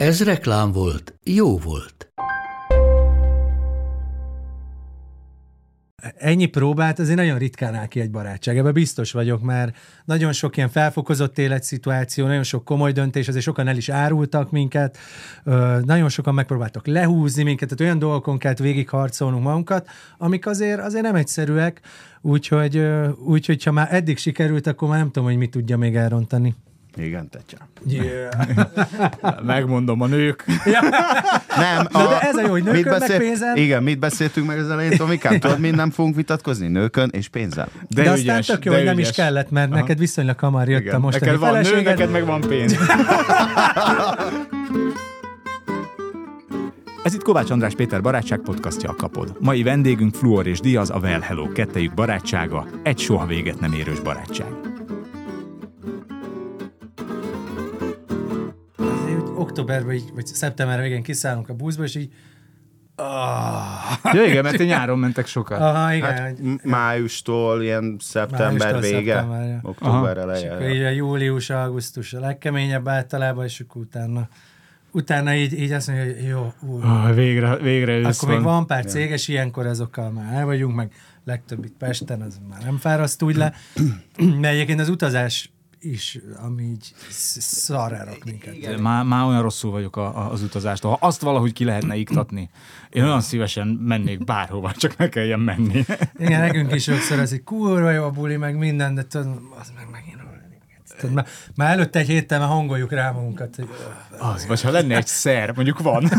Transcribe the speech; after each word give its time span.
Ez 0.00 0.24
reklám 0.24 0.72
volt, 0.72 1.18
jó 1.24 1.58
volt. 1.58 2.12
ennyi 6.16 6.46
próbát 6.46 6.98
azért 6.98 7.16
nagyon 7.16 7.38
ritkán 7.38 7.74
áll 7.74 7.86
ki 7.86 8.00
egy 8.00 8.10
barátság. 8.10 8.58
Ebben 8.58 8.72
biztos 8.72 9.12
vagyok, 9.12 9.42
mert 9.42 9.76
nagyon 10.04 10.32
sok 10.32 10.56
ilyen 10.56 10.68
felfokozott 10.68 11.38
életszituáció, 11.38 12.26
nagyon 12.26 12.42
sok 12.42 12.64
komoly 12.64 12.92
döntés, 12.92 13.28
azért 13.28 13.44
sokan 13.44 13.68
el 13.68 13.76
is 13.76 13.88
árultak 13.88 14.50
minket, 14.50 14.98
nagyon 15.84 16.08
sokan 16.08 16.34
megpróbáltak 16.34 16.86
lehúzni 16.86 17.42
minket, 17.42 17.68
tehát 17.68 17.80
olyan 17.80 17.98
dolgokon 17.98 18.38
kellett 18.38 18.58
végigharcolnunk 18.58 19.42
magunkat, 19.42 19.88
amik 20.18 20.46
azért, 20.46 20.80
azért 20.80 21.04
nem 21.04 21.14
egyszerűek, 21.14 21.80
úgyhogy, 22.20 22.86
úgyhogy 23.24 23.64
ha 23.64 23.72
már 23.72 23.94
eddig 23.94 24.18
sikerült, 24.18 24.66
akkor 24.66 24.88
már 24.88 24.98
nem 24.98 25.10
tudom, 25.10 25.28
hogy 25.28 25.38
mit 25.38 25.50
tudja 25.50 25.76
még 25.76 25.96
elrontani. 25.96 26.56
Igen, 26.96 27.28
tetja. 27.28 27.58
Yeah. 27.86 28.30
Megmondom, 29.44 30.00
a 30.00 30.06
nők. 30.06 30.44
Nem, 31.56 31.86
Na, 31.92 32.08
de 32.08 32.20
ez 32.20 32.36
a 32.36 32.40
jó, 32.40 32.50
hogy 32.50 32.62
mit 32.62 32.72
nőkön 32.72 32.90
meg 32.90 33.00
beszél- 33.00 33.18
pénzen. 33.18 33.56
Igen, 33.56 33.82
mit 33.82 33.98
beszéltünk 33.98 34.46
meg 34.46 34.58
az 34.58 34.70
elején, 34.70 34.96
Tomikám? 34.96 35.38
Tudod, 35.38 35.58
mind 35.60 35.74
nem 35.74 35.90
fogunk 35.90 36.14
vitatkozni? 36.16 36.68
Nőkön 36.68 37.08
és 37.12 37.28
pénzzel. 37.28 37.68
De, 37.88 38.02
de 38.02 38.10
aztán 38.10 38.34
ügyes, 38.34 38.46
tök 38.46 38.64
jó, 38.64 38.70
de 38.72 38.76
hogy 38.78 38.86
nem 38.86 38.98
is 38.98 39.04
ügyes. 39.04 39.16
kellett, 39.16 39.50
mert 39.50 39.70
Aha. 39.70 39.80
neked 39.80 39.98
viszonylag 39.98 40.38
hamar 40.38 40.68
jött 40.68 40.78
a 40.80 40.82
Igen. 40.82 41.00
mostani 41.00 41.24
Neked 41.30 41.40
van 41.40 41.60
nő, 41.60 41.82
neked 41.82 42.10
meg 42.10 42.24
van 42.26 42.40
pénz. 42.40 42.76
Ez 47.04 47.14
itt 47.14 47.22
Kovács 47.22 47.50
András 47.50 47.74
Péter 47.74 48.00
barátság 48.00 48.38
podcastja 48.38 48.90
a 48.90 48.94
Kapod. 48.94 49.36
Mai 49.38 49.62
vendégünk 49.62 50.14
Fluor 50.14 50.46
és 50.46 50.60
Diaz, 50.60 50.90
a 50.90 50.98
Well 50.98 51.20
Hello, 51.20 51.48
kettejük 51.52 51.94
barátsága, 51.94 52.66
egy 52.82 52.98
soha 52.98 53.26
véget 53.26 53.60
nem 53.60 53.72
érős 53.72 54.00
barátság. 54.00 54.69
Októberben, 59.50 59.94
így, 59.94 60.10
vagy 60.14 60.26
szeptember 60.26 60.80
végén 60.80 61.02
kiszállunk 61.02 61.48
a 61.48 61.54
buszba, 61.54 61.82
és 61.82 61.94
így 61.94 62.12
ah, 62.96 64.14
Ja, 64.14 64.24
igen, 64.24 64.42
mert 64.42 64.56
ti 64.56 64.64
nyáron 64.64 64.98
mentek 64.98 65.26
sokat. 65.26 65.60
aha, 65.60 65.92
igen, 65.94 66.12
Hát, 66.12 66.36
májustól 66.64 67.62
ilyen 67.62 67.96
szeptember 68.00 68.58
Májustól 68.72 68.80
vége, 68.80 69.14
szeptemberre. 69.14 69.58
október 69.62 70.16
és 70.16 70.22
eleje. 70.22 70.52
akkor 70.54 70.70
így 70.70 70.82
a 70.82 70.88
július, 70.88 71.50
augusztus 71.50 72.12
a 72.12 72.20
legkeményebb 72.20 72.88
általában, 72.88 73.44
és 73.44 73.60
akkor 73.60 73.82
utána, 73.82 74.28
utána 74.90 75.34
így, 75.34 75.52
így 75.60 75.72
azt 75.72 75.88
mondja, 75.88 76.04
hogy 76.14 76.24
jó, 76.24 76.52
ú, 76.60 76.80
Ah, 76.82 77.14
végre, 77.14 77.56
végre 77.56 78.08
akkor 78.08 78.28
még 78.28 78.42
van 78.42 78.66
pár 78.66 78.84
céges, 78.84 79.28
ilyenkor 79.28 79.66
azokkal 79.66 80.10
már 80.10 80.34
el 80.34 80.44
vagyunk, 80.44 80.74
meg 80.74 80.92
legtöbb 81.24 81.64
itt 81.64 81.76
Pesten, 81.78 82.20
az 82.22 82.40
már 82.50 82.62
nem 82.62 82.76
fáraszt 82.76 83.22
úgy 83.22 83.36
le. 83.36 83.52
De 84.40 84.48
egyébként 84.48 84.80
az 84.80 84.88
utazás 84.88 85.50
is, 85.80 86.18
ami 86.36 86.62
így 86.62 86.92
sz- 87.08 87.40
szarra 87.40 88.04
rak 88.04 88.24
minket. 88.24 88.80
Már, 88.80 89.04
már 89.04 89.26
olyan 89.26 89.42
rosszul 89.42 89.70
vagyok 89.70 89.96
a, 89.96 90.18
a, 90.18 90.30
az 90.32 90.42
utazástól. 90.42 90.90
Ha 90.90 91.06
azt 91.06 91.20
valahogy 91.20 91.52
ki 91.52 91.64
lehetne 91.64 91.96
iktatni, 91.96 92.50
én 92.90 93.02
olyan 93.02 93.20
szívesen 93.20 93.66
mennék 93.66 94.24
bárhova, 94.24 94.72
csak 94.72 94.96
ne 94.96 95.08
kelljen 95.08 95.40
menni. 95.40 95.84
Igen, 96.18 96.40
nekünk 96.40 96.74
is 96.74 96.82
sokszor 96.82 97.18
az, 97.18 97.30
hogy 97.30 97.42
kurva 97.42 97.90
jó 97.90 98.04
a 98.04 98.10
buli, 98.10 98.36
meg 98.36 98.56
minden, 98.56 98.94
de 98.94 99.04
tudod, 99.06 99.40
az 99.60 99.72
meg 99.76 99.86
megint 99.90 100.20
Tudod, 101.00 101.14
már, 101.14 101.26
már 101.56 101.70
előtte 101.70 101.98
egy 101.98 102.06
héttel 102.06 102.38
már 102.38 102.48
hangoljuk 102.48 102.92
rá 102.92 103.10
magunkat, 103.10 103.54
hogy 103.56 103.68
Az, 104.18 104.46
vagy 104.46 104.62
ha 104.62 104.70
lenne 104.70 104.96
egy 104.96 105.06
szer, 105.06 105.52
mondjuk 105.54 105.78
van. 105.82 106.02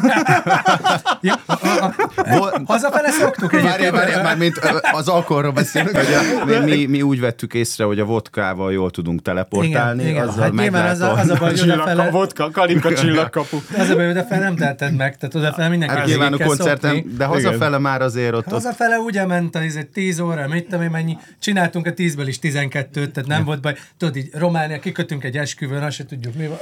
ja, 1.21 1.33
a, 1.45 1.53
a, 1.67 1.93
a, 2.15 2.61
hazafele 2.65 3.09
szoktuk 3.09 3.51
Várjál, 3.51 3.73
egyébként. 3.73 3.95
várjál, 3.95 4.23
már 4.23 4.37
mint 4.37 4.57
az 4.91 5.07
alkoholról 5.07 5.51
beszélünk, 5.51 5.95
hogy 5.95 6.13
a, 6.13 6.45
mi, 6.45 6.71
mi, 6.75 6.85
mi, 6.85 7.01
úgy 7.01 7.19
vettük 7.19 7.53
észre, 7.53 7.83
hogy 7.83 7.99
a 7.99 8.05
vodkával 8.05 8.71
jól 8.73 8.91
tudunk 8.91 9.21
teleportálni, 9.21 10.01
Igen, 10.01 10.13
igen. 10.13 10.27
azzal 10.27 10.41
Hát 10.43 10.51
nyilván 10.53 10.87
az 10.89 10.99
a- 11.01 11.11
az 11.17 11.29
a 11.29 11.35
baj, 11.39 11.49
hogy 11.49 11.61
odafele- 11.71 12.11
vodka, 12.11 12.49
kalinka 12.51 12.93
csillagkapu. 12.93 13.57
Az 13.77 13.89
a 13.89 13.95
baj, 13.95 14.03
hogy 14.07 14.17
odafele 14.17 14.43
nem 14.43 14.55
teheted 14.55 14.95
meg, 14.95 15.17
tehát 15.17 15.35
odafele 15.35 15.67
mindenki 15.69 15.95
Hát 15.95 16.05
nyilván 16.05 16.33
a 16.33 16.37
koncerten, 16.45 16.95
szopni. 16.95 17.13
de 17.17 17.25
hazafele 17.25 17.77
már 17.77 18.01
azért 18.01 18.33
ott, 18.33 18.45
ott 18.45 18.51
Hazafele 18.51 18.97
ugye 18.97 19.25
ment 19.25 19.55
az 19.55 19.75
egy 19.75 19.87
10 19.87 20.19
óra, 20.19 20.47
mit 20.47 20.63
tudom 20.63 20.81
én 20.81 20.89
mennyi, 20.89 21.17
csináltunk 21.39 21.85
a 21.85 21.93
10-ből 21.93 22.23
is 22.25 22.39
12-t, 22.41 22.91
tehát 22.91 23.25
nem 23.27 23.43
volt 23.43 23.61
baj. 23.61 23.75
Tudod, 23.97 24.15
így 24.15 24.29
Románia, 24.71 24.91
kikötünk 24.91 25.23
egy 25.23 25.37
esküvőn, 25.37 25.83
azt 25.83 25.95
se 25.95 26.05
tudjuk 26.05 26.35
mi 26.35 26.47
van. 26.47 26.57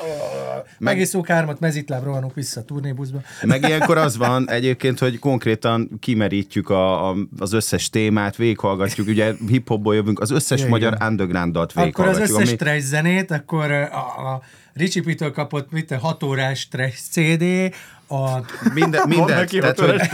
Megiszunk 0.77 1.27
hármat, 1.27 1.59
mezitláb, 1.59 2.03
rohanunk 2.03 2.33
vissza 2.33 2.59
a 2.59 2.63
turnébuszba. 2.63 3.21
Meg 3.43 3.63
ilyenkor 3.63 3.97
az 3.97 4.17
van 4.17 4.49
egyébként, 4.49 4.99
hogy 4.99 5.19
konkrétan 5.19 5.89
kimerítjük 5.99 6.69
a, 6.69 7.09
a, 7.09 7.15
az 7.39 7.53
összes 7.53 7.89
témát, 7.89 8.35
végighallgatjuk, 8.35 9.07
ugye 9.07 9.33
hip-hopból 9.47 9.95
jövünk, 9.95 10.19
az 10.19 10.31
összes 10.31 10.59
Igen, 10.59 10.69
magyar 10.69 10.93
igen. 10.93 11.07
underground 11.07 11.53
dalt 11.53 11.71
Akkor 11.75 12.07
az 12.07 12.19
összes 12.19 12.55
trash 12.55 12.85
zenét, 12.85 13.31
akkor 13.31 13.71
a, 13.71 14.33
a 14.33 14.41
Ricsi 14.79 15.01
Pitől 15.01 15.31
kapott 15.31 15.71
mit, 15.71 15.91
a 15.91 15.97
6 15.97 16.23
órás 16.23 16.67
trash 16.67 16.97
CD, 17.11 17.73
a 18.07 18.39
minden, 18.73 19.07
minden, 19.07 19.37
neki 19.37 19.59
tehát, 19.59 19.79
ott 19.79 19.89
hogy, 19.89 20.07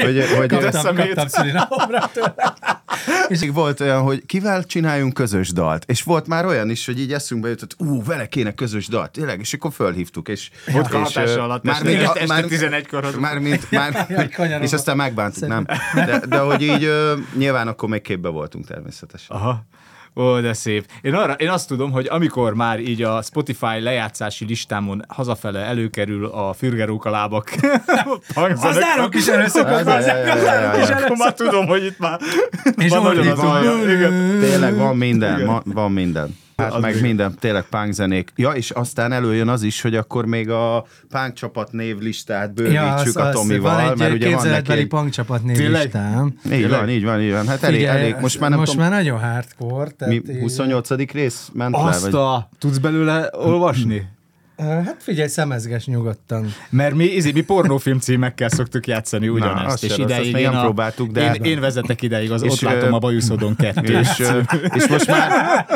hogy, 0.00 0.24
hogy, 0.36 0.48
kaptam, 0.48 0.94
kaptam 0.94 1.28
szülinapomra 1.28 2.10
és 3.28 3.48
volt 3.52 3.80
olyan, 3.80 4.02
hogy 4.02 4.26
kivel 4.26 4.64
csináljunk 4.64 5.14
közös 5.14 5.52
dalt, 5.52 5.84
és 5.86 6.02
volt 6.02 6.26
már 6.26 6.46
olyan 6.46 6.70
is, 6.70 6.86
hogy 6.86 7.00
így 7.00 7.12
eszünkbe 7.12 7.48
jutott, 7.48 7.74
ú, 7.78 8.02
vele 8.04 8.26
kéne 8.26 8.54
közös 8.54 8.86
dalt, 8.86 9.10
tényleg, 9.10 9.40
és 9.40 9.52
akkor 9.52 9.72
fölhívtuk, 9.72 10.28
és... 10.28 10.50
Vodka 10.72 11.00
és, 11.00 11.14
hatása 11.14 11.42
alatt 11.42 11.62
már 11.62 11.82
mint, 11.82 12.00
este 12.00 12.26
már, 12.26 12.44
11-kor 12.48 13.04
adunk. 13.04 13.20
már, 13.20 13.38
mint, 13.38 13.70
már, 13.70 14.06
kanyarodva. 14.36 14.64
és 14.64 14.72
aztán 14.72 14.96
megbántuk, 14.96 15.48
nem? 15.48 15.66
De, 15.94 16.22
de 16.28 16.38
hogy 16.38 16.62
így 16.62 16.84
ö, 16.84 17.14
nyilván 17.36 17.68
akkor 17.68 17.88
még 17.88 18.02
képbe 18.02 18.28
voltunk 18.28 18.66
természetesen. 18.66 19.36
Aha. 19.36 19.64
Ó, 20.16 20.40
de 20.40 20.52
szép. 20.52 20.86
Én, 21.02 21.14
arra, 21.14 21.32
én 21.32 21.48
azt 21.48 21.68
tudom, 21.68 21.90
hogy 21.90 22.06
amikor 22.10 22.54
már 22.54 22.80
így 22.80 23.02
a 23.02 23.22
Spotify 23.22 23.80
lejátszási 23.80 24.44
listámon 24.44 25.04
hazafele 25.08 25.60
előkerül 25.60 26.26
a 26.26 26.52
fürgerók 26.52 27.04
a 27.04 27.10
lábak 27.10 27.50
Az 28.34 28.76
nálunk 28.76 29.14
is 29.14 29.26
előszokott, 29.26 29.86
ja, 29.86 30.00
ja, 30.00 30.16
ja. 30.36 30.96
akkor 30.96 31.16
már 31.16 31.34
tudom, 31.34 31.66
hogy 31.66 31.84
itt 31.84 31.98
már 31.98 32.20
És 32.76 32.90
van 32.90 33.02
nagyon 33.02 33.26
az. 33.26 33.40
Tényleg 34.40 34.76
van 34.76 34.96
minden, 34.96 35.62
van 35.64 35.92
minden. 35.92 36.40
Hát 36.70 36.80
meg 36.80 36.92
még- 36.94 37.02
minden, 37.02 37.34
tényleg 37.40 37.62
punk 37.62 37.92
zenék. 37.92 38.32
Ja, 38.36 38.50
és 38.50 38.70
aztán 38.70 39.12
előjön 39.12 39.48
az 39.48 39.62
is, 39.62 39.80
hogy 39.80 39.94
akkor 39.96 40.26
még 40.26 40.50
a 40.50 40.84
punk 41.08 41.32
csapat 41.32 41.72
névlistát 41.72 42.54
bővítsük 42.54 43.16
a 43.16 43.30
Tomival, 43.30 43.74
van 43.74 43.90
egy 43.90 43.98
mert 43.98 43.98
ugye 43.98 44.08
van 44.08 44.14
neki 44.14 44.28
képzeletbeli 44.34 44.80
egy... 44.80 44.86
punkcsapat 44.88 45.42
Tényleg? 45.42 45.58
névlistám. 45.60 46.34
Így 46.52 46.68
van, 46.68 46.88
így 46.90 47.04
van, 47.04 47.20
így 47.20 47.32
van. 47.32 47.46
Hát 47.46 47.62
elég, 47.62 47.78
Figyelj, 47.78 48.00
elég. 48.00 48.16
Most 48.20 48.40
már 48.40 48.50
nem 48.50 48.58
most 48.58 48.72
tudom, 48.72 48.88
már 48.88 48.96
nagyon 49.02 49.20
hardcore. 49.20 49.90
Tehát 49.90 50.14
mi 50.24 50.32
így- 50.32 50.40
28. 50.40 50.88
rész 51.12 51.50
ment 51.52 51.74
le? 51.76 51.82
Azt 51.82 52.02
Vagy... 52.02 52.14
a... 52.14 52.48
Tudsz 52.58 52.78
belőle 52.78 53.28
olvasni? 53.32 54.08
Hát 54.62 54.96
figyelj, 54.98 55.28
szemezges 55.28 55.86
nyugodtan. 55.86 56.54
Mert 56.70 56.94
mi, 56.94 57.04
izé, 57.04 57.30
mi 57.32 57.40
pornófilm 57.40 57.98
címekkel 57.98 58.48
szoktuk 58.48 58.86
játszani 58.86 59.28
ugyanezt. 59.28 59.78
se 59.78 59.86
és 59.86 59.96
rossz, 59.96 60.06
ideig 60.10 60.36
én, 60.36 60.42
nem 60.50 60.56
a, 60.56 60.60
próbáltuk, 60.62 61.10
de- 61.10 61.34
én, 61.34 61.42
én 61.42 61.60
vezetek 61.60 62.02
ideig, 62.02 62.30
az, 62.30 62.42
És, 62.42 62.50
ott 62.52 62.60
látom 62.60 62.92
ö, 62.92 62.94
a 62.94 62.98
bajuszodon 62.98 63.56
kettő. 63.56 63.98
És, 63.98 64.18
ö, 64.20 64.38
és 64.74 64.86
most 64.88 65.06
már, 65.06 65.66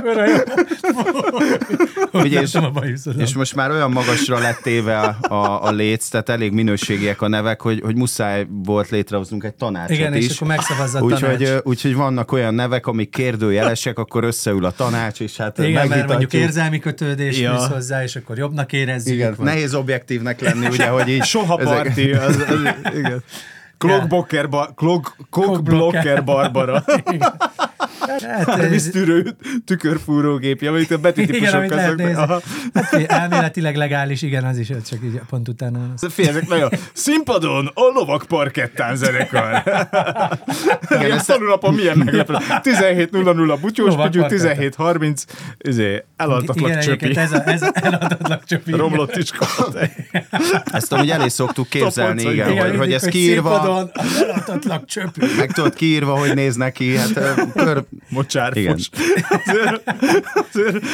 Ugye, 2.12 2.40
és, 2.40 2.54
a 2.54 2.70
bajuszodon. 2.70 3.20
és 3.20 3.34
most 3.34 3.54
már 3.54 3.70
olyan 3.70 3.90
magasra 3.90 4.38
lett 4.38 4.58
téve 4.62 4.98
a, 4.98 5.16
a, 5.34 5.62
a 5.64 5.70
léc, 5.70 6.08
tehát 6.08 6.28
elég 6.28 6.52
minőségiek 6.52 7.22
a 7.22 7.28
nevek, 7.28 7.60
hogy, 7.60 7.80
hogy 7.84 7.96
muszáj 7.96 8.46
volt 8.64 8.88
létrehoznunk 8.88 9.44
egy 9.44 9.54
tanácsot 9.54 9.96
Igen, 9.96 10.14
is. 10.14 10.24
és 10.28 10.34
akkor 10.36 10.48
megszavazza 10.48 10.98
a 10.98 11.02
Úgyhogy, 11.02 11.36
tanács. 11.42 11.60
úgyhogy 11.64 11.94
vannak 11.94 12.32
olyan 12.32 12.54
nevek, 12.54 12.86
amik 12.86 13.10
kérdőjelesek, 13.10 13.98
akkor 13.98 14.24
összeül 14.24 14.64
a 14.64 14.70
tanács, 14.70 15.20
és 15.20 15.36
hát 15.36 15.58
Igen, 15.58 15.88
mert 15.88 16.08
mondjuk 16.08 16.32
érzelmi 16.32 16.78
kötődés 16.78 17.38
ja. 17.40 17.66
hozzá, 17.66 18.02
és 18.02 18.16
akkor 18.16 18.38
jobbnak 18.38 18.72
érezzük. 18.76 19.14
Igen, 19.14 19.34
vagy- 19.36 19.46
nehéz 19.46 19.74
objektívnek 19.74 20.40
lenni, 20.40 20.66
ugye, 20.66 20.86
hogy 20.86 21.08
így... 21.08 21.24
Soha 21.34 21.58
ezek- 21.60 21.74
parti. 21.74 22.12
Az, 22.12 22.36
az, 22.36 22.94
igen. 22.94 23.22
Klockblocker, 23.78 24.48
ba, 24.48 24.72
klok, 24.76 25.16
Klockblocker. 25.30 26.24
Barbara. 26.24 26.84
Hát, 28.22 28.48
A 28.48 28.58
ez, 28.58 28.70
víztűrő 28.70 29.36
tükörfúrógépje, 29.64 30.68
amit 30.68 30.90
a 30.90 30.98
betűtípusok. 30.98 31.72
Aha. 32.14 32.40
Hát, 32.74 32.92
elméletileg 32.92 33.76
legális, 33.76 34.22
igen, 34.22 34.44
az 34.44 34.58
is, 34.58 34.66
csak 34.66 34.98
így 35.04 35.20
pont 35.28 35.48
utána 35.48 35.78
ezek 36.16 36.48
nagyon 36.48 36.70
színpadon 36.92 37.70
a 37.74 37.80
lovak 37.94 38.24
parkettán 38.28 38.96
zenekar. 38.96 39.62
Igen, 40.90 41.10
ezt 41.10 41.26
tanulapon 41.26 41.74
milyen 41.74 41.98
meglepő. 41.98 42.34
17.00 42.38 43.58
butyós 43.60 43.96
butyú, 43.96 44.20
parkettán. 44.20 44.56
17.30 44.78 45.22
izé, 45.58 46.04
eladhatlak 46.16 46.70
Igen, 46.70 46.80
csöpi. 46.80 47.16
ez, 47.16 47.32
a, 47.32 47.48
ez 47.48 47.62
a 47.62 47.70
eladatlan 47.74 48.40
csöpi. 48.46 48.70
Romlott 48.72 49.16
iskola. 49.16 49.80
Ezt 50.64 50.92
amúgy 50.92 51.10
elé 51.10 51.28
szoktuk 51.28 51.68
képzelni, 51.68 52.22
igen, 52.22 52.50
igen, 52.50 52.68
hogy, 52.68 52.78
hogy 52.78 52.92
ez 52.92 53.02
kiírva, 53.02 53.65
színpadon 53.66 53.90
az 53.92 54.22
eladatlan 54.22 54.86
csöpi. 54.86 55.20
meg 55.36 55.52
tudod 55.52 55.74
kiírva, 55.74 56.18
hogy 56.18 56.34
néz 56.34 56.56
neki, 56.56 56.96
hát 56.96 57.12
kör, 57.52 57.84
Mocsárfos. 58.08 58.90
Azért, 59.46 59.82
azért, 60.52 60.84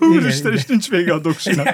Úristen, 0.00 0.52
és 0.52 0.66
nincs 0.66 0.88
vége 0.90 1.12
a 1.12 1.18
doksinak. 1.18 1.68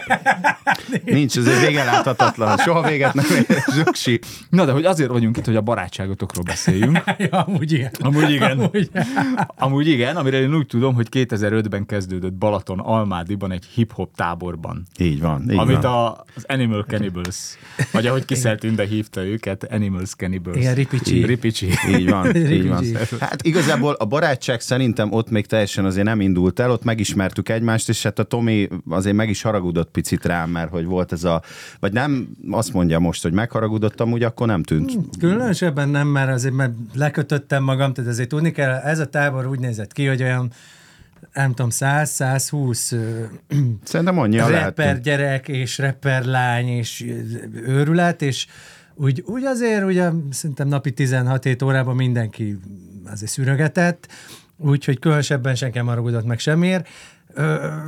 nincs, 1.05 1.37
ez 1.37 1.47
egy 1.47 1.67
vége 1.67 1.85
láthatatlan, 1.85 2.59
soha 2.59 2.89
véget 2.89 3.15
nem 3.15 3.25
ér, 3.37 3.63
zsuksi. 3.75 4.21
Na, 4.51 4.65
de 4.65 4.73
hogy 4.73 4.85
azért 4.85 5.11
vagyunk 5.11 5.37
itt, 5.37 5.45
hogy 5.45 5.57
a 5.57 5.61
barátságotokról 5.61 6.45
beszéljünk. 6.45 7.05
Ja, 7.19 7.41
amúgy 7.41 7.73
igen. 7.73 7.91
Amúgy 8.01 8.31
igen. 8.31 8.59
Amúgy. 8.59 8.91
Amúgy 9.57 9.87
igen, 9.89 10.17
amire 10.17 10.41
én 10.41 10.55
úgy 10.55 10.67
tudom, 10.67 10.95
hogy 10.95 11.07
2005-ben 11.11 11.87
kezdődött 11.87 12.33
Balaton 12.33 12.79
Almádiban 12.79 13.53
egy 13.53 13.65
hip-hop 13.75 14.15
táborban. 14.15 14.83
Így 14.99 15.21
van, 15.21 15.51
így 15.51 15.59
amit 15.59 15.83
van. 15.83 15.93
a, 15.93 16.25
az 16.35 16.45
Animal 16.47 16.85
Cannibals, 16.89 17.37
vagy 17.93 18.07
ahogy 18.07 18.25
Kiszelt 18.25 18.65
Ünde 18.65 18.87
hívta 18.87 19.25
őket, 19.25 19.67
Animals 19.71 20.15
Cannibals. 20.15 20.57
Igen, 20.57 20.75
Ripicsi. 20.75 21.25
Ripicsi. 21.25 21.69
Így 21.89 22.11
van, 22.11 22.37
így 22.37 22.69
van. 22.69 22.81
Ripicsi. 22.81 23.17
Hát 23.21 23.43
igazából 23.43 23.93
a 23.93 24.05
barátság 24.05 24.61
szerintem 24.61 25.13
ott 25.13 25.31
még 25.31 25.47
teljesen 25.47 25.85
azért 25.85 26.07
nem 26.07 26.21
indult 26.21 26.61
el, 26.61 26.71
ott 26.71 26.85
megismertük 26.85 27.49
egymást, 27.49 27.89
és 27.89 28.03
hát 28.03 28.16
a 28.19 28.23
Tomi 28.23 28.69
azért 28.89 29.17
meg 29.17 29.29
is 29.29 29.43
haragudott 29.43 29.91
picit 29.91 30.25
rám, 30.25 30.51
mert 30.51 30.71
hogy 30.71 30.85
volt 30.85 31.13
ez 31.13 31.25
a, 31.25 31.43
vagy 31.81 31.93
nem 31.93 32.29
azt 32.51 32.73
mondja 32.73 32.99
most, 32.99 33.23
hogy 33.23 33.33
megharagudott, 33.33 34.01
amúgy 34.01 34.23
akkor 34.23 34.47
nem 34.47 34.63
tűnt. 34.63 34.99
Különösebben 35.19 35.89
nem, 35.89 36.09
mert 36.09 36.31
azért 36.31 36.55
mert 36.55 36.73
lekötöttem 36.95 37.63
magam, 37.63 37.93
tehát 37.93 38.11
azért 38.11 38.29
tudni 38.29 38.51
kell, 38.51 38.75
ez 38.75 38.99
a 38.99 39.07
tábor 39.07 39.47
úgy 39.47 39.59
nézett 39.59 39.93
ki, 39.93 40.07
hogy 40.07 40.23
olyan 40.23 40.53
nem 41.33 41.49
tudom, 41.55 41.71
100-120 41.73 42.97
Szerintem 43.85 44.19
annyian 44.19 44.51
rapper 44.51 45.01
gyerek 45.01 45.49
és 45.49 45.79
rapper 45.79 46.25
lány 46.25 46.69
és 46.69 47.05
őrület, 47.67 48.23
és 48.23 48.47
úgy, 48.95 49.23
úgy 49.27 49.45
azért 49.45 49.85
ugye 49.85 50.11
szerintem 50.31 50.69
napi 50.69 50.93
16 50.93 51.63
órában 51.63 51.97
mindenki 51.97 52.59
azért 53.05 53.31
szürögetett, 53.31 54.09
úgyhogy 54.57 54.99
különösebben 54.99 55.55
senki 55.55 55.79
nem 55.79 55.87
haragudott 55.87 56.25
meg 56.25 56.39
semmiért. 56.39 56.89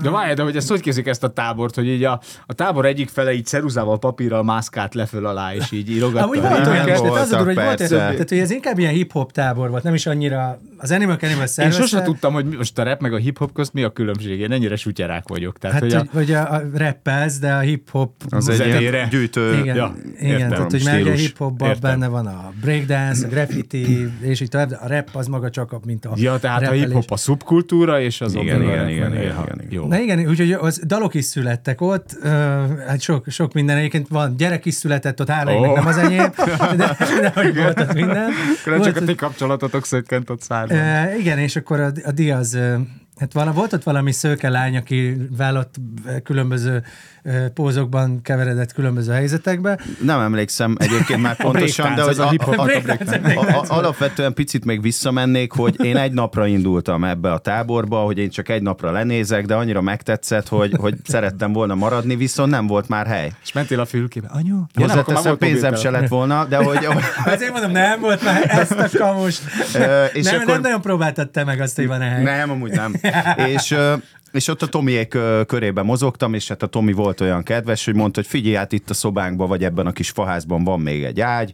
De 0.02 0.10
várj, 0.10 0.34
de 0.34 0.42
hogy 0.42 0.56
ezt 0.56 0.68
hogy 0.68 0.80
kézik 0.80 1.06
ezt 1.06 1.24
a 1.24 1.28
tábort, 1.28 1.74
hogy 1.74 1.88
így 1.88 2.04
a, 2.04 2.20
a 2.46 2.52
tábor 2.52 2.86
egyik 2.86 3.08
fele 3.08 3.32
így 3.32 3.44
ceruzával, 3.46 3.98
papírral 3.98 4.42
mászkált 4.42 4.94
leföl 4.94 5.26
alá, 5.26 5.54
és 5.54 5.72
így 5.72 5.90
írogatta. 5.90 6.24
Amúgy 6.24 6.38
a 6.38 6.48
volt 6.48 6.66
olyan, 6.66 6.84
tehát 6.84 7.00
az 7.00 7.32
a 7.32 7.36
hogy 7.36 7.54
volt 7.54 7.80
olyan, 7.80 7.88
tehát 7.88 8.28
hogy 8.28 8.38
ez 8.38 8.50
inkább 8.50 8.78
ilyen 8.78 8.92
hip-hop 8.92 9.32
tábor 9.32 9.70
volt, 9.70 9.82
nem 9.82 9.94
is 9.94 10.06
annyira, 10.06 10.58
az 10.76 10.90
Animal 10.90 11.16
Cannibal 11.16 11.42
Én 11.42 11.48
szervezte. 11.48 11.82
sose 11.82 12.02
tudtam, 12.02 12.32
hogy 12.32 12.46
most 12.46 12.78
a 12.78 12.82
rap 12.82 13.00
meg 13.00 13.12
a 13.12 13.16
hip-hop 13.16 13.52
közt 13.52 13.72
mi 13.72 13.82
a 13.82 13.90
különbség. 13.90 14.40
Én 14.40 14.52
ennyire 14.52 14.76
sutyerák 14.76 15.28
vagyok. 15.28 15.58
Tehát, 15.58 15.80
Hát, 15.80 15.82
hogy 15.82 15.92
hogy, 15.92 16.08
a, 16.08 16.16
hogy 16.16 16.32
a, 16.32 16.52
a 16.52 16.78
rappelsz, 16.78 17.38
de 17.38 17.52
a 17.52 17.58
hip-hop... 17.58 18.12
Az 18.28 18.48
egy 18.48 18.56
zenére. 18.56 18.78
ilyen 18.78 19.08
gyűjtő. 19.08 19.58
igen, 19.58 19.76
ja, 19.76 19.94
igen 20.18 20.30
értem, 20.30 20.48
tehát 20.48 20.70
hogy 20.70 20.84
már 20.84 21.00
a 21.06 21.10
hip-hopban 21.10 21.76
benne 21.80 22.08
van 22.08 22.26
a 22.26 22.52
breakdance, 22.60 23.26
a 23.26 23.28
graffiti, 23.28 24.10
és 24.20 24.40
így 24.40 24.48
tovább, 24.48 24.68
de 24.68 24.76
a 24.76 24.88
rap 24.88 25.08
az 25.12 25.26
maga 25.26 25.50
csak 25.50 25.84
mint 25.84 26.04
a 26.04 26.12
ja, 26.16 26.38
tehát 26.38 26.68
a 26.68 26.70
hip-hop 26.70 27.10
a 27.10 27.16
szubkultúra, 27.16 28.00
és 28.00 28.20
az 28.20 28.34
Igen, 28.34 28.62
igen, 28.62 28.88
igen, 28.88 29.16
igen, 29.16 29.34
Ja, 29.46 29.54
igen, 29.54 29.60
igen. 29.60 29.72
Jó. 29.72 29.86
Na 29.86 29.98
igen, 29.98 30.28
úgyhogy 30.28 30.52
az 30.52 30.80
dalok 30.86 31.14
is 31.14 31.24
születtek 31.24 31.80
ott, 31.80 32.16
uh, 32.22 32.30
hát 32.86 33.00
sok, 33.00 33.24
sok 33.28 33.52
minden, 33.52 33.76
egyébként 33.76 34.08
van, 34.08 34.36
gyerek 34.36 34.64
is 34.64 34.74
született 34.74 35.20
ott, 35.20 35.28
hála 35.28 35.54
oh. 35.54 35.74
nem 35.74 35.86
az 35.86 35.96
enyém, 35.96 36.30
de, 36.76 36.96
de 37.20 37.32
hogy 37.34 37.56
volt 37.56 37.80
ott 37.80 37.94
minden. 37.94 38.30
Akkor 38.66 38.80
csak 38.80 38.96
a 38.96 39.04
ti 39.04 39.14
kapcsolatotok 39.14 39.86
szökkent 39.86 40.30
ott 40.30 40.42
szárban. 40.42 40.78
Uh, 40.78 41.18
igen, 41.18 41.38
és 41.38 41.56
akkor 41.56 41.80
a, 41.80 41.92
a 42.04 42.12
Diaz, 42.12 42.54
uh, 42.54 42.74
hát 43.16 43.32
vala, 43.32 43.52
volt 43.52 43.72
ott 43.72 43.82
valami 43.82 44.12
szőke 44.12 44.48
lány, 44.48 44.76
akivel 44.76 45.56
ott 45.56 45.74
különböző 46.22 46.76
uh, 46.76 46.84
pózokban 47.54 48.22
keveredett 48.22 48.72
különböző 48.72 49.12
helyzetekbe. 49.12 49.78
Nem 50.02 50.20
emlékszem 50.20 50.76
egyébként 50.78 51.22
már 51.22 51.36
pontosan, 51.42 51.94
de 51.94 52.02
hogy 52.02 52.10
ez 52.10 52.18
a 52.18 52.26
a, 52.38 52.60
a, 52.60 52.64
Breaktánc, 52.64 53.36
a, 53.36 53.58
a, 53.58 53.64
alapvetően 53.68 54.34
picit 54.34 54.64
még 54.64 54.82
visszamennék, 54.82 55.52
hogy 55.52 55.84
én 55.84 55.96
egy 55.96 56.12
napra 56.12 56.46
indultam 56.46 57.04
ebbe 57.04 57.32
a 57.32 57.38
táborba, 57.38 57.98
hogy 57.98 58.18
én 58.18 58.30
csak 58.30 58.48
egy 58.48 58.62
napra 58.62 58.90
lenézek, 58.90 59.46
de 59.46 59.54
annyira 59.54 59.80
megtetszett, 59.80 60.48
hogy, 60.48 60.74
hogy 60.78 60.94
szerettem 61.04 61.52
volna 61.52 61.74
maradni, 61.74 62.16
viszont 62.16 62.50
nem 62.50 62.66
volt 62.66 62.88
már 62.88 63.06
hely. 63.06 63.32
És 63.42 63.52
mentél 63.52 63.80
a 63.80 63.84
fülkébe. 63.84 64.28
Anyu? 64.32 64.56
Ja, 64.74 64.86
nem, 64.86 64.98
akkor 64.98 65.14
már 65.14 65.16
Hozzáteszem, 65.16 65.22
volt 65.22 65.38
pénzem 65.38 65.74
se 65.74 65.90
lett 65.90 66.08
volna, 66.08 66.44
de 66.44 66.56
hogy, 66.56 66.88
Azért 67.24 67.52
mondom, 67.52 67.70
nem 67.70 68.00
volt 68.00 68.24
már 68.24 68.44
ezt 68.48 68.72
a 68.72 68.98
kamust. 68.98 69.42
Ö, 69.74 70.04
és 70.04 70.24
nem, 70.24 70.34
akkor- 70.34 70.46
nem 70.46 70.60
nagyon 70.60 70.80
próbáltad 70.80 71.30
te 71.30 71.44
meg 71.44 71.60
azt, 71.60 71.76
hogy 71.76 71.86
van-e 71.86 72.04
hely. 72.04 72.22
Nem, 72.22 72.50
amúgy 72.50 72.70
nem. 72.70 72.94
és, 73.36 73.74
és 74.32 74.48
ott 74.48 74.62
a 74.62 74.66
Tomiék 74.66 75.16
körében 75.46 75.84
mozogtam, 75.84 76.34
és 76.34 76.48
hát 76.48 76.62
a 76.62 76.66
Tomi 76.66 76.92
volt 76.92 77.20
olyan 77.20 77.42
kedves, 77.42 77.84
hogy 77.84 77.94
mondta, 77.94 78.20
hogy 78.20 78.28
figyelj, 78.28 78.54
hát 78.54 78.72
itt 78.72 78.90
a 78.90 78.94
szobánkban, 78.94 79.48
vagy 79.48 79.64
ebben 79.64 79.86
a 79.86 79.92
kis 79.92 80.10
faházban 80.10 80.64
van 80.64 80.80
még 80.80 81.04
egy 81.04 81.20
ágy. 81.20 81.52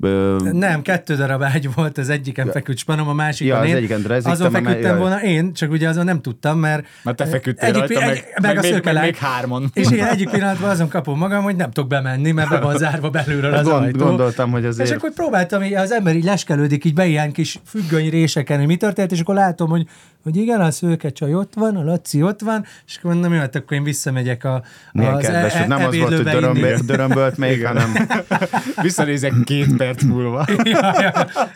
Ö, 0.00 0.36
Nem, 0.52 0.82
kettő 0.82 1.14
darab 1.14 1.42
ágy 1.42 1.74
volt, 1.74 1.98
az 1.98 2.08
egyiken 2.08 2.50
feküdt 2.50 2.78
spanom, 2.78 3.08
a 3.08 3.12
másikon 3.12 3.56
Ja, 3.56 3.62
az 3.62 3.68
én. 3.68 3.76
egyiken 3.76 4.02
drezítem, 4.02 4.32
Azon 4.32 4.50
feküdtem 4.50 4.80
jaj. 4.90 4.98
volna 4.98 5.22
én, 5.22 5.52
csak 5.52 5.70
ugye 5.70 5.88
azon 5.88 6.04
nem 6.04 6.20
tudtam, 6.22 6.58
mert... 6.58 6.84
Mert 7.02 7.16
te 7.16 7.26
feküdtél 7.26 7.68
egyik, 7.68 7.78
rajta, 7.98 8.06
meg- 8.06 8.24
meg 8.42 8.56
a 8.58 8.60
még- 8.60 8.72
szőke 8.72 8.92
meg 8.92 9.02
még 9.02 9.16
hárman. 9.16 9.70
És 9.74 9.90
igen, 9.90 10.08
egyik 10.08 10.30
pillanatban 10.30 10.70
azon 10.70 10.88
kapom 10.88 11.18
magam, 11.18 11.42
hogy 11.42 11.56
nem 11.56 11.70
tudok 11.70 11.88
bemenni, 11.88 12.30
mert 12.30 12.48
be 12.48 12.60
van 12.60 12.76
zárva 12.76 13.10
belülről 13.10 13.52
az 13.54 13.66
Gond- 13.68 13.84
ajtó. 13.84 14.04
gondoltam, 14.04 14.50
hogy 14.50 14.64
azért- 14.64 14.88
És 14.88 14.94
akkor 14.94 15.12
próbáltam, 15.12 15.62
így 15.62 15.74
az 15.74 15.92
ember 15.92 16.16
így 16.16 16.24
leskelődik 16.24 16.84
így 16.84 16.94
be 16.94 17.06
ilyen 17.06 17.32
kis 17.32 17.58
függöny 17.66 18.10
réseken, 18.10 18.58
hogy 18.58 18.66
mi 18.66 18.76
történt, 18.76 19.12
és 19.12 19.20
akkor 19.20 19.34
látom, 19.34 19.68
hogy, 19.68 19.86
hogy 20.22 20.36
igen, 20.36 20.60
a 20.60 20.70
szőke 20.70 21.10
csaj 21.10 21.34
ott 21.34 21.52
van, 21.54 21.76
a 21.76 21.84
Laci 21.84 22.22
ott 22.22 22.40
van, 22.40 22.64
és 22.86 22.96
akkor 22.96 23.12
mondom, 23.12 23.32
jó, 23.32 23.38
hát 23.38 23.54
akkor 23.56 23.76
én 23.76 23.82
visszamegyek 23.84 24.44
a, 24.44 24.62
milyen 24.92 25.14
az 25.14 25.22
kedves, 25.22 25.54
e- 25.54 25.58
hogy 25.58 25.68
nem 25.68 25.84
az 25.86 25.96
volt, 25.98 26.28
hogy 26.28 26.84
dörömbölt 26.84 27.36
még, 27.36 27.66
hanem 27.66 27.94
Visszanézek 28.82 29.32
két 29.44 29.76
perc 29.86 30.02
múlva. 30.02 30.44
ja, 30.64 31.00
ja, 31.00 31.12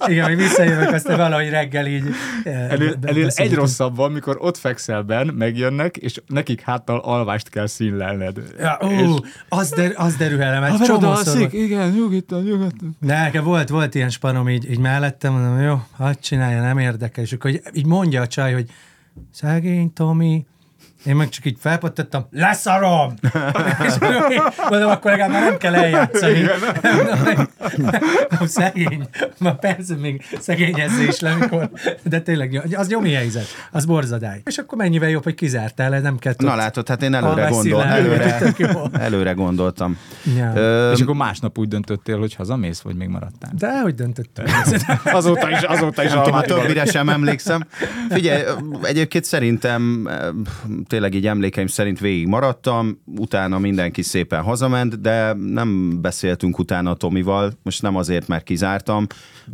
igen, 0.06 0.27
hogy 0.27 0.37
visszajövök, 0.37 0.93
aztán 0.93 1.17
valahogy 1.17 1.49
reggel 1.49 1.87
így 1.87 2.05
eh, 2.44 2.71
Elő, 2.71 2.97
be- 3.00 3.09
elő 3.09 3.29
egy 3.35 3.55
rosszabb 3.55 3.97
van, 3.97 4.12
mikor 4.12 4.37
ott 4.41 4.56
fekszel 4.56 5.03
benn, 5.03 5.29
megjönnek, 5.29 5.97
és 5.97 6.21
nekik 6.27 6.61
háttal 6.61 6.99
alvást 6.99 7.49
kell 7.49 7.67
színlelned. 7.67 8.37
Ja, 8.59 8.79
ó, 8.85 9.17
az, 9.49 9.71
der, 9.71 9.93
az 9.97 10.17
Haver 10.17 10.71
csomószor 10.71 10.97
odaalszik, 10.97 11.38
volt. 11.38 11.53
igen, 11.53 11.91
nyugodtan, 11.91 12.43
nyugodtan. 12.43 12.97
De 13.00 13.15
nekem 13.23 13.44
volt, 13.44 13.69
volt 13.69 13.94
ilyen 13.94 14.11
spanom 14.11 14.49
így, 14.49 14.71
így 14.71 14.79
mellettem, 14.79 15.33
mondom, 15.33 15.61
jó, 15.61 15.83
hadd 15.97 16.15
csinálja, 16.21 16.62
nem 16.62 16.79
érdekel. 16.79 17.25
És 17.25 17.33
akkor 17.33 17.50
így, 17.50 17.62
így 17.73 17.87
mondja 17.87 18.21
a 18.21 18.26
csaj, 18.26 18.53
hogy 18.53 18.71
szegény 19.33 19.93
Tomi, 19.93 20.47
én 21.05 21.17
meg 21.17 21.29
csak 21.29 21.44
így 21.44 21.56
felpattattam, 21.61 22.26
leszarom! 22.31 23.14
és 23.87 23.93
mondom, 24.69 24.88
akkor 24.91 25.11
legalább 25.11 25.31
már 25.32 25.43
nem 25.43 25.56
kell 25.56 25.75
eljátszani. 25.75 26.44
Szegény, 28.47 29.08
ma 29.38 29.54
persze 29.54 29.95
még 29.97 30.23
szegényezzé 30.40 31.04
is 31.04 31.21
le, 31.21 31.35
mikor, 31.35 31.71
de 32.02 32.21
tényleg, 32.21 32.62
az 32.76 32.88
nyomi 32.88 33.12
helyzet, 33.12 33.47
az 33.71 33.85
borzadály. 33.85 34.40
És 34.45 34.59
akkor 34.59 34.78
mennyivel 34.78 35.09
jobb, 35.09 35.23
hogy 35.25 35.35
kizártál, 35.35 36.00
nem 36.00 36.19
kell 36.19 36.35
Na 36.38 36.54
látod, 36.54 36.88
hát 36.88 37.02
én 37.02 37.14
előre, 37.14 37.49
gondol, 37.49 37.83
előre, 37.85 38.38
előre 38.92 39.33
gondoltam. 39.33 39.99
Ja. 40.37 40.52
Ö, 40.54 40.92
És 40.92 41.00
akkor 41.00 41.14
másnap 41.14 41.59
úgy 41.59 41.69
döntöttél, 41.69 42.19
hogy 42.19 42.35
hazamész, 42.35 42.80
vagy 42.80 42.97
még 42.97 43.09
maradtál? 43.09 43.50
De 43.59 43.80
hogy 43.80 43.95
döntöttem? 43.95 44.45
Azóta 45.04 45.50
is, 45.50 45.59
azóta 45.61 46.04
is 46.04 46.11
nem 46.11 46.19
almádiban. 46.19 46.61
többire 46.61 46.85
sem 46.85 47.09
emlékszem. 47.09 47.66
Figyelj, 48.11 48.42
egyébként 48.83 49.25
szerintem 49.25 50.09
tényleg 50.90 51.14
így 51.14 51.26
emlékeim 51.26 51.66
szerint 51.66 52.00
végig 52.00 52.26
maradtam, 52.26 53.02
utána 53.16 53.59
mindenki 53.59 54.02
szépen 54.02 54.42
hazament, 54.42 55.00
de 55.00 55.32
nem 55.32 56.00
beszéltünk 56.00 56.59
utána 56.59 56.94
Tomival, 56.94 57.52
most 57.62 57.82
nem 57.82 57.97
azért, 57.97 58.28
mert 58.28 58.42
kizártam, 58.42 59.06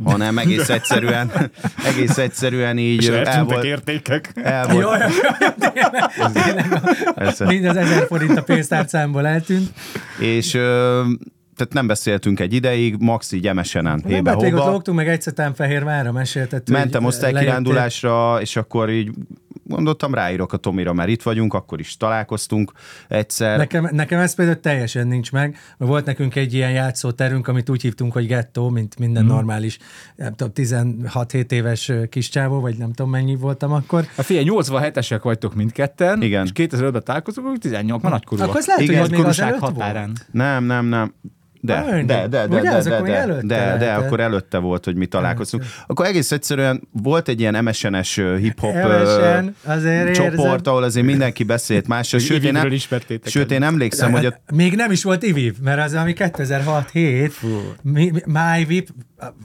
hanem 0.05 0.39
egész 0.39 0.69
egyszerűen, 0.69 1.31
egész 1.91 2.19
egyszerűen 2.19 2.79
így 2.79 3.03
És 3.03 3.09
el 3.09 3.15
eltűntek 3.15 3.55
volt, 3.55 3.65
értékek. 3.65 4.33
el 4.43 4.67
volt, 4.69 4.83
jó, 4.83 4.91
jó, 4.91 5.71
tényleg, 5.73 6.33
tényleg. 6.33 7.47
Mind 7.47 7.65
az 7.65 7.77
ezer 7.77 8.07
forint 8.07 8.39
a 8.39 8.43
pénztárcámból 8.43 9.27
eltűnt. 9.27 9.71
és 10.21 10.55
ö, 10.55 11.03
tehát 11.57 11.73
nem 11.73 11.87
beszéltünk 11.87 12.41
egy 12.41 12.53
ideig, 12.53 12.97
max 12.99 13.33
így 13.33 13.47
emesenen, 13.47 14.03
Nem, 14.07 14.25
hát 14.25 14.41
még 14.41 14.55
ott 14.55 14.67
lógtunk, 14.67 14.97
meg 14.97 15.09
egyszer 15.09 15.53
Fehérvárra 15.55 16.13
mesélted. 16.13 16.63
hogy 16.65 16.75
Mentem 16.75 17.05
osztálykirándulásra, 17.05 18.41
és 18.41 18.57
akkor 18.57 18.91
így 18.91 19.11
gondoltam, 19.65 20.15
ráírok 20.15 20.53
a 20.53 20.57
Tomira, 20.57 20.93
mert 20.93 21.09
itt 21.09 21.23
vagyunk, 21.23 21.55
akkor 21.55 21.81
is 21.81 21.97
találkoztunk 21.97 22.73
egyszer. 23.09 23.59
Nekem, 23.59 23.89
nekem 23.93 24.21
ez 24.21 24.35
például 24.35 24.61
teljesen 24.61 25.07
nincs 25.07 25.33
meg, 25.33 25.57
mert 25.79 25.91
volt 25.91 26.05
nekünk 26.05 26.35
egy 26.35 26.55
ilyen 26.55 26.71
játszóterünk, 26.71 27.49
amit 27.49 27.71
úgy 27.71 27.83
hívtunk, 27.83 28.13
hogy 28.13 28.27
gettó, 28.27 28.69
mint 28.69 28.99
minden 28.99 29.25
mm. 29.25 29.29
normális, 29.29 29.79
nem 30.17 30.35
tudom, 30.35 30.53
16-7 30.57 31.51
éves 31.51 31.93
kis 32.11 32.29
csávó, 32.29 32.61
vagy 32.61 32.77
nem 32.77 32.93
tudom 32.93 33.11
mennyi 33.11 33.37
voltam 33.37 33.73
akkor. 33.73 34.07
A 34.17 34.23
figyelj, 34.23 34.47
87-esek 34.51 35.21
vagytok 35.23 35.55
mindketten, 35.55 36.23
Igen. 36.23 36.45
és 36.45 36.51
2005-ben 36.55 37.03
találkozunk, 37.05 37.59
18 37.59 38.03
már 38.03 38.13
nagykorúak. 38.13 38.49
Akkor 38.49 38.61
az 38.61 38.67
lehet, 38.67 38.83
Igen, 38.83 39.01
hogy 39.01 39.11
még 39.11 39.25
az 39.25 39.41
határán. 39.41 40.05
volt. 40.05 40.27
Nem, 40.31 40.65
nem, 40.65 40.87
nem. 40.87 41.15
De, 41.61 42.03
de, 42.07 42.27
de, 42.29 42.47
de, 42.47 42.47
ugye, 42.47 42.71
de, 42.71 42.77
az 42.77 42.85
de, 42.85 43.01
de, 43.01 43.15
előtte 43.15 43.47
de, 43.47 43.55
de, 43.57 43.65
lehetett. 43.65 44.05
akkor 44.05 44.21
előtte 44.21 44.59
volt, 44.59 44.85
hogy 44.85 44.95
mi 44.95 45.07
találkoztunk. 45.07 45.65
Akkor 45.87 46.07
egész 46.07 46.33
egyszerűen 46.33 46.89
volt 47.03 47.29
egy 47.29 47.41
ilyen 47.41 47.65
MSN-es 47.65 48.15
hip-hop 48.15 48.75
ö, 48.75 49.03
MSN, 49.03 49.71
azért 49.71 50.15
csoport, 50.15 50.33
érzem. 50.33 50.61
ahol 50.65 50.83
azért 50.83 51.07
mindenki 51.07 51.45
beszélt 51.45 51.87
mással. 51.87 52.21
Sőt, 52.27 52.45
én, 52.45 52.53
nem, 52.53 52.73
sőt, 53.25 53.51
én 53.51 53.63
emlékszem, 53.63 54.13
hogy 54.13 54.27
a 54.27 54.31
Hát 54.47 54.57
Még 54.57 54.75
nem 54.75 54.91
is 54.91 55.03
volt 55.03 55.23
IVIV, 55.23 55.55
mert 55.63 55.81
az, 55.81 55.95
ami 55.95 56.13
2006-7, 56.17 57.31
mi, 57.83 58.11
mi, 58.11 58.21
MyVip, 58.27 58.89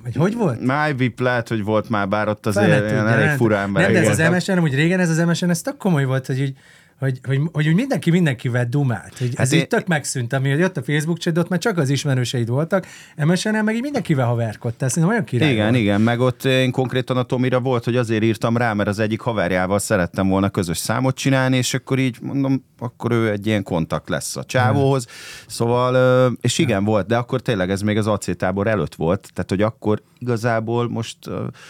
vagy 0.04 0.16
hogy 0.16 0.36
volt? 0.36 0.60
MyVip 0.60 1.20
lehet, 1.20 1.48
hogy 1.48 1.64
volt 1.64 1.90
már, 1.90 2.08
bár 2.08 2.28
ott 2.28 2.46
azért 2.46 2.92
elég 2.92 3.26
nem? 3.26 3.38
fura 3.38 3.58
emberek 3.58 3.92
Nem, 3.92 4.04
de 4.04 4.10
ez 4.10 4.20
az 4.20 4.32
MSN, 4.32 4.52
amúgy 4.52 4.76
régen 4.76 5.00
ez 5.00 5.10
az 5.10 5.18
MSN, 5.18 5.50
ez 5.50 5.62
tök 5.62 5.78
komoly 5.78 6.04
volt, 6.04 6.26
hogy 6.26 6.42
úgy, 6.42 6.54
hogy, 7.02 7.20
hogy, 7.24 7.40
hogy 7.52 7.68
úgy 7.68 7.74
mindenki 7.76 8.10
mindenkivel 8.12 8.66
dumált. 8.66 9.18
Hogy 9.18 9.32
ez 9.36 9.52
én- 9.54 9.60
így 9.60 9.68
tök 9.68 9.88
megszűnt, 9.88 10.34
ami 10.34 10.50
jött 10.50 10.78
a 10.78 10.84
Facebook 10.84 11.18
chat, 11.18 11.38
ott 11.38 11.50
már 11.50 11.60
csak 11.60 11.78
az 11.78 11.90
ismerőseid 11.90 12.50
voltak, 12.50 12.86
MSN-en 13.26 13.64
meg 13.64 13.76
így 13.76 13.82
mindenkivel 13.82 14.26
haverkodtál, 14.26 14.90
szerintem 14.90 15.12
olyan 15.12 15.24
király 15.26 15.52
Igen, 15.52 15.68
volt. 15.70 15.78
igen, 15.82 16.02
meg 16.02 16.20
ott 16.20 16.44
én 16.46 16.72
konkrétan 16.72 17.18
a 17.18 17.24
Tomira 17.24 17.60
volt, 17.60 17.84
hogy 17.84 17.96
azért 17.96 18.24
írtam 18.24 18.58
rá, 18.58 18.74
mert 18.74 18.90
az 18.90 19.00
egyik 19.00 19.20
haverjával 19.20 19.80
szerettem 19.80 20.28
volna 20.28 20.50
közös 20.50 20.78
számot 20.78 21.16
csinálni, 21.16 21.58
és 21.58 21.74
akkor 21.74 22.00
így 22.00 22.18
mondom, 22.22 22.64
akkor 22.80 23.12
ő 23.12 23.32
egy 23.32 23.48
ilyen 23.48 23.64
kontakt 23.64 24.10
lesz 24.10 24.36
a 24.36 24.44
csávóhoz. 24.44 25.06
Szóval, 25.48 25.94
ö, 25.94 26.30
és 26.42 26.58
igen, 26.58 26.84
volt, 26.84 27.08
de 27.08 27.18
akkor 27.18 27.42
tényleg 27.42 27.70
ez 27.70 27.82
még 27.82 27.98
az 27.98 28.08
AC 28.08 28.38
tábor 28.38 28.68
előtt 28.68 28.96
volt, 28.96 29.30
tehát 29.34 29.50
hogy 29.50 29.62
akkor 29.62 30.02
igazából 30.22 30.90
most 30.90 31.18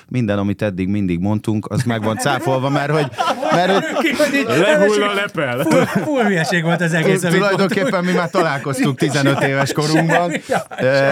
minden, 0.08 0.38
amit 0.38 0.62
eddig 0.62 0.88
mindig 0.88 1.20
mondtunk, 1.20 1.66
az 1.70 1.84
meg 1.84 2.04
van 2.04 2.18
cáfolva, 2.18 2.70
mert 2.70 2.92
hogy, 2.92 3.08
mert 3.52 3.72
hogy 3.72 3.84
Ki, 4.04 4.16
hogy 4.16 4.34
így- 4.34 4.46
Lehull 4.60 5.04
a 5.04 5.14
lepel. 5.14 5.60
Full, 5.64 5.86
full 5.86 6.24
hülyeség 6.24 6.64
volt 6.64 6.82
az 6.82 6.94
egész, 6.94 7.24
amit 7.24 7.36
Tulajdonképpen 7.38 8.04
mi 8.04 8.12
már 8.12 8.30
találkoztunk 8.30 8.98
15 8.98 9.42
éves 9.44 9.74
korunkban 9.74 10.32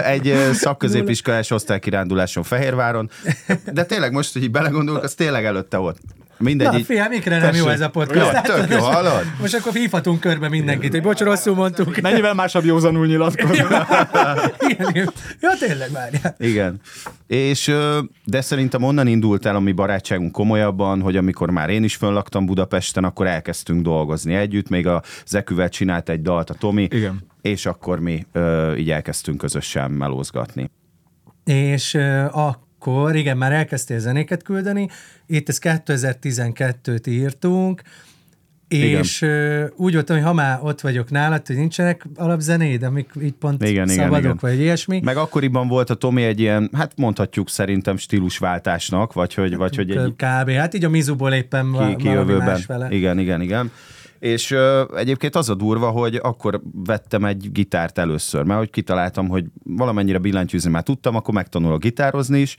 egy 0.04 0.34
szakközépiskolás 0.52 1.50
osztálykiránduláson 1.50 2.42
Fehérváron. 2.42 3.10
De 3.72 3.84
tényleg 3.84 4.12
most, 4.12 4.32
hogy 4.32 4.42
így 4.42 4.50
belegondolok, 4.50 5.02
az 5.02 5.14
tényleg 5.14 5.44
előtte 5.44 5.76
volt. 5.76 5.98
Mindegy, 6.42 6.72
Na, 6.72 6.84
fiam, 6.84 7.08
mikre 7.08 7.38
nem 7.38 7.54
jó 7.54 7.68
ez 7.68 7.80
a 7.80 7.90
podcast? 7.90 8.46
Jó, 8.48 8.54
tök 8.54 8.70
jó, 8.70 8.78
hallod? 8.78 9.24
Most 9.40 9.54
akkor 9.54 9.72
hívhatunk 9.72 10.20
körbe 10.20 10.48
mindenkit, 10.48 10.90
hogy 10.90 11.02
bocs, 11.02 11.20
rosszul 11.20 11.54
mondtuk. 11.54 12.00
Mennyivel 12.00 12.34
másabb 12.34 12.64
józanul 12.64 13.06
nyilatkozni. 13.06 13.64
Igen, 14.58 14.88
igen. 14.88 15.12
Ja, 15.40 15.50
tényleg, 15.58 15.90
várjál. 15.90 16.34
Igen. 16.38 16.80
És, 17.26 17.68
ö, 17.68 17.98
de 18.24 18.40
szerintem 18.40 18.82
onnan 18.82 19.06
indult 19.06 19.46
el 19.46 19.56
a 19.56 19.60
mi 19.60 19.72
barátságunk 19.72 20.32
komolyabban, 20.32 21.00
hogy 21.00 21.16
amikor 21.16 21.50
már 21.50 21.70
én 21.70 21.82
is 21.84 21.96
fönnlaktam 21.96 22.46
Budapesten, 22.46 23.04
akkor 23.04 23.26
elkezdtünk 23.26 23.82
dolgozni 23.82 24.34
együtt, 24.34 24.68
még 24.68 24.86
a 24.86 25.02
Zeküvel 25.26 25.68
csinált 25.68 26.08
egy 26.08 26.22
dalt 26.22 26.50
a 26.50 26.54
Tomi, 26.54 26.88
Igen. 26.90 27.18
és 27.42 27.66
akkor 27.66 27.98
mi 28.00 28.26
ö, 28.32 28.74
így 28.74 28.90
elkezdtünk 28.90 29.38
közösen 29.38 29.90
melózgatni. 29.90 30.70
És 31.44 31.94
uh, 31.94 32.36
akkor, 32.36 33.16
igen, 33.16 33.36
már 33.36 33.52
elkezdtél 33.52 33.98
zenéket 33.98 34.42
küldeni, 34.42 34.88
itt 35.30 35.48
ezt 35.48 35.62
2012-t 35.64 37.08
írtunk, 37.08 37.82
és 38.68 39.22
uh, 39.22 39.64
úgy 39.76 39.92
voltam, 39.92 40.16
hogy 40.16 40.24
ha 40.24 40.32
már 40.32 40.58
ott 40.62 40.80
vagyok 40.80 41.10
nálad, 41.10 41.46
hogy 41.46 41.56
nincsenek 41.56 42.06
alapzenéd, 42.16 42.82
amik 42.82 43.10
így 43.22 43.32
pont 43.32 43.62
Igen, 43.62 43.72
igen, 43.72 44.04
szabadok, 44.04 44.22
igen. 44.22 44.36
vagy 44.40 44.58
ilyesmi. 44.58 45.00
Meg 45.04 45.16
akkoriban 45.16 45.68
volt 45.68 45.90
a 45.90 45.94
Tomi 45.94 46.22
egy 46.22 46.40
ilyen, 46.40 46.70
hát 46.72 46.92
mondhatjuk 46.96 47.48
szerintem 47.48 47.96
stílusváltásnak, 47.96 49.12
vagy 49.12 49.34
hogy, 49.34 49.56
vagy 49.56 49.76
hogy 49.76 49.90
egy 49.90 50.12
Kb. 50.16 50.50
Hát 50.50 50.74
így 50.74 50.84
a 50.84 50.88
Mizuból 50.88 51.32
éppen 51.32 51.76
ki, 51.78 51.96
ki, 51.96 52.08
valami 52.08 52.32
más 52.32 52.66
vele. 52.66 52.90
Igen, 52.90 53.18
igen, 53.18 53.40
igen. 53.40 53.70
És 54.18 54.50
ö, 54.50 54.84
egyébként 54.96 55.34
az 55.34 55.48
a 55.48 55.54
durva, 55.54 55.90
hogy 55.90 56.20
akkor 56.22 56.62
vettem 56.84 57.24
egy 57.24 57.52
gitárt 57.52 57.98
először, 57.98 58.44
mert 58.44 58.58
hogy 58.58 58.70
kitaláltam, 58.70 59.28
hogy 59.28 59.44
valamennyire 59.64 60.18
billentyűzni 60.18 60.70
már 60.70 60.82
tudtam, 60.82 61.16
akkor 61.16 61.34
megtanulok 61.34 61.80
gitározni 61.80 62.40
is, 62.40 62.56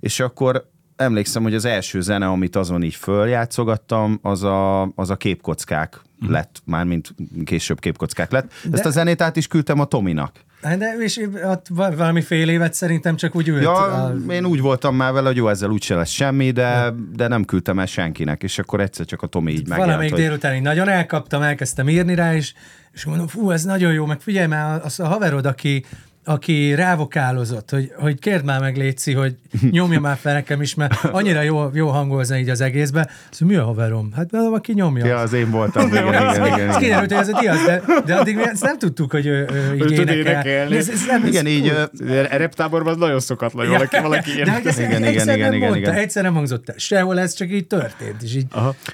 és 0.00 0.20
akkor 0.20 0.72
emlékszem, 0.96 1.42
hogy 1.42 1.54
az 1.54 1.64
első 1.64 2.00
zene, 2.00 2.26
amit 2.26 2.56
azon 2.56 2.82
így 2.82 2.94
följátszogattam, 2.94 4.18
az 4.22 4.42
a, 4.42 4.82
az 4.82 5.10
a 5.10 5.16
képkockák 5.16 6.00
lett, 6.28 6.62
mármint 6.64 7.14
később 7.44 7.78
képkockák 7.80 8.30
lett. 8.30 8.52
Ezt 8.72 8.86
a 8.86 8.90
zenét 8.90 9.22
át 9.22 9.36
is 9.36 9.46
küldtem 9.46 9.80
a 9.80 9.84
Tominak. 9.84 10.32
Hát 10.62 10.78
De 10.78 10.96
és 10.98 11.20
val- 11.68 11.96
valami 11.96 12.20
fél 12.20 12.48
évet 12.48 12.74
szerintem 12.74 13.16
csak 13.16 13.34
úgy 13.34 13.48
ült. 13.48 13.62
Ja, 13.62 14.04
a, 14.04 14.32
én 14.32 14.44
úgy 14.44 14.60
voltam 14.60 14.96
már 14.96 15.12
vele, 15.12 15.26
hogy 15.26 15.36
jó, 15.36 15.48
ezzel 15.48 15.70
úgyse 15.70 15.94
lesz 15.94 16.10
semmi, 16.10 16.50
de, 16.50 16.94
de 17.12 17.28
nem 17.28 17.44
küldtem 17.44 17.78
el 17.78 17.86
senkinek, 17.86 18.42
és 18.42 18.58
akkor 18.58 18.80
egyszer 18.80 19.06
csak 19.06 19.22
a 19.22 19.26
Tomi 19.26 19.50
így 19.50 19.58
megjelent, 19.58 19.84
Valamelyik 19.84 20.12
hogy 20.12 20.22
délután 20.22 20.54
így 20.54 20.62
nagyon 20.62 20.88
elkaptam, 20.88 21.42
elkezdtem 21.42 21.88
írni 21.88 22.14
rá, 22.14 22.34
és, 22.34 22.54
és 22.92 23.04
mondom, 23.04 23.26
fú, 23.26 23.50
ez 23.50 23.64
nagyon 23.64 23.92
jó, 23.92 24.06
meg 24.06 24.20
figyelj 24.20 24.46
már, 24.46 24.80
az 24.84 25.00
a 25.00 25.06
haverod, 25.06 25.46
aki, 25.46 25.84
aki 26.24 26.74
rávokálozott, 26.74 27.70
hogy, 27.70 27.92
hogy 27.96 28.18
kérd 28.18 28.44
már 28.44 28.60
meg 28.60 28.76
Léci, 28.76 29.12
hogy 29.12 29.34
nyomja 29.70 30.00
már 30.00 30.16
fel 30.16 30.32
nekem 30.32 30.60
is, 30.60 30.74
mert 30.74 31.04
annyira 31.04 31.42
jó, 31.42 31.70
jó 31.72 31.88
hangolza 31.88 32.36
így 32.38 32.48
az 32.48 32.60
egészbe. 32.60 33.10
Szóval 33.30 33.56
mi 33.56 33.62
a 33.62 33.64
haverom? 33.64 34.12
Hát 34.16 34.30
velem, 34.30 34.52
aki 34.52 34.72
nyomja. 34.72 35.06
Ja, 35.06 35.16
az 35.16 35.32
én 35.32 35.50
voltam, 35.50 35.86
igen, 35.86 36.06
igen, 36.06 36.34
igen, 36.34 36.46
igen. 36.46 36.68
Ez 36.68 36.76
kiderült, 36.76 37.12
hogy 37.12 37.20
ez 37.20 37.28
a 37.28 37.38
Diaz, 37.40 37.64
de, 37.64 37.82
de 38.04 38.14
addig 38.14 38.36
mi 38.36 38.42
ezt 38.42 38.62
nem 38.62 38.78
tudtuk, 38.78 39.10
hogy 39.10 39.26
ő, 39.26 39.48
ő 39.52 39.74
így 39.74 39.82
Ő 39.82 39.92
énekel. 39.92 40.14
énekelni. 40.16 40.76
Ez, 40.76 40.88
ez 40.88 41.06
nem, 41.06 41.26
Igen, 41.26 41.46
így, 41.46 41.72
ö, 42.00 42.22
reptáborban 42.22 42.92
az 42.92 42.98
nagyon 42.98 43.20
szokatlan, 43.20 43.66
hogy 43.66 43.74
valaki, 43.74 44.00
valaki 44.00 44.30
ez 44.30 44.48
Igen, 44.48 44.60
igen, 44.60 44.86
igen, 44.86 45.02
egyszer 45.04 45.36
igen, 45.36 45.48
nem 45.48 45.56
igen, 45.56 45.68
mondta, 45.68 45.90
igen. 45.90 46.02
egyszer 46.02 46.22
nem 46.22 46.34
hangzott 46.34 46.68
el. 46.68 46.74
Sehol 46.78 47.20
ez 47.20 47.34
csak 47.34 47.50
így 47.50 47.66
történt. 47.66 48.22
És 48.22 48.34
így, 48.34 48.46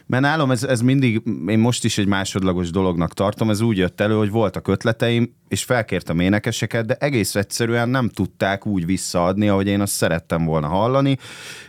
mert 0.06 0.22
nálam 0.22 0.50
ez, 0.50 0.62
ez 0.62 0.80
mindig, 0.80 1.22
én 1.46 1.58
most 1.58 1.84
is 1.84 1.98
egy 1.98 2.06
másodlagos 2.06 2.70
dolognak 2.70 3.14
tartom, 3.14 3.50
ez 3.50 3.60
úgy 3.60 3.76
jött 3.76 4.00
elő, 4.00 4.14
hogy 4.14 4.30
voltak 4.30 4.68
ötleteim, 4.68 5.38
és 5.48 5.64
felkértem 5.64 6.20
énekeseket, 6.20 6.86
de 6.86 6.94
egész 6.98 7.19
egyszerűen 7.20 7.88
nem 7.88 8.08
tudták 8.08 8.66
úgy 8.66 8.86
visszaadni, 8.86 9.48
ahogy 9.48 9.66
én 9.66 9.80
azt 9.80 9.92
szerettem 9.92 10.44
volna 10.44 10.66
hallani, 10.66 11.18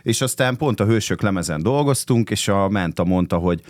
és 0.02 0.20
aztán 0.20 0.56
pont 0.56 0.80
a 0.80 0.84
Hősök 0.84 1.22
lemezen 1.22 1.62
dolgoztunk, 1.62 2.30
és 2.30 2.48
a 2.48 2.68
Menta 2.68 3.04
mondta, 3.04 3.36
hogy 3.36 3.62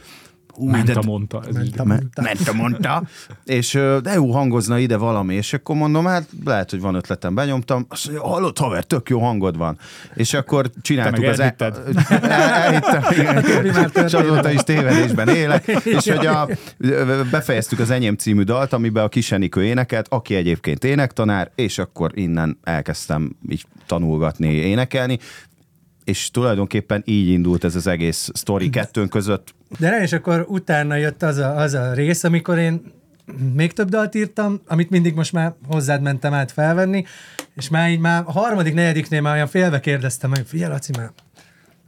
Ú, 0.56 0.68
Ment 0.68 0.84
de- 0.84 0.92
a 0.92 1.02
mondta. 1.04 1.42
Ez 1.48 1.64
így. 1.64 1.80
Mente 2.22 2.52
mondta. 2.52 3.02
És 3.44 3.72
de 4.02 4.12
jó 4.12 4.32
hangozna 4.32 4.78
ide 4.78 4.96
valami, 4.96 5.34
és 5.34 5.52
akkor 5.52 5.76
mondom, 5.76 6.04
hát 6.04 6.28
lehet, 6.44 6.70
hogy 6.70 6.80
van 6.80 6.94
ötletem, 6.94 7.34
benyomtam. 7.34 7.86
Azt 7.88 8.10
mondja, 8.10 8.26
hallott 8.28 8.58
haver, 8.58 8.84
tök 8.84 9.08
jó 9.08 9.20
hangod 9.20 9.56
van. 9.56 9.78
És 10.14 10.34
akkor 10.34 10.70
csináltuk 10.82 11.24
az... 11.24 11.40
elhitted? 11.40 11.80
El, 12.22 12.32
elhittem, 12.62 13.02
igen. 13.10 13.44
És 14.06 14.12
azóta 14.12 14.50
is 14.50 14.60
tévedésben 14.60 15.28
élek. 15.28 15.66
És 15.66 16.08
hogy 16.08 16.26
a, 16.26 16.48
befejeztük 17.30 17.78
az 17.78 17.90
Enyém 17.90 18.16
című 18.16 18.42
dalt, 18.42 18.72
amiben 18.72 19.04
a 19.04 19.08
Kisenikő 19.08 19.64
énekelt, 19.64 20.06
aki 20.08 20.34
egyébként 20.34 20.84
énektanár, 20.84 21.50
és 21.54 21.78
akkor 21.78 22.10
innen 22.14 22.58
elkezdtem 22.62 23.36
így 23.48 23.66
tanulgatni, 23.86 24.48
énekelni 24.48 25.18
és 26.04 26.30
tulajdonképpen 26.30 27.02
így 27.04 27.28
indult 27.28 27.64
ez 27.64 27.74
az 27.74 27.86
egész 27.86 28.30
sztori 28.32 28.70
kettőnk 28.70 29.10
között. 29.10 29.54
De 29.78 29.90
nem, 29.90 30.02
és 30.02 30.12
akkor 30.12 30.44
utána 30.48 30.96
jött 30.96 31.22
az 31.22 31.36
a, 31.36 31.56
az 31.56 31.74
a 31.74 31.92
rész, 31.92 32.24
amikor 32.24 32.58
én 32.58 32.82
még 33.54 33.72
több 33.72 33.88
dalt 33.88 34.14
írtam, 34.14 34.60
amit 34.66 34.90
mindig 34.90 35.14
most 35.14 35.32
már 35.32 35.54
hozzád 35.66 36.02
mentem 36.02 36.32
át 36.32 36.52
felvenni, 36.52 37.04
és 37.56 37.68
már 37.68 37.90
így 37.90 37.98
már 37.98 38.22
a 38.26 38.32
harmadik, 38.32 38.74
negyediknél 38.74 39.20
már 39.20 39.34
olyan 39.34 39.46
félve 39.46 39.80
kérdeztem 39.80 40.30
meg, 40.30 40.46
figyelj 40.46 40.72
Laci, 40.72 40.92
már 40.96 41.12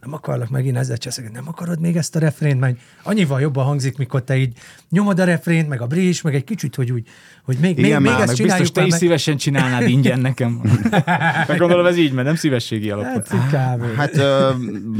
nem 0.05 0.13
akarlak 0.13 0.49
megint 0.49 0.77
ezzel 0.77 0.97
cseszegetni, 0.97 1.35
nem 1.35 1.47
akarod 1.47 1.79
még 1.79 1.95
ezt 1.95 2.15
a 2.15 2.19
refrént, 2.19 2.59
mert 2.59 2.77
annyival 3.03 3.41
jobban 3.41 3.65
hangzik, 3.65 3.97
mikor 3.97 4.23
te 4.23 4.37
így 4.37 4.53
nyomod 4.89 5.19
a 5.19 5.23
refrént, 5.23 5.67
meg 5.67 5.81
a 5.81 5.87
bridge, 5.87 6.19
meg 6.23 6.35
egy 6.35 6.43
kicsit, 6.43 6.75
hogy 6.75 6.91
úgy, 6.91 7.07
hogy 7.43 7.57
még, 7.59 7.77
Igen, 7.77 8.01
még, 8.01 8.11
már, 8.11 8.19
még 8.19 8.29
ezt 8.29 8.41
Biztos 8.41 8.45
csináljuk 8.45 8.71
te 8.71 8.79
már 8.79 8.87
is 8.87 8.91
meg. 8.91 9.01
szívesen 9.01 9.37
csinálnád 9.37 9.87
ingyen 9.89 10.19
nekem. 10.19 10.61
Meg 11.47 11.57
gondolom 11.57 11.85
ez 11.85 11.97
így, 11.97 12.11
mert 12.11 12.27
nem 12.27 12.35
szívességi 12.35 12.89
alapon. 12.89 13.39
Hát. 13.39 13.85
Hát 13.95 14.17
ö, 14.17 14.49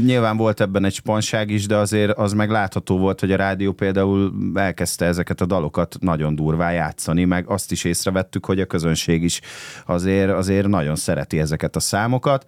nyilván 0.04 0.36
volt 0.36 0.60
ebben 0.60 0.84
egy 0.84 0.94
spanság 0.94 1.50
is, 1.50 1.66
de 1.66 1.76
azért 1.76 2.10
az 2.10 2.32
meg 2.32 2.50
látható 2.50 2.98
volt, 2.98 3.20
hogy 3.20 3.32
a 3.32 3.36
rádió 3.36 3.72
például 3.72 4.32
elkezdte 4.54 5.04
ezeket 5.04 5.40
a 5.40 5.46
dalokat 5.46 5.96
nagyon 6.00 6.34
durvá 6.34 6.70
játszani, 6.70 7.24
meg 7.24 7.48
azt 7.48 7.72
is 7.72 7.84
észrevettük, 7.84 8.46
hogy 8.46 8.60
a 8.60 8.66
közönség 8.66 9.22
is 9.22 9.40
azért, 9.86 10.30
azért 10.30 10.66
nagyon 10.66 10.96
szereti 10.96 11.38
ezeket 11.38 11.76
a 11.76 11.80
számokat 11.80 12.44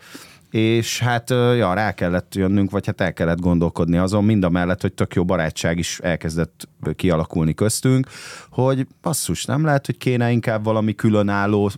és 0.51 0.99
hát 0.99 1.31
ja, 1.31 1.75
rá 1.75 1.93
kellett 1.93 2.35
jönnünk, 2.35 2.71
vagy 2.71 2.87
hát 2.87 3.01
el 3.01 3.13
kellett 3.13 3.41
gondolkodni 3.41 3.97
azon, 3.97 4.25
mind 4.25 4.45
a 4.45 4.49
mellett, 4.49 4.81
hogy 4.81 4.93
tök 4.93 5.15
jó 5.15 5.25
barátság 5.25 5.79
is 5.79 5.99
elkezdett 6.03 6.69
kialakulni 6.97 7.55
köztünk, 7.55 8.09
hogy 8.51 8.87
basszus, 9.03 9.45
nem 9.45 9.65
lehet, 9.65 9.87
hogy 9.87 9.97
kéne 9.99 10.31
inkább 10.31 10.65
valami 10.65 10.95
különálló 10.95 11.71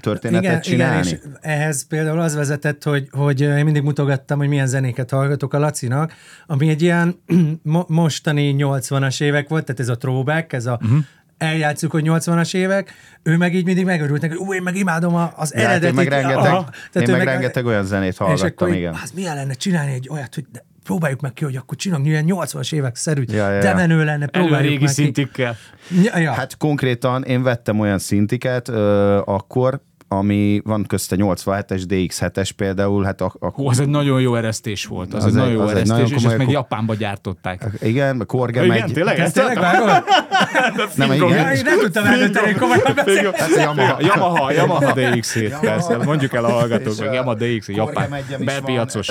történetet 0.00 0.44
igen, 0.44 0.60
csinálni? 0.60 1.06
Igen, 1.06 1.20
és 1.22 1.38
ehhez 1.40 1.86
például 1.86 2.20
az 2.20 2.34
vezetett, 2.34 2.82
hogy, 2.82 3.08
hogy 3.10 3.40
én 3.40 3.64
mindig 3.64 3.82
mutogattam, 3.82 4.38
hogy 4.38 4.48
milyen 4.48 4.66
zenéket 4.66 5.10
hallgatok 5.10 5.54
a 5.54 5.58
Lacinak, 5.58 6.12
ami 6.46 6.68
egy 6.68 6.82
ilyen 6.82 7.20
mo- 7.62 7.88
mostani 7.88 8.54
80-as 8.58 9.22
évek 9.22 9.48
volt, 9.48 9.64
tehát 9.64 9.80
ez 9.80 9.88
a 9.88 9.96
throwback, 9.96 10.52
ez 10.52 10.66
a 10.66 10.78
uh-huh 10.82 10.98
eljátszuk, 11.38 11.90
hogy 11.90 12.04
80-as 12.06 12.54
évek, 12.54 12.92
ő 13.22 13.36
meg 13.36 13.54
így 13.54 13.64
mindig 13.64 13.84
megörült 13.84 14.20
neki, 14.20 14.34
hogy 14.36 14.46
ú, 14.46 14.54
én 14.54 14.62
meg 14.62 14.76
imádom 14.76 15.14
a- 15.14 15.32
az 15.36 15.52
Ja, 15.54 15.60
hát 15.60 15.68
eredetit. 15.68 15.88
én 15.88 15.94
meg 15.94 16.08
rengeteg, 16.08 16.52
Aha. 16.52 16.68
én 16.92 17.08
ő 17.08 17.12
meg 17.12 17.24
rengeteg 17.26 17.66
olyan 17.66 17.84
zenét 17.84 18.12
és 18.12 18.18
akkor 18.18 18.26
hallgattam, 18.36 18.72
igen. 18.72 18.94
Az 19.02 19.10
milyen 19.14 19.34
lenne 19.34 19.52
csinálni 19.52 19.92
egy 19.92 20.08
olyat, 20.10 20.34
hogy 20.34 20.44
de 20.52 20.64
próbáljuk 20.84 21.20
meg 21.20 21.32
ki, 21.32 21.44
hogy 21.44 21.56
akkor 21.56 21.76
csinálni 21.76 22.08
ilyen 22.08 22.24
80-as 22.26 22.72
évek 22.74 22.96
szerű, 22.96 23.22
Ja, 23.26 23.50
ja, 23.50 23.60
de 23.60 23.74
menő 23.74 23.96
lenne, 24.04 24.28
Elő 24.32 24.44
próbáljuk 24.44 24.70
régi 24.70 24.84
meg 24.84 24.94
ki. 24.94 25.02
szintikkel. 25.02 25.56
Ja, 26.02 26.18
ja. 26.18 26.32
Hát 26.32 26.56
konkrétan 26.56 27.24
én 27.24 27.42
vettem 27.42 27.80
olyan 27.80 27.98
szintiket 27.98 28.68
ö, 28.68 29.16
akkor, 29.24 29.80
ami 30.10 30.60
van 30.64 30.84
közte 30.86 31.16
87-es, 31.18 31.82
DX7-es 31.88 32.50
például, 32.56 33.04
hát 33.04 33.20
a, 33.20 33.32
a, 33.38 33.48
Hú, 33.50 33.68
az 33.68 33.80
egy 33.80 33.88
nagyon 33.88 34.20
jó 34.20 34.34
eresztés 34.34 34.86
volt. 34.86 35.14
Az, 35.14 35.24
Az 35.24 35.24
egy 35.24 35.30
egy- 35.30 35.36
nagyon 35.36 35.52
jó 35.52 35.60
az 35.60 35.70
egy 35.70 35.74
eresztés, 35.76 35.90
nagyon 35.96 36.06
és 36.06 36.14
ezt 36.14 36.22
komoly- 36.24 36.38
meg 36.38 36.48
Japánba 36.50 36.94
gyártották. 36.94 37.66
igen, 37.82 38.20
a 38.20 38.24
Korge 38.24 38.64
Igen, 38.64 38.78
megy. 38.80 38.92
tényleg? 38.92 39.18
Ezt 39.18 39.26
Ezt 39.26 39.34
tényleg 39.46 39.58
vágod? 39.58 39.88
Nem, 40.96 41.08
Fingom. 41.08 41.28
igen. 41.30 41.54
Én 41.54 41.62
nem 41.64 41.78
tudtam 41.78 42.04
eldönteni, 42.04 42.52
komolyan 42.54 42.92
beszél. 42.94 43.32
Hát 43.34 43.48
Yamaha. 43.56 43.96
Yamaha, 44.00 44.52
Yamaha 44.52 44.92
DX-7, 44.94 45.56
persze. 45.60 45.96
Mondjuk 45.96 46.32
el 46.34 46.44
a 46.44 46.50
hallgatók, 46.50 46.92
És 46.92 46.98
meg 46.98 47.08
a 47.08 47.12
Yamaha 47.12 47.34
DX, 47.34 47.68
Japán, 47.68 48.14
belpiacos. 48.44 49.08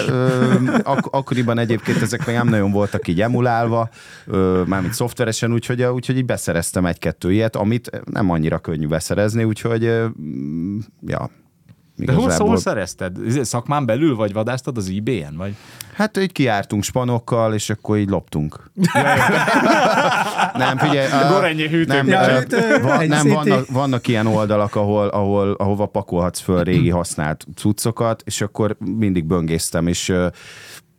akkoriban 1.12 1.58
egyébként 1.60 2.02
ezek 2.02 2.26
még 2.26 2.36
nem 2.36 2.48
nagyon 2.48 2.72
voltak 2.72 3.08
így 3.08 3.22
emulálva, 3.22 3.90
mármint 4.66 4.94
szoftveresen, 4.94 5.54
úgyhogy, 5.54 5.84
úgyhogy 5.84 6.18
így 6.18 6.26
beszereztem 6.26 6.86
egy-kettő 6.86 7.32
ilyet, 7.32 7.56
amit 7.56 8.02
nem 8.12 8.30
annyira 8.30 8.58
könnyű 8.58 8.88
beszerezni, 8.88 9.44
úgyhogy 9.44 9.92
ja. 11.08 11.30
De 11.96 12.12
hol, 12.14 12.22
igazából- 12.24 12.48
hol 12.48 12.58
szerezted? 12.58 13.18
Ez 13.28 13.48
Szakmán 13.48 13.86
belül, 13.86 14.16
vagy 14.16 14.34
vadásztad 14.34 14.78
az 14.78 14.90
eBay-en? 14.98 15.36
Vagy? 15.38 15.56
Hát 15.94 16.18
így 16.18 16.32
kiártunk 16.32 16.84
spanokkal, 16.84 17.54
és 17.54 17.70
akkor 17.70 17.98
így 17.98 18.10
loptunk. 18.10 18.72
nem, 20.54 20.78
figyelj. 20.78 21.12
a- 21.12 21.28
Gorenyi 21.32 21.68
hűtő. 21.68 21.94
Nem, 21.94 22.08
Ja, 22.08 22.40
hűtő, 22.40 22.82
va, 22.82 23.06
nem 23.06 23.28
vannak, 23.28 23.68
vannak 23.70 24.08
ilyen 24.08 24.28
oldalak, 24.28 24.76
ahol, 24.76 25.08
ahol, 25.08 25.52
ahova 25.52 25.86
pakolhatsz 25.86 26.40
föl 26.40 26.64
régi 26.64 26.90
használt 26.90 27.46
cuccokat, 27.56 28.22
és 28.26 28.42
akkor 28.42 28.76
mindig 28.98 29.26
böngésztem, 29.26 29.88
és 29.88 30.14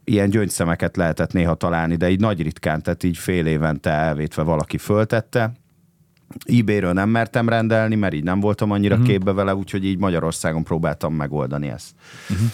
ilyen 0.04 0.30
gyöngyszemeket 0.30 0.96
lehetett 0.96 1.32
néha 1.32 1.54
találni, 1.54 1.96
de 1.96 2.10
így 2.10 2.20
nagy 2.20 2.42
ritkán, 2.42 2.82
tehát 2.82 3.02
így 3.02 3.16
fél 3.16 3.46
évente 3.46 3.90
elvétve 3.90 4.42
valaki 4.42 4.78
föltette. 4.78 5.52
eBay-ről 6.44 6.92
nem 6.92 7.08
mertem 7.08 7.48
rendelni, 7.48 7.94
mert 7.94 8.14
így 8.14 8.24
nem 8.24 8.40
voltam 8.40 8.70
annyira 8.70 8.94
uh-huh. 8.94 9.08
képbe 9.08 9.32
vele, 9.32 9.54
úgyhogy 9.54 9.84
így 9.84 9.98
Magyarországon 9.98 10.64
próbáltam 10.64 11.14
megoldani 11.14 11.68
ezt. 11.68 11.90
Uh-huh. 12.30 12.46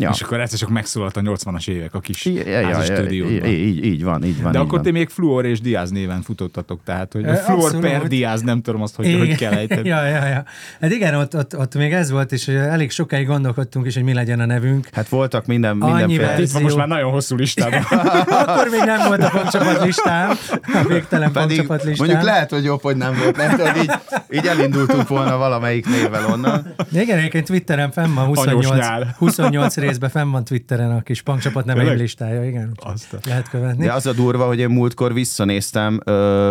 Ja. 0.00 0.10
És 0.12 0.20
akkor 0.20 0.40
egyszer 0.40 0.58
csak 0.58 0.68
megszólalt 0.68 1.16
a 1.16 1.20
80-as 1.20 1.68
évek 1.68 1.94
a 1.94 2.00
kis 2.00 2.24
Ja, 2.24 2.48
ja, 2.48 2.60
ja, 2.60 2.82
stúdiódban. 2.82 3.48
így, 3.48 3.84
így, 3.84 4.04
van, 4.04 4.24
így 4.24 4.42
van. 4.42 4.52
De 4.52 4.58
így 4.58 4.64
akkor 4.64 4.78
van. 4.78 4.82
ti 4.82 4.90
még 4.90 5.08
Fluor 5.08 5.44
és 5.44 5.60
Diaz 5.60 5.90
néven 5.90 6.22
futottatok, 6.22 6.80
tehát 6.84 7.12
hogy 7.12 7.24
Ö, 7.24 7.34
Fluor 7.34 7.64
abszolút. 7.64 7.80
per 7.90 8.06
Diaz, 8.06 8.40
nem 8.42 8.62
tudom 8.62 8.82
azt, 8.82 8.96
hogy, 8.96 9.14
hogy 9.18 9.34
kell 9.36 9.52
ejteni. 9.52 9.88
ja, 9.94 10.04
ja, 10.04 10.26
ja. 10.26 10.44
Hát 10.80 10.90
igen, 10.92 11.14
ott, 11.14 11.36
ott, 11.36 11.56
ott 11.56 11.74
még 11.74 11.92
ez 11.92 12.10
volt, 12.10 12.32
és 12.32 12.48
elég 12.48 12.90
sokáig 12.90 13.26
gondolkodtunk 13.26 13.86
is, 13.86 13.94
hogy 13.94 14.02
mi 14.02 14.12
legyen 14.14 14.40
a 14.40 14.46
nevünk. 14.46 14.88
Hát 14.92 15.08
voltak 15.08 15.46
minden, 15.46 15.80
Annyi 15.80 16.06
mindenféle... 16.06 16.42
Itt 16.42 16.50
van 16.50 16.62
most 16.62 16.76
már 16.76 16.88
nagyon 16.88 17.10
hosszú 17.10 17.36
listában. 17.36 17.80
Akkor 18.46 18.68
még 18.70 18.80
nem 18.84 19.06
volt 19.06 19.22
a 19.22 19.28
pangcsapat 19.30 19.84
listám, 19.84 20.30
a 20.62 20.84
végtelen 20.88 21.32
Pedig 21.32 21.58
listám. 21.68 21.86
mondjuk 21.96 22.22
lehet, 22.22 22.50
hogy 22.50 22.64
jobb, 22.64 22.82
hogy 22.82 22.96
nem 22.96 23.16
volt, 23.22 23.36
mert 23.36 23.56
tudod, 23.56 23.76
így, 23.76 23.90
így 24.30 24.46
elindultunk 24.46 25.08
volna 25.08 25.36
valamelyik 25.36 25.86
névvel 25.86 26.26
onnan. 26.32 26.74
Igen, 26.92 27.18
egyébként 27.18 27.44
Twitteren 27.46 27.90
fenn 27.90 28.14
van, 28.14 28.24
Anyós 28.24 28.36
28, 28.36 28.78
nyál. 28.78 29.14
28 29.18 29.76
részben 29.88 30.10
fenn 30.10 30.30
van 30.30 30.44
Twitteren 30.44 30.90
a 30.90 31.02
kis 31.02 31.22
pangcsapat 31.22 31.64
neveim 31.64 31.96
listája, 31.96 32.44
igen. 32.44 32.72
Azt 32.82 33.12
a- 33.12 33.16
Lehet 33.26 33.48
követni. 33.48 33.84
De 33.84 33.92
az 33.92 34.06
a 34.06 34.12
durva, 34.12 34.46
hogy 34.46 34.58
én 34.58 34.68
múltkor 34.68 35.12
visszanéztem, 35.14 36.00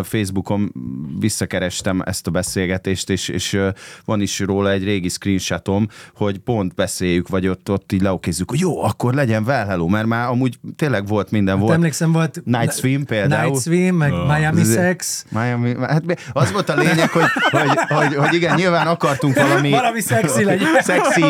Facebookon 0.03 0.71
visszakerestem 1.19 2.01
ezt 2.05 2.27
a 2.27 2.31
beszélgetést, 2.31 3.09
és, 3.09 3.27
és 3.27 3.59
van 4.05 4.21
is 4.21 4.39
róla 4.39 4.71
egy 4.71 4.83
régi 4.83 5.09
screenshotom, 5.09 5.87
hogy 6.15 6.37
pont 6.37 6.75
beszéljük, 6.75 7.27
vagy 7.27 7.47
ott, 7.47 7.69
ott 7.71 7.91
így 7.91 8.01
leokézzük, 8.01 8.49
hogy 8.49 8.59
jó, 8.59 8.83
akkor 8.83 9.13
legyen 9.13 9.43
well 9.43 9.65
hello, 9.65 9.87
mert 9.87 10.05
már 10.07 10.27
amúgy 10.27 10.59
tényleg 10.75 11.07
volt 11.07 11.31
minden, 11.31 11.53
Hát 11.53 11.63
volt 11.63 11.75
emlékszem, 11.75 12.11
volt 12.11 12.41
Night 12.45 12.73
Swim 12.77 13.05
például. 13.05 13.49
Night 13.49 13.61
Swim, 13.61 13.95
meg 13.95 14.11
Miami 14.11 14.59
Ez- 14.59 14.73
Sex. 14.73 15.25
Miami, 15.29 15.75
hát 15.81 16.03
az 16.33 16.51
volt 16.51 16.69
a 16.69 16.75
lényeg, 16.75 17.09
hogy, 17.09 17.23
hogy, 17.51 17.69
hogy, 17.87 18.15
hogy 18.15 18.33
igen, 18.33 18.55
nyilván 18.55 18.87
akartunk 18.87 19.35
valami, 19.35 19.69
Valami 19.69 20.01
szexi 20.01 20.43
legyen. 20.43 20.67
szexi, 20.81 21.23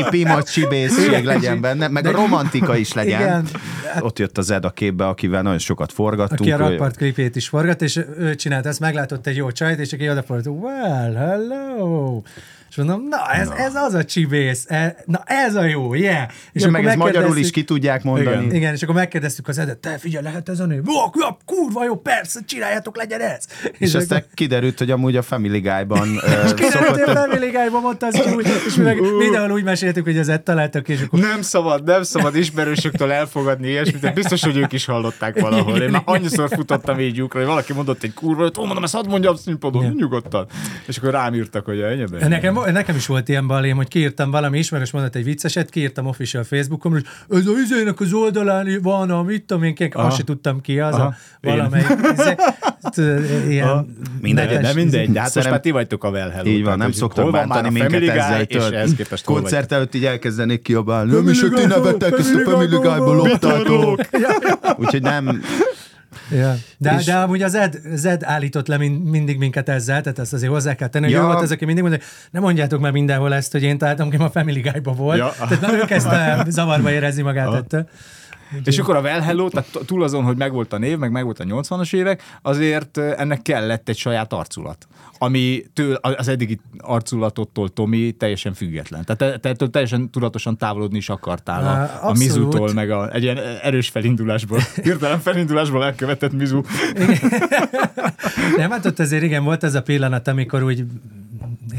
csibészség 0.44 1.24
legyen 1.26 1.62
benne, 1.62 1.88
meg 2.04 2.16
a 2.16 2.18
romantika 2.18 2.76
is 2.76 2.94
legyen. 2.94 3.22
Igen. 3.22 3.48
Ott 4.00 4.20
jött 4.20 4.38
az 4.38 4.50
Ed 4.50 4.66
a 4.66 4.70
képbe, 4.70 5.08
akivel 5.08 5.42
nagyon 5.42 5.60
sokat 5.60 5.92
forgattunk. 5.92 6.40
Aki 6.40 6.52
a 6.52 6.58
rakpart 6.58 6.98
klipét 6.98 7.36
is 7.36 7.48
forgat, 7.48 7.82
és 7.82 8.00
ő 8.18 8.36
csinált 8.36 8.66
ezt, 8.66 8.80
meglátott 8.80 9.28
egy 9.28 9.36
jó 9.36 9.52
csajt, 9.52 9.80
és 9.80 9.94
aki 9.94 10.10
odafordult, 10.10 10.62
well, 10.62 11.14
hello. 11.14 12.22
És 12.78 12.84
mondom, 12.84 13.08
na, 13.08 13.34
ez, 13.34 13.50
ez 13.50 13.76
az 13.76 13.94
a 13.94 14.04
csibész, 14.04 14.66
e, 14.70 14.96
na 15.06 15.22
ez 15.26 15.56
a 15.56 15.64
jó, 15.64 15.94
yeah. 15.94 16.28
És 16.52 16.64
meg 16.64 16.76
akkor 16.76 16.88
ez 16.88 16.96
magyarul 16.96 17.38
is 17.38 17.52
ki 17.52 17.64
tudják 17.64 18.04
mondani. 18.04 18.44
Igen. 18.46 18.56
Igen, 18.56 18.74
és 18.74 18.84
akkor 18.84 18.96
megkérdeztük 18.96 19.48
az 19.48 19.58
edet, 19.58 19.78
te 19.78 19.98
figyelj, 19.98 20.24
lehet 20.24 20.50
ez 20.50 20.60
a? 20.60 20.64
Ó, 20.64 21.10
ja, 21.20 21.38
kurva 21.46 21.84
jó, 21.84 21.96
persze, 21.96 22.40
csináljátok, 22.46 22.98
legyen 22.98 23.22
ez. 23.22 23.46
És 23.78 23.90
akkor- 23.90 24.02
aztán 24.02 24.24
kiderült, 24.34 24.78
hogy 24.78 24.92
amúgy 24.92 25.16
a 25.16 25.22
Family 25.22 25.60
Guy-ban 25.60 26.08
ö, 26.24 26.54
Kiderült, 26.54 26.90
hogy 26.90 27.16
a 27.16 27.20
Family 27.20 27.50
Guy-ban 27.50 27.82
mondta 27.82 28.06
az 28.08 28.34
úgy, 28.36 28.48
és 28.68 28.76
mi 28.76 28.84
meg 28.84 29.02
mindenhol 29.18 29.52
úgy 29.52 29.64
meséltük, 29.64 30.04
hogy 30.04 30.18
az 30.18 30.32
találtak, 30.44 30.90
és 30.90 31.02
akkor 31.02 31.20
Nem 31.20 31.42
szabad, 31.42 31.84
nem 31.84 32.04
szabad 32.04 32.36
ismerősöktől 32.36 33.12
elfogadni 33.12 33.68
ilyesmit, 33.68 34.02
de 34.02 34.12
biztos, 34.12 34.44
hogy 34.44 34.58
ők 34.58 34.74
is 34.74 34.86
hallották 34.86 35.40
valahol. 35.40 35.82
Én 35.82 35.90
már 35.90 36.02
annyiszor 36.06 36.50
futottam 36.50 37.00
így 37.00 37.16
lyukra, 37.18 37.40
hogy 37.40 37.48
valaki 37.48 37.74
mondott 37.74 38.04
egy 38.04 38.14
kurva, 38.14 38.42
hogy 38.42 38.54
ó, 38.60 38.66
mondom, 38.66 38.84
ezt 38.84 38.96
hadd 38.96 39.10
mondjam 39.10 39.36
színpadon, 39.36 39.94
nyugodtan. 39.98 40.48
És 40.88 40.98
akkor 40.98 41.12
rám 41.12 41.34
írtak, 41.34 41.66
hogy 41.66 41.80
ennyi 41.80 42.06
Nekem, 42.28 42.56
nekem 42.72 42.96
is 42.96 43.06
volt 43.06 43.30
ilyen 43.30 43.48
balém, 43.48 43.76
hogy 43.76 43.88
kiírtam 43.88 44.32
valami 44.32 44.58
ismerős 44.58 44.92
mondat 44.92 45.16
egy 45.16 45.24
vicceset, 45.24 45.70
kiírtam 45.70 46.06
official 46.06 46.44
Facebookon, 46.44 46.92
hogy 46.92 47.06
ez 47.30 47.48
a 47.48 47.52
izének 47.64 48.00
az 48.00 48.14
oldalán 48.14 48.80
van, 48.82 49.12
a 49.12 49.24
mit 49.24 49.44
tudom 49.44 49.64
én, 49.64 49.76
azt 49.94 50.18
se 50.18 50.24
tudtam 50.24 50.62
ki, 50.62 50.80
az 50.80 50.94
Aha. 50.94 51.06
a 51.06 51.16
valamelyik 51.42 51.88
ilyen 53.48 53.96
Mindegy, 54.22 54.58
De 54.58 54.74
mindegy, 54.74 55.12
de 55.12 55.22
hát 55.22 55.36
most 55.36 55.50
már 55.50 55.60
ti 55.60 55.72
vagytok 55.72 56.04
a 56.04 56.10
well 56.10 56.30
hello. 56.30 56.50
Így 56.50 56.64
van, 56.64 56.78
nem 56.78 56.92
szoktak 56.92 57.24
hol 57.24 57.32
van 57.32 57.48
már 57.48 57.64
bántani 57.64 57.80
a 57.80 57.90
minket 57.90 58.16
ezzel, 58.16 58.46
hol 59.10 59.18
koncert 59.24 59.72
előtt 59.72 59.96
így 59.96 60.06
elkezdenék 60.06 60.62
kiabálni. 60.62 61.12
Nem 61.12 61.30
is, 61.30 61.42
hogy 61.42 61.50
ti 61.50 61.56
Guy-ból, 61.56 61.78
nevettek, 61.78 62.20
ezt 62.20 62.36
a 62.36 62.50
Family 62.50 62.70
loptátok. 62.96 64.02
Úgyhogy 64.78 65.02
nem, 65.02 65.42
Ja. 66.32 66.56
De, 66.78 66.96
És- 67.00 67.06
de 67.06 67.16
amúgy 67.16 67.42
az 67.42 67.56
Ed, 67.56 67.80
az 67.94 68.06
Ed 68.06 68.24
állított 68.24 68.68
le 68.68 68.78
mind, 68.78 69.04
mindig 69.10 69.38
minket 69.38 69.70
ezzel, 69.70 70.02
tehát 70.02 70.20
ezt 70.20 70.34
azért 70.34 70.52
hozzá 70.52 70.74
kell 70.76 70.88
tenni, 70.88 71.06
hogy 71.06 71.14
Ja. 71.14 71.22
ő 71.22 71.26
volt 71.26 71.42
az, 71.42 71.52
aki 71.52 71.66
mindig 71.66 71.84
mondja, 71.84 72.02
hogy 72.02 72.10
nem 72.32 72.42
mondjátok 72.42 72.80
már 72.80 72.92
mindenhol 72.92 73.34
ezt, 73.34 73.52
hogy 73.52 73.64
én 73.64 73.78
találtam 73.78 74.10
ki, 74.10 74.16
a 74.18 74.30
Family 74.30 74.60
Guy-ba 74.60 74.92
volt. 74.92 75.18
Ja. 75.18 75.34
Tehát 75.40 75.62
na, 75.62 75.74
ő 75.74 75.86
kezdte 75.86 76.46
zavarba 76.50 76.92
érezni 76.92 77.22
magát 77.22 77.54
ettől. 77.54 77.90
És 78.64 78.80
akkor 78.80 78.96
a 78.96 79.02
Well 79.02 79.22
Hello, 79.22 79.50
tehát 79.50 79.70
túl 79.86 80.04
azon, 80.04 80.24
hogy 80.24 80.38
megvolt 80.38 80.74
a 80.74 80.78
név, 80.78 80.98
meg 80.98 81.12
megvolt 81.12 81.40
a 81.40 81.44
80-as 81.44 81.94
évek, 81.94 82.24
azért 82.42 82.98
ennek 82.98 83.42
kellett 83.42 83.90
egy 83.90 83.98
saját 83.98 84.34
arculat, 84.34 84.88
ami 85.18 85.64
től, 85.74 85.94
az 85.94 86.28
eddigi 86.28 86.60
arculatottól, 86.78 87.70
Tomi, 87.70 88.12
teljesen 88.12 88.54
független. 88.54 89.06
Tehát 89.06 89.42
te, 89.42 89.54
te 89.54 89.68
teljesen 89.68 90.10
tudatosan 90.10 90.58
távolodni 90.58 90.98
is 90.98 91.10
akartál 91.10 91.64
a, 91.64 91.68
Á, 91.68 91.84
a 91.84 91.84
abszolút. 91.84 92.18
Mizutól, 92.18 92.74
meg 92.74 92.92
a, 92.92 93.14
egy 93.14 93.24
ilyen 93.24 93.38
erős 93.62 93.90
felindulásból, 93.90 94.60
hirtelen 94.84 95.20
felindulásból 95.20 95.84
elkövetett 95.84 96.32
Mizu. 96.32 96.62
Nem, 98.58 98.70
hát 98.70 98.86
ott 98.86 99.00
azért 99.00 99.24
igen, 99.24 99.44
volt 99.44 99.64
ez 99.64 99.76
a 99.76 99.82
pillanat, 99.82 100.28
amikor 100.28 100.64
úgy 100.64 100.86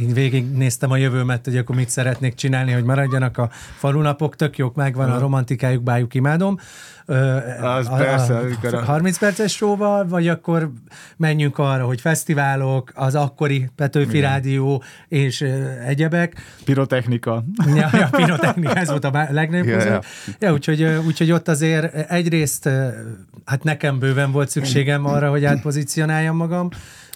én 0.01 0.13
végignéztem 0.13 0.91
a 0.91 0.97
jövőmet, 0.97 1.45
hogy 1.45 1.57
akkor 1.57 1.77
mit 1.77 1.89
szeretnék 1.89 2.35
csinálni, 2.35 2.73
hogy 2.73 2.85
maradjanak 2.85 3.39
a 3.39 3.49
falunapok, 3.77 4.37
tök 4.37 4.59
jók, 4.59 4.75
megvan 4.75 5.11
a 5.11 5.19
romantikájuk, 5.19 5.83
bájuk, 5.83 6.15
imádom. 6.15 6.59
Az 7.63 7.89
persze, 7.97 8.37
amikor 8.39 8.75
a- 8.75 8.83
30 8.85 9.19
perces 9.19 9.53
showval, 9.53 10.07
vagy 10.09 10.29
akkor 10.29 10.71
menjünk 11.17 11.59
arra, 11.59 11.85
hogy 11.87 12.01
fesztiválok, 12.01 12.93
az 12.95 13.15
akkori 13.15 13.71
Petőfi 13.77 14.21
Rádió 14.21 14.83
és 15.09 15.41
egyebek. 15.87 16.43
Pirotechnika. 16.65 17.45
Ja, 17.75 17.89
ja, 17.93 18.09
pirotechnika, 18.13 18.75
ez 18.75 18.89
volt 18.89 19.05
a 19.05 19.27
legnagyobb 19.31 19.67
Ja, 19.67 19.85
ja, 19.85 20.01
ja. 20.41 20.53
úgyhogy, 20.53 20.83
úgyhogy 20.83 21.31
ott 21.33 21.49
azért 21.49 21.95
egyrészt, 22.11 22.69
hát 23.45 23.63
nekem 23.63 23.99
bőven 23.99 24.33
volt 24.33 24.49
szükségem 24.49 25.05
arra, 25.07 25.31
hogy 25.31 25.45
átpozícionáljam 25.45 26.37
magam, 26.37 26.69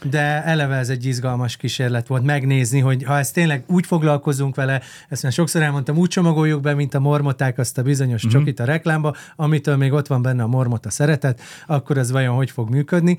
de 0.02 0.44
eleve 0.44 0.76
ez 0.76 0.88
egy 0.88 1.04
izgalmas 1.04 1.56
kísérlet 1.56 2.06
volt 2.06 2.22
megnézni, 2.22 2.80
hogy 2.80 3.02
ha 3.04 3.18
ezt 3.18 3.34
tényleg 3.34 3.64
úgy 3.66 3.86
foglalkozunk 3.86 4.54
vele, 4.54 4.80
ezt 5.08 5.22
már 5.22 5.32
sokszor 5.32 5.62
elmondtam, 5.62 5.96
úgy 5.96 6.08
csomagoljuk 6.08 6.60
be, 6.60 6.74
mint 6.74 6.94
a 6.94 7.00
mormoták 7.00 7.58
azt 7.58 7.78
a 7.78 7.82
bizonyos 7.82 8.26
mm-hmm. 8.26 8.38
csokit 8.38 8.60
a 8.60 8.64
reklámba, 8.64 9.14
amitől 9.36 9.76
még 9.76 9.92
ott 9.92 10.06
van 10.06 10.22
benne 10.22 10.42
a 10.42 10.46
mormota 10.46 10.90
szeretet, 10.90 11.40
akkor 11.66 11.98
ez 11.98 12.10
vajon 12.10 12.34
hogy 12.34 12.50
fog 12.50 12.70
működni. 12.70 13.18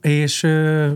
És, 0.00 0.46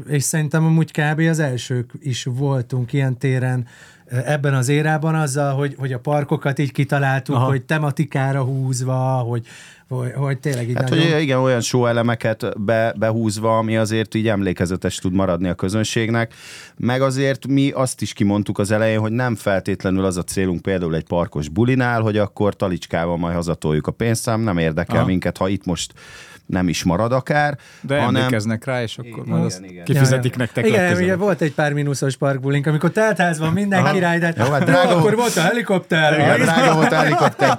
és 0.08 0.22
szerintem 0.22 0.64
amúgy 0.64 0.90
kb. 0.90 1.18
az 1.18 1.38
elsők 1.38 1.92
is 2.00 2.24
voltunk 2.24 2.92
ilyen 2.92 3.18
téren, 3.18 3.66
ebben 4.06 4.54
az 4.54 4.68
érában 4.68 5.14
azzal, 5.14 5.54
hogy, 5.54 5.74
hogy 5.78 5.92
a 5.92 5.98
parkokat 5.98 6.58
így 6.58 6.72
kitaláltuk, 6.72 7.34
Aha. 7.34 7.46
hogy 7.46 7.62
tematikára 7.62 8.42
húzva, 8.42 9.16
hogy, 9.16 9.46
hogy, 9.96 10.12
hogy 10.14 10.38
tényleg 10.38 10.68
így 10.68 10.76
hát, 10.76 10.88
nagyon... 10.90 11.12
hogy 11.12 11.22
igen, 11.22 11.38
olyan 11.38 11.60
show 11.60 11.86
elemeket 11.86 12.60
be, 12.60 12.94
behúzva, 12.96 13.58
ami 13.58 13.76
azért 13.76 14.14
így 14.14 14.28
emlékezetes 14.28 14.96
tud 14.96 15.12
maradni 15.12 15.48
a 15.48 15.54
közönségnek, 15.54 16.34
meg 16.76 17.02
azért 17.02 17.46
mi 17.46 17.70
azt 17.70 18.02
is 18.02 18.12
kimondtuk 18.12 18.58
az 18.58 18.70
elején, 18.70 18.98
hogy 18.98 19.12
nem 19.12 19.34
feltétlenül 19.34 20.04
az 20.04 20.16
a 20.16 20.22
célunk 20.22 20.62
például 20.62 20.94
egy 20.94 21.06
parkos 21.06 21.48
bulinál, 21.48 22.00
hogy 22.00 22.18
akkor 22.18 22.56
talicskával 22.56 23.16
majd 23.16 23.34
hazatoljuk 23.34 23.86
a 23.86 23.92
pénzszám, 23.92 24.40
nem 24.40 24.58
érdekel 24.58 24.96
Aha. 24.96 25.06
minket, 25.06 25.36
ha 25.36 25.48
itt 25.48 25.64
most 25.64 25.92
nem 26.46 26.68
is 26.68 26.84
marad 26.84 27.12
akár. 27.12 27.58
De 27.80 27.98
hanem... 27.98 28.14
emlékeznek 28.14 28.64
rá, 28.64 28.82
és 28.82 28.98
akkor 28.98 29.10
igen, 29.10 29.24
majd 29.26 29.44
azt 29.44 29.62
igen, 29.64 29.84
kifizetik 29.84 30.24
igen. 30.24 30.38
nektek 30.38 30.66
Igen, 30.66 30.96
ugye 30.96 31.16
volt 31.16 31.40
egy 31.40 31.52
pár 31.52 31.72
mínuszos 31.72 32.16
parkbulink, 32.16 32.66
amikor 32.66 32.90
teltházban 32.90 33.52
minden 33.52 33.84
Aha. 33.84 33.92
király, 33.92 34.18
de 34.18 34.34
Jó, 34.36 34.50
hát 34.50 34.64
drága 34.64 34.96
akkor 34.96 35.16
volt 35.16 35.36
a 35.36 35.40
helikopter. 35.40 36.12
Igen, 36.12 36.40
drága 36.40 36.74
volt 36.74 36.92
a 36.92 36.96
helikopter. 36.96 37.58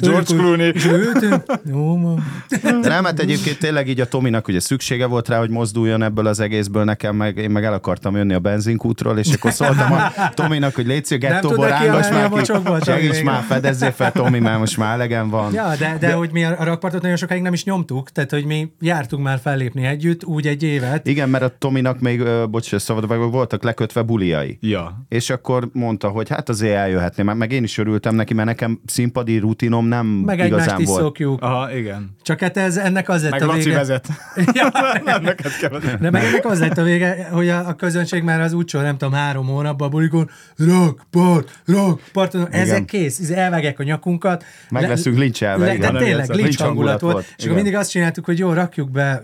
George 0.00 0.34
Clooney. 0.34 0.72
De 2.80 2.88
nem, 2.88 3.04
hát 3.04 3.18
egyébként 3.18 3.58
tényleg 3.58 3.88
így 3.88 4.00
a 4.00 4.06
Tominak 4.06 4.48
ugye 4.48 4.60
szüksége 4.60 5.06
volt 5.06 5.28
rá, 5.28 5.38
hogy 5.38 5.50
mozduljon 5.50 6.02
ebből 6.02 6.26
az 6.26 6.40
egészből 6.40 6.84
nekem, 6.84 7.16
meg 7.16 7.36
én 7.36 7.50
meg 7.50 7.64
el 7.64 7.72
akartam 7.72 8.16
jönni 8.16 8.34
a 8.34 8.38
benzinkútról, 8.38 9.18
és 9.18 9.34
akkor 9.34 9.52
szóltam 9.52 9.92
a 9.92 10.12
Tominak, 10.34 10.74
hogy 10.74 10.86
légy 10.86 11.04
szíves, 11.04 11.30
gettóból 11.30 11.68
rángass 11.68 12.10
már 12.10 12.30
ki, 12.30 12.52
segíts 12.84 13.22
már, 13.22 13.42
fedezzél 13.42 13.92
fel, 13.92 14.12
Tomi, 14.12 14.38
mert 14.38 14.58
most 14.58 14.76
már 14.76 14.94
elegem 14.94 15.28
van. 15.28 15.52
Ja, 15.52 15.68
de, 15.78 15.96
de, 16.00 16.06
de 16.06 16.12
hogy 16.12 16.30
mi 16.32 16.44
a 16.44 16.64
rakpartot 16.64 17.02
nagyon 17.02 17.16
sokáig 17.16 17.42
nem 17.48 17.56
is 17.56 17.64
nyomtuk, 17.64 18.10
tehát 18.10 18.30
hogy 18.30 18.44
mi 18.44 18.72
jártunk 18.80 19.22
már 19.22 19.38
fellépni 19.38 19.84
együtt, 19.86 20.24
úgy 20.24 20.46
egy 20.46 20.62
évet. 20.62 21.06
Igen, 21.06 21.28
mert 21.28 21.44
a 21.44 21.48
Tominak 21.58 22.00
még, 22.00 22.20
uh, 22.20 22.48
bocs, 22.48 22.76
szabad, 22.76 23.30
voltak 23.30 23.62
lekötve 23.62 24.02
buliai. 24.02 24.58
Ja. 24.60 25.04
És 25.08 25.30
akkor 25.30 25.68
mondta, 25.72 26.08
hogy 26.08 26.28
hát 26.28 26.48
azért 26.48 26.74
eljöhetné, 26.74 27.22
meg, 27.22 27.36
meg 27.36 27.52
én 27.52 27.62
is 27.62 27.78
örültem 27.78 28.14
neki, 28.14 28.34
mert 28.34 28.48
nekem 28.48 28.80
színpadi 28.86 29.38
rutinom 29.38 29.86
nem 29.86 30.06
meg 30.06 30.38
igazán 30.38 30.80
is 30.80 30.86
volt. 30.86 31.00
szokjuk. 31.00 31.42
Aha, 31.42 31.76
igen. 31.76 32.16
Csak 32.22 32.40
hát 32.40 32.56
ez, 32.56 32.76
ennek 32.76 33.08
az 33.08 33.22
lett 33.22 33.30
meg 33.30 33.42
a 33.42 33.46
Laci 33.46 33.62
vége. 33.62 33.76
vezet. 33.76 34.08
ja, 34.58 34.70
nem, 35.04 35.22
neked 35.22 35.56
kell 35.60 35.96
De 36.00 36.10
meg 36.10 36.24
ennek 36.24 36.44
az 36.44 36.60
lett 36.60 36.78
a 36.78 36.82
vége, 36.82 37.28
hogy 37.30 37.48
a, 37.48 37.68
a 37.68 37.74
közönség 37.74 38.22
már 38.22 38.40
az 38.40 38.52
úcsó, 38.52 38.80
nem 38.80 38.96
tudom, 38.96 39.14
három 39.14 39.46
hónapban 39.46 39.88
a 39.88 39.90
bulikon, 39.90 40.30
rock, 40.56 41.02
part, 41.10 41.62
rock, 41.66 42.02
part, 42.12 42.34
ezek 42.50 42.84
kész, 42.84 43.30
elvágják 43.30 43.78
a 43.78 43.82
nyakunkat. 43.82 44.44
Meg 44.70 44.88
leszünk 44.88 45.18
lincselve. 45.18 45.76
De 45.76 45.90
tényleg, 45.90 46.28
lincs 46.28 46.58
hangulat 46.58 47.00
volt. 47.00 47.34
És 47.38 47.44
akkor 47.44 47.56
mindig 47.56 47.74
azt 47.74 47.90
csináltuk, 47.90 48.24
hogy 48.24 48.38
jó, 48.38 48.52
rakjuk 48.52 48.90
be 48.90 49.22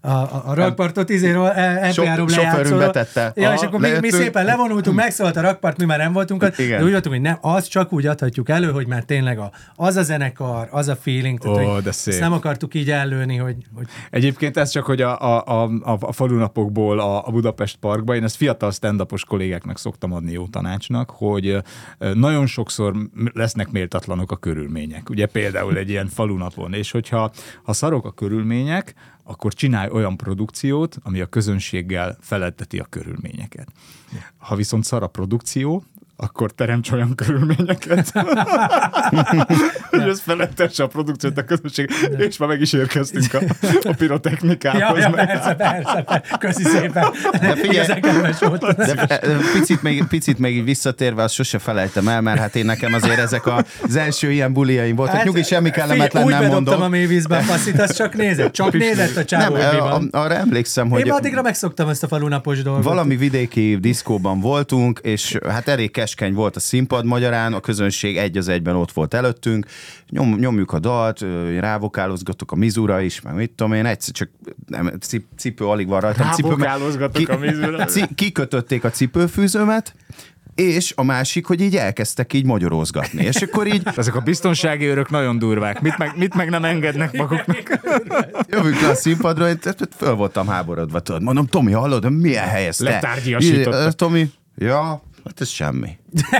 a, 0.00 0.08
a, 0.10 0.42
a 0.46 0.54
rakpartot 0.54 1.08
izéről 1.08 1.52
MP3 1.56 2.36
lejátszóra. 2.36 2.78
betette. 2.78 3.32
Ja, 3.34 3.52
és 3.52 3.60
akkor 3.60 3.80
mi, 3.80 3.88
mi 4.00 4.10
szépen 4.10 4.44
levonultunk, 4.44 4.96
megszólalt 5.04 5.36
a 5.36 5.40
rakpart, 5.40 5.78
mi 5.78 5.84
már 5.84 5.98
nem 5.98 6.12
voltunk 6.12 6.42
ott, 6.42 6.56
de 6.56 6.82
úgy 6.82 6.90
voltunk, 6.90 7.14
hogy 7.14 7.20
nem, 7.20 7.38
az 7.40 7.66
csak 7.66 7.92
úgy 7.92 8.06
adhatjuk 8.06 8.48
elő, 8.48 8.70
hogy 8.70 8.86
már 8.86 9.02
tényleg 9.02 9.38
a, 9.38 9.50
az 9.74 9.96
a 9.96 10.02
zenekar, 10.02 10.68
az 10.70 10.88
a 10.88 10.96
feeling, 10.96 11.38
tehát, 11.38 11.56
oh, 11.56 11.72
hogy 11.74 11.82
de 11.82 11.92
szép. 11.92 12.20
nem 12.20 12.32
akartuk 12.32 12.74
így 12.74 12.90
ellőni, 12.90 13.36
hogy, 13.36 13.56
hogy... 13.74 13.86
Egyébként 14.10 14.56
ez 14.56 14.70
csak, 14.70 14.84
hogy 14.84 15.02
a, 15.02 15.20
a, 15.20 15.62
a, 15.62 15.96
a 16.00 16.12
falunapokból 16.12 17.00
a, 17.00 17.26
a 17.26 17.30
Budapest 17.30 17.76
Parkba, 17.76 18.14
én 18.14 18.24
ezt 18.24 18.36
fiatal 18.36 18.70
stand 18.70 19.02
kollégáknak 19.26 19.78
szoktam 19.78 20.12
adni 20.12 20.32
jó 20.32 20.46
tanácsnak, 20.46 21.10
hogy 21.10 21.56
nagyon 21.98 22.46
sokszor 22.46 22.94
lesznek 23.32 23.70
méltatlanok 23.70 24.32
a 24.32 24.36
körülmények. 24.36 25.10
Ugye 25.10 25.26
például 25.26 25.76
egy 25.76 25.88
ilyen 25.88 26.08
falunapon, 26.08 26.72
és 26.72 26.90
hogyha 26.90 27.30
ha 27.62 27.72
szarok 27.72 28.04
a 28.04 28.12
körülmények, 28.12 28.94
akkor 29.28 29.54
csinálj 29.54 29.90
olyan 29.90 30.16
produkciót, 30.16 30.98
ami 31.02 31.20
a 31.20 31.26
közönséggel 31.26 32.16
feletteti 32.20 32.78
a 32.78 32.84
körülményeket. 32.84 33.68
Ha 34.36 34.54
viszont 34.54 34.84
szar 34.84 35.02
a 35.02 35.06
produkció, 35.06 35.84
akkor 36.20 36.50
teremts 36.50 36.90
olyan 36.90 37.14
körülményeket, 37.14 38.12
hogy 39.90 40.00
ez 40.00 40.20
felettesse 40.20 40.82
a 40.82 40.86
produkciót 40.86 41.38
a 41.38 41.44
közösség, 41.44 41.90
és 42.16 42.36
már 42.36 42.48
meg 42.48 42.60
is 42.60 42.72
érkeztünk 42.72 43.34
a, 43.34 43.38
a 43.88 43.94
pirotechnikához. 43.98 44.80
Ja, 44.80 45.08
ja, 45.08 45.10
persze, 45.10 45.54
persze, 45.54 46.02
persze, 46.02 46.36
köszi 46.38 46.62
szépen. 46.62 47.10
De 47.40 47.56
figyelj, 47.56 47.86
de 47.86 49.36
picit 49.52 49.82
még, 49.82 50.04
picit 50.04 50.38
még 50.38 50.64
visszatérve, 50.64 51.22
azt 51.22 51.34
sose 51.34 51.58
felejtem 51.58 52.08
el, 52.08 52.20
mert 52.20 52.38
hát 52.38 52.56
én 52.56 52.64
nekem 52.64 52.94
azért 52.94 53.18
ezek 53.18 53.42
az 53.82 53.96
első 53.96 54.30
ilyen 54.30 54.52
buliaim 54.52 54.96
voltak. 54.96 55.16
Hát, 55.16 55.24
Nyugi, 55.24 55.42
semmi 55.42 55.70
kellemetlen 55.70 56.26
nem 56.26 56.32
mondom. 56.32 56.56
Úgy 56.56 56.62
bedobtam 56.64 56.82
a 56.82 56.88
mélyvízbe 56.88 57.36
a 57.36 57.40
faszit, 57.40 57.80
azt 57.80 57.96
csak 57.96 58.14
nézett. 58.14 58.52
Csak 58.52 58.72
nézett 58.72 59.16
a 59.16 59.24
csávó. 59.24 59.56
Nem, 59.56 60.08
arra 60.10 60.34
emlékszem, 60.34 60.88
hogy... 60.90 61.06
Én 61.06 61.12
addigra 61.12 61.42
megszoktam 61.42 61.88
ezt 61.88 62.02
a 62.02 62.08
falunapos 62.08 62.62
dolgot. 62.62 62.84
Valami 62.84 63.16
vidéki 63.16 63.76
diszkóban 63.80 64.40
voltunk, 64.40 65.00
és 65.02 65.38
hát 65.48 65.68
elég 65.68 65.90
keskeny 66.08 66.34
volt 66.34 66.56
a 66.56 66.60
színpad 66.60 67.04
magyarán, 67.04 67.52
a 67.52 67.60
közönség 67.60 68.16
egy 68.16 68.36
az 68.36 68.48
egyben 68.48 68.74
ott 68.74 68.92
volt 68.92 69.14
előttünk, 69.14 69.66
Nyom, 70.10 70.34
nyomjuk 70.34 70.72
a 70.72 70.78
dalt, 70.78 71.24
rávokálozgatok 71.58 72.52
a 72.52 72.56
mizura 72.56 73.00
is, 73.00 73.20
meg 73.20 73.34
mit 73.34 73.50
tudom 73.50 73.72
én, 73.72 73.86
egyszer 73.86 74.14
csak 74.14 74.30
nem, 74.66 74.92
cipő 75.36 75.66
alig 75.66 75.88
van 75.88 76.00
rajta. 76.00 76.22
Rávokálozgatok 76.22 77.28
a 77.28 77.38
mizura. 77.38 77.86
Kikötötték 78.14 78.84
a 78.84 78.90
cipőfűzőmet, 78.90 79.94
és 80.54 80.92
a 80.96 81.02
másik, 81.02 81.46
hogy 81.46 81.60
így 81.60 81.76
elkezdtek 81.76 82.32
így 82.32 82.44
magyarózgatni. 82.44 83.24
És 83.24 83.36
akkor 83.36 83.66
így... 83.66 83.82
Ezek 83.96 84.14
a 84.14 84.20
biztonsági 84.20 84.84
őrök 84.84 85.10
nagyon 85.10 85.38
durvák. 85.38 85.80
Mit 85.80 85.98
meg, 85.98 86.12
mit 86.16 86.34
meg 86.34 86.50
nem 86.50 86.64
engednek 86.64 87.16
maguknak? 87.16 87.80
Jövünk 88.50 88.80
le 88.80 88.88
a 88.88 88.94
színpadra, 88.94 89.48
én 89.48 89.58
föl 89.96 90.14
voltam 90.14 90.46
háborodva, 90.46 91.00
tudod. 91.00 91.22
Mondom, 91.22 91.46
Tomi, 91.46 91.72
hallod, 91.72 92.10
milyen 92.10 92.48
hely 92.48 92.66
ez? 92.66 92.80
Tomi, 93.94 94.30
ja, 94.56 95.02
Hát 95.28 95.40
ez 95.40 95.48
semmi. 95.48 95.98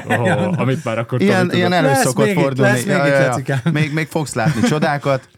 Oh, 0.09 0.59
amit 0.63 0.85
már 0.85 0.99
akkor 0.99 1.21
Ilyen, 1.21 1.51
ilyen 1.53 1.73
elő 1.73 1.95
szokott 1.95 2.33
fordulni. 2.33 2.71
Lesz 2.71 2.85
ja, 2.85 3.07
ja, 3.07 3.41
ja. 3.47 3.61
Még, 3.73 3.93
még 3.93 4.07
fogsz 4.07 4.35
látni 4.35 4.61
csodákat. 4.61 5.29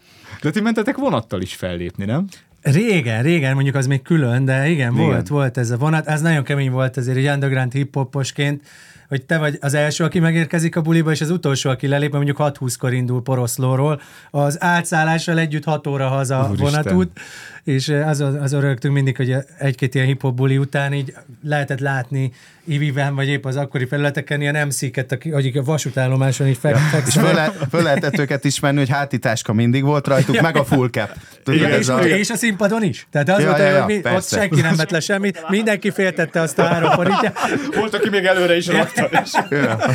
De 0.42 0.50
ti 0.50 0.60
mentetek 0.60 0.96
vonattal 0.96 1.40
is 1.40 1.54
fellépni, 1.54 2.04
nem? 2.04 2.26
Régen, 2.62 3.22
régen, 3.22 3.54
mondjuk 3.54 3.74
az 3.74 3.86
még 3.86 4.02
külön, 4.02 4.44
de 4.44 4.68
igen, 4.68 4.92
igen. 4.92 5.06
volt, 5.06 5.28
volt 5.28 5.58
ez 5.58 5.70
a 5.70 5.76
vonat. 5.76 6.06
Ez 6.06 6.20
nagyon 6.20 6.44
kemény 6.44 6.70
volt 6.70 6.96
azért 6.96 7.16
egy 7.16 7.28
underground 7.28 7.72
hip-hoposként, 7.72 8.62
hogy 9.08 9.24
te 9.24 9.38
vagy 9.38 9.58
az 9.60 9.74
első, 9.74 10.04
aki 10.04 10.18
megérkezik 10.18 10.76
a 10.76 10.80
buliba, 10.80 11.10
és 11.10 11.20
az 11.20 11.30
utolsó, 11.30 11.70
aki 11.70 11.86
lelép, 11.86 12.12
mondjuk 12.12 12.36
6-20-kor 12.40 12.92
indul 12.92 13.22
Poroszlóról, 13.22 14.00
az 14.30 14.62
átszállással 14.62 15.38
együtt 15.38 15.64
6 15.64 15.86
óra 15.86 16.08
haza 16.08 16.50
vonatút, 16.56 17.20
és 17.64 17.88
az, 17.88 18.20
az 18.20 18.52
örögtünk 18.52 18.94
mindig, 18.94 19.16
hogy 19.16 19.34
egy-két 19.58 19.94
ilyen 19.94 20.18
buli 20.34 20.58
után 20.58 20.92
így 20.92 21.14
lehetett 21.42 21.80
látni 21.80 22.32
Iviben, 22.64 23.14
vagy 23.14 23.28
épp 23.28 23.44
az 23.44 23.56
akkori 23.56 23.86
felületeken 23.86 24.40
ilyen 24.40 24.66
MC-ket, 24.66 25.12
akik 25.12 25.56
a 25.56 25.62
vasútállomáson 25.62 26.46
így 26.46 26.58
fekszenek. 26.58 27.06
És 27.06 27.12
föl, 27.12 27.34
le, 27.34 27.52
föl 27.70 27.82
lehetett 27.82 28.18
őket 28.18 28.44
ismerni, 28.44 28.78
hogy 28.78 28.88
hátitáska 28.88 29.52
mindig 29.52 29.84
volt 29.84 30.06
rajtuk, 30.06 30.34
ja. 30.34 30.42
meg 30.42 30.56
a 30.56 30.64
full 30.64 30.88
cap. 30.90 31.10
Tudod, 31.44 31.70
és, 31.70 31.88
a... 31.88 31.98
és 31.98 32.30
a 32.30 32.36
színpadon 32.36 32.82
is. 32.82 33.06
Tehát 33.10 33.28
az 33.28 33.40
ja, 33.40 33.46
volt, 33.46 33.58
ja, 33.58 33.64
ja, 33.64 33.82
hogy 33.82 34.00
mi, 34.04 34.10
ott 34.10 34.28
senki 34.28 34.60
nem 34.60 34.76
vett 34.76 34.90
le 34.90 35.00
semmit, 35.00 35.44
mindenki 35.48 35.90
féltette 35.90 36.40
azt 36.40 36.58
a 36.58 36.62
három 36.62 36.90
forintját. 36.90 37.38
Volt, 37.74 37.94
aki 37.94 38.08
még 38.08 38.24
előre 38.24 38.56
is 38.56 38.66
rakta. 38.66 39.08
Ja. 39.50 39.78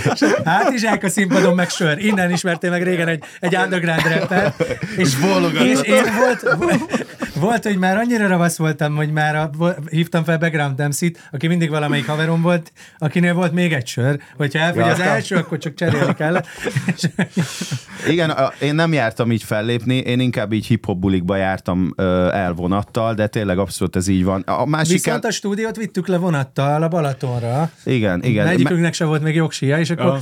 Hát 0.46 0.72
is 0.72 0.84
a 0.84 1.10
színpadon 1.10 1.56
meg 1.56 1.70
sör. 1.70 1.98
Innen 1.98 2.32
ismertél 2.32 2.70
meg 2.70 2.84
régen 2.84 3.08
egy, 3.08 3.24
egy 3.40 3.56
underground 3.56 4.02
rapper. 4.02 4.54
És, 4.98 5.14
és 5.60 5.82
én 5.82 6.04
volt, 6.20 6.58
volt, 6.58 7.55
hogy 7.64 7.78
már 7.78 7.98
annyira 7.98 8.28
ravasz 8.28 8.58
voltam, 8.58 8.96
hogy 8.96 9.12
már 9.12 9.36
a, 9.36 9.50
hívtam 9.90 10.24
fel 10.24 10.38
Background 10.38 10.76
Dempsey-t, 10.76 11.30
aki 11.32 11.48
mindig 11.48 11.70
valamelyik 11.70 12.08
haverom 12.08 12.42
volt, 12.42 12.72
akinél 12.98 13.34
volt 13.34 13.52
még 13.52 13.74
egy 13.74 13.88
sör, 13.88 14.20
hogyha 14.38 14.60
elfogy 14.60 14.86
ja. 14.86 14.92
az 14.92 15.00
első, 15.00 15.36
akkor 15.36 15.58
csak 15.58 15.74
cserélni 15.74 16.14
kell. 16.14 16.42
Igen, 18.10 18.30
a, 18.30 18.52
én 18.62 18.76
nem 18.76 18.94
jártam 18.94 19.32
így 19.32 19.44
fellépni, 19.44 19.98
én 19.98 20.20
inkább 20.20 20.54
így 20.54 20.66
hip-hop 20.66 20.98
bulikba 20.98 21.36
jártam 21.36 21.94
ö, 21.96 22.30
el 22.34 22.54
vonattal, 22.54 23.14
de 23.14 23.28
tényleg 23.28 23.58
abszolút 23.58 23.96
ez 23.96 24.08
így 24.08 24.24
van. 24.24 24.42
A 24.42 24.66
másik 24.66 24.94
Viszont 24.94 25.24
el... 25.24 25.30
a 25.30 25.34
stúdiót 25.34 25.76
vittük 25.76 26.08
le 26.08 26.18
vonattal 26.18 26.84
a 26.84 26.88
Balatonra. 26.88 27.70
Igen, 27.84 28.24
igen. 28.24 28.48
Egyikünknek 28.48 28.94
se 28.94 29.06
volt 29.06 29.22
még 29.22 29.36
jogsia, 29.36 29.80
és 29.80 29.90
akkor 29.90 30.06
ja 30.06 30.20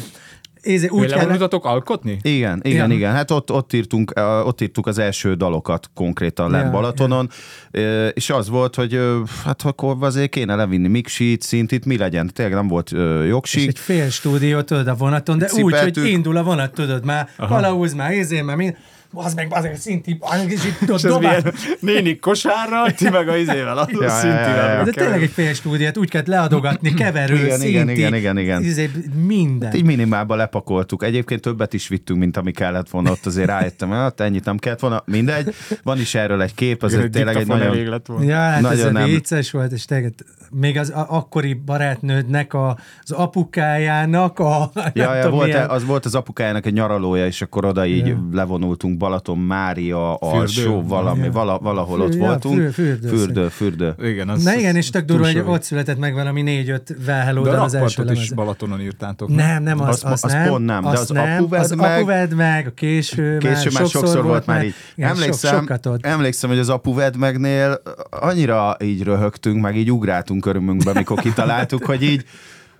Éze, 0.64 0.88
úgy 0.90 1.12
kellett... 1.12 1.54
alkotni? 1.54 2.20
Igen, 2.22 2.60
igen, 2.62 2.62
igen, 2.64 2.92
igen. 2.92 3.12
Hát 3.12 3.32
ott, 3.32 3.52
ott, 3.52 3.74
írtunk, 3.74 4.14
ott 4.46 4.62
írtuk 4.62 4.88
az 4.88 4.98
első 4.98 5.34
dalokat 5.34 5.90
konkrétan 5.94 6.52
lent 6.52 6.66
ja, 6.66 6.72
Balatonon, 6.72 7.30
ja. 7.72 8.08
és 8.08 8.30
az 8.30 8.50
volt, 8.50 8.76
hogy 8.76 9.00
hát 9.44 9.62
akkor 9.62 9.96
azért 10.00 10.30
kéne 10.30 10.56
levinni 10.56 10.88
mixit, 10.88 11.42
szintit, 11.42 11.86
mi 11.86 11.98
legyen. 11.98 12.30
Tényleg 12.34 12.56
nem 12.56 12.68
volt 12.68 12.92
jogsík. 13.28 13.62
És 13.62 13.68
egy 13.68 13.80
fél 13.80 14.10
stúdió, 14.10 14.62
tudod, 14.62 14.88
a 14.88 14.96
vonaton, 14.96 15.38
de 15.38 15.46
Cipeltük. 15.46 15.88
úgy, 15.88 15.98
hogy 15.98 16.12
indul 16.12 16.38
a 16.38 16.44
vonat, 16.44 16.74
tudod, 16.74 17.06
már 17.06 17.30
kalauz, 17.38 17.94
már 17.94 18.12
izé, 18.12 18.42
már 18.42 18.56
mind 18.56 18.76
az 19.14 19.34
meg, 19.34 19.48
az 19.50 19.64
meg 19.64 19.76
szinti, 19.76 20.20
És 20.48 20.64
ez 20.88 21.02
dobál. 21.02 21.42
néni 21.80 22.20
kosárral, 22.20 22.92
ti 22.92 23.10
meg 23.10 23.28
a 23.28 23.38
izével, 23.38 23.78
a 23.78 23.88
Ja, 23.92 23.98
ja, 24.02 24.04
ja, 24.04 24.10
szintivel. 24.10 24.76
ja. 24.78 24.84
De 24.84 24.92
tényleg 24.92 25.22
egy 25.22 25.30
fél 25.32 25.54
stúdiát 25.54 25.98
úgy 25.98 26.10
kellett 26.10 26.28
leadogatni, 26.28 26.94
keverő, 26.94 27.36
Igen, 27.36 27.50
szinti, 27.58 27.68
igen, 27.70 27.90
igen, 27.90 28.16
igen, 28.16 28.38
igen. 28.38 28.64
izé, 28.64 28.90
minden. 29.26 29.74
Így 29.74 29.86
minimálba 29.86 30.36
lepakoltuk. 30.36 31.04
Egyébként 31.04 31.42
többet 31.42 31.74
is 31.74 31.88
vittünk, 31.88 32.20
mint 32.20 32.38
ami 32.38 32.52
kellett 32.52 32.90
volna. 32.90 33.12
Ott 33.12 33.26
azért 33.26 33.48
rájöttem, 33.48 33.90
hát 33.90 34.20
ennyit 34.20 34.46
nem 34.46 34.58
kellett 34.58 34.80
volna. 34.80 35.04
Mindegy. 35.06 35.54
Van 35.84 36.00
is 36.00 36.16
erről 36.16 36.42
egy 36.42 36.54
kép, 36.54 36.84
az 36.84 36.94
Igen, 36.94 37.12
tényleg 37.12 37.36
egy 37.36 37.48
nagyon... 37.48 37.68
elég 37.68 37.88
lett 37.88 38.06
volna. 38.06 38.24
Ja, 38.24 38.36
hát 38.36 38.62
Nagyon 38.62 38.86
ez 38.88 38.92
nem. 38.94 39.06
vicces 39.10 39.52
volt, 39.52 39.72
és 39.72 39.86
tényleg 39.86 40.14
még 40.52 40.78
az 40.78 40.90
akkori 41.08 41.54
barátnődnek, 41.54 42.54
a, 42.54 42.78
az 43.04 43.12
apukájának 43.12 44.40
a... 44.40 44.72
Ja, 44.94 45.16
ja, 45.16 45.30
volt, 45.30 45.46
milyen- 45.48 45.70
az 45.70 45.86
volt 45.86 46.06
az 46.06 46.16
apukájának 46.16 46.66
egy 46.66 46.74
nyaralója, 46.74 47.26
és 47.26 47.42
akkor 47.42 47.66
oda 47.66 47.86
így 47.86 48.08
Ja. 48.08 48.28
levonultunk 48.32 48.98
Balaton, 49.04 49.38
Mária, 49.38 50.18
Fürdő? 50.22 50.38
alsó, 50.38 50.84
valami, 50.88 51.30
vala, 51.30 51.58
valahol 51.60 52.02
ott 52.02 52.14
Ja, 52.14 52.20
voltunk. 52.20 52.56
für- 52.56 52.74
fürdő. 52.74 53.08
fürdő, 53.08 53.48
fürdő. 53.48 53.96
Igen, 54.02 54.30
az, 54.30 54.44
Na 54.44 54.54
igen, 54.56 54.76
és 54.76 54.90
tök 54.90 55.06
durva, 55.06 55.26
hogy 55.26 55.44
ott 55.46 55.64
született 55.64 55.98
meg 56.00 56.14
valami 56.14 56.42
négy-öt 56.42 56.96
Well 57.08 57.34
De 57.34 57.50
a 57.50 57.64
az 57.64 57.74
első 57.74 57.96
rakpartot 58.02 58.24
is. 58.24 58.32
Balatonon 58.34 58.82
írtátok. 58.82 59.30
Nem, 59.36 59.64
nem, 59.64 59.82
az, 59.82 59.88
Az- 59.88 60.12
az, 60.12 60.24
az 60.24 60.32
nem. 60.32 60.48
pont 60.48 60.66
nem, 60.66 60.82
de 60.84 60.90
az 60.90 61.10
nem, 61.10 61.38
Apuved 61.44 61.62
az 61.62 61.72
meg- 61.72 61.98
apuved 61.98 62.34
meg, 62.36 62.68
a 62.68 62.72
késő, 62.72 63.38
Később 63.38 63.74
már 63.74 63.88
sokszor 63.88 64.24
volt 64.24 64.46
már 64.46 64.64
így. 64.66 64.74
Igen, 64.96 65.10
emlékszem, 65.10 65.66
sok, 65.82 65.98
emlékszem, 66.02 66.50
hogy 66.50 66.60
az 66.60 66.70
apuved 66.70 67.18
megnél 67.18 67.82
annyira 68.10 68.78
így 68.84 69.04
röhögtünk, 69.04 69.62
meg 69.62 69.78
így 69.78 69.92
ugráltunk 69.92 70.46
örömünkbe, 70.46 70.94
mikor 70.94 71.20
kitaláltuk, 71.20 71.86
hogy 71.86 72.04
így 72.04 72.26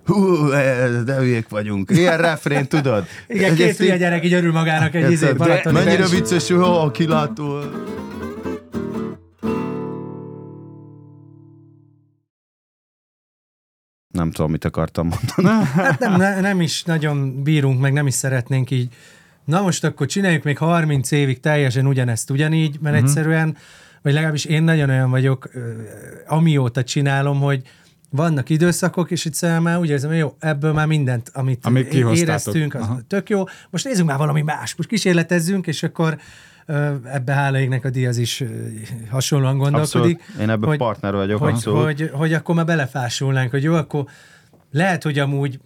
hú, 0.06 0.48
de 1.04 1.16
hülyék 1.16 1.48
vagyunk. 1.48 1.90
Ilyen 1.90 2.16
refrén, 2.16 2.66
tudod? 2.66 3.06
Igen, 3.28 3.48
Hogy 3.48 3.58
két 3.58 3.76
hülye 3.76 3.96
gyerek 3.96 4.24
így 4.24 4.32
örül 4.32 4.52
magának 4.52 4.94
egy 4.94 5.10
izé 5.10 5.32
Balatoni 5.32 5.84
mennyire 5.84 6.06
vicces, 6.06 6.48
hogy 6.48 6.56
ó, 6.56 6.90
kilátó. 6.90 7.60
Nem 14.08 14.30
tudom, 14.30 14.50
mit 14.50 14.64
akartam 14.64 15.08
mondani. 15.08 15.64
Hát 15.64 15.98
nem, 15.98 16.16
ne, 16.16 16.40
nem 16.40 16.60
is 16.60 16.82
nagyon 16.82 17.42
bírunk, 17.42 17.80
meg 17.80 17.92
nem 17.92 18.06
is 18.06 18.14
szeretnénk 18.14 18.70
így. 18.70 18.88
Na 19.44 19.62
most 19.62 19.84
akkor 19.84 20.06
csináljuk 20.06 20.42
még 20.42 20.58
30 20.58 21.10
évig 21.10 21.40
teljesen 21.40 21.86
ugyanezt 21.86 22.30
ugyanígy, 22.30 22.78
mert 22.80 22.94
uh-huh. 22.94 23.10
egyszerűen, 23.10 23.56
vagy 24.02 24.12
legalábbis 24.12 24.44
én 24.44 24.62
nagyon 24.62 24.88
olyan 24.88 25.10
vagyok, 25.10 25.50
amióta 26.26 26.84
csinálom, 26.84 27.40
hogy 27.40 27.62
vannak 28.16 28.50
időszakok, 28.50 29.10
és 29.10 29.26
egyszerűen 29.26 29.62
már 29.62 29.78
úgy 29.78 29.88
érzem, 29.88 30.10
hogy 30.10 30.18
jó, 30.18 30.34
ebből 30.38 30.72
már 30.72 30.86
mindent, 30.86 31.30
amit, 31.32 31.66
Amit 31.66 31.92
éreztünk, 31.94 32.74
az 32.74 32.82
Aha. 32.82 33.00
tök 33.06 33.28
jó. 33.28 33.44
Most 33.70 33.84
nézzünk 33.84 34.08
már 34.08 34.18
valami 34.18 34.42
más, 34.42 34.74
most 34.74 34.88
kísérletezzünk, 34.88 35.66
és 35.66 35.82
akkor 35.82 36.18
ebbe 37.04 37.32
hála 37.32 37.58
égnek 37.58 37.84
a 37.84 37.90
Diaz 37.90 38.18
is 38.18 38.44
hasonlóan 39.10 39.58
gondolkodik. 39.58 40.18
Abszolút. 40.18 40.40
Én 40.40 40.50
ebben 40.50 40.76
partner 40.76 41.14
vagyok, 41.14 41.40
hogy, 41.40 41.52
abszolút. 41.52 41.84
hogy, 41.84 42.10
hogy 42.12 42.32
akkor 42.32 42.54
már 42.54 42.64
belefásulnánk, 42.64 43.50
hogy 43.50 43.62
jó, 43.62 43.74
akkor 43.74 44.04
lehet, 44.70 45.02
hogy 45.02 45.18
amúgy 45.18 45.58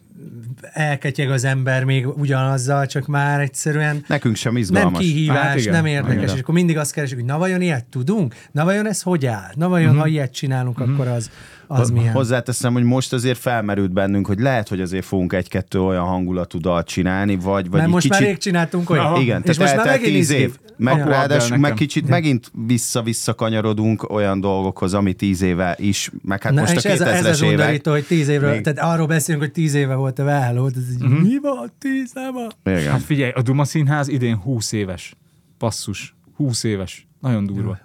elketyeg 0.72 1.30
az 1.30 1.44
ember 1.44 1.84
még 1.84 2.06
ugyanazzal, 2.06 2.86
csak 2.86 3.06
már 3.06 3.40
egyszerűen 3.40 4.04
Nekünk 4.06 4.36
sem 4.36 4.52
nem 4.52 4.60
izgalmas. 4.62 5.00
kihívás, 5.00 5.36
Hát 5.36 5.46
hát 5.46 5.58
igen, 5.58 5.72
nem 5.72 5.86
érdekes, 5.86 6.22
igen. 6.22 6.34
és 6.34 6.40
akkor 6.40 6.54
mindig 6.54 6.76
azt 6.78 6.92
keresünk, 6.92 7.20
hogy 7.20 7.28
na 7.30 7.38
vajon 7.38 7.60
ilyet 7.60 7.84
tudunk? 7.84 8.34
Na 8.52 8.64
vajon 8.64 8.86
ez 8.86 9.02
hogy 9.02 9.26
áll? 9.26 9.50
Na 9.54 9.68
vajon, 9.68 9.90
Mhm. 9.90 9.98
ha 9.98 10.06
ilyet 10.06 10.32
csinálunk, 10.32 10.80
akkor 10.80 11.06
az, 11.08 11.30
az 11.66 11.90
milyen? 11.90 12.12
Hozzáteszem, 12.12 12.72
hogy 12.72 12.82
most 12.82 13.12
azért 13.12 13.38
felmerült 13.38 13.92
bennünk, 13.92 14.26
hogy 14.26 14.38
lehet, 14.38 14.68
hogy 14.68 14.80
azért 14.80 15.04
fogunk 15.04 15.32
egy-kettő 15.32 15.80
olyan 15.80 16.04
hangulatú 16.04 16.58
dalt 16.60 16.86
csinálni, 16.86 17.34
vagy, 17.36 17.70
vagy 17.70 17.80
Mert 17.80 17.90
most 17.90 18.02
kicsit... 18.06 18.20
már 18.20 18.28
rég 18.28 18.38
csináltunk 18.38 18.90
olyan. 18.90 19.04
Aha. 19.04 19.20
Igen, 19.20 19.42
és 19.44 19.58
most 19.58 19.76
már 19.76 19.86
megint 19.86 20.12
tíz 20.12 20.30
év. 20.30 20.58
Meg, 20.78 21.00
Apu 21.00 21.08
ráadásul 21.08 21.56
meg 21.56 21.74
kicsit 21.74 22.08
megint 22.08 22.50
vissza-vissza 22.66 23.34
kanyarodunk 23.34 24.10
olyan 24.10 24.40
dolgokhoz, 24.40 24.94
ami 24.94 25.12
tíz 25.12 25.42
éve 25.42 25.76
is, 25.78 26.10
meg 26.22 26.42
hát 26.42 26.52
Na, 26.52 26.60
most 26.60 26.72
a 26.72 26.76
és 26.76 26.84
ez, 26.84 27.00
ez 27.00 27.24
2000-es 27.26 27.42
évek. 27.44 27.58
undorító, 27.58 27.90
hogy 27.90 28.04
tíz 28.04 28.28
évről, 28.28 28.50
Még- 28.52 28.60
tehát 28.60 28.92
arról 28.94 29.06
beszélünk, 29.06 29.42
hogy 29.44 29.52
tíz 29.52 29.74
éve 29.74 29.94
volt 29.94 30.18
a 30.18 30.24
válló, 30.24 30.66
ez 30.66 30.90
így, 30.92 31.02
Mhm. 31.02 31.12
mi 31.12 31.38
van 31.42 31.72
tíz 31.78 32.12
éve? 32.16 32.78
Igen. 32.78 32.90
Hát 32.92 33.02
figyelj, 33.02 33.30
a 33.30 33.42
Duma 33.42 33.64
Színház 33.64 34.08
idén 34.08 34.36
20 34.36 34.72
éves. 34.72 35.14
Passzus. 35.58 36.14
20 36.36 36.64
éves. 36.64 37.06
Nagyon 37.20 37.46
durva. 37.46 37.78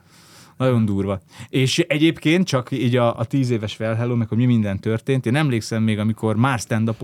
Nagyon 0.58 0.86
durva. 0.86 1.22
És 1.50 1.80
egyébként 1.80 2.48
csak 2.48 2.72
így 2.72 2.96
a, 2.96 3.18
a 3.20 3.26
tíz 3.26 3.50
éves 3.50 3.76
felhelló, 3.76 4.16
meg 4.16 4.28
hogy 4.28 4.38
mi 4.38 4.46
minden 4.46 4.80
történt. 4.80 5.26
Én 5.26 5.36
emlékszem 5.36 5.84
még, 5.84 6.00
amikor 6.00 6.36
már 6.36 6.60
stand 6.60 6.96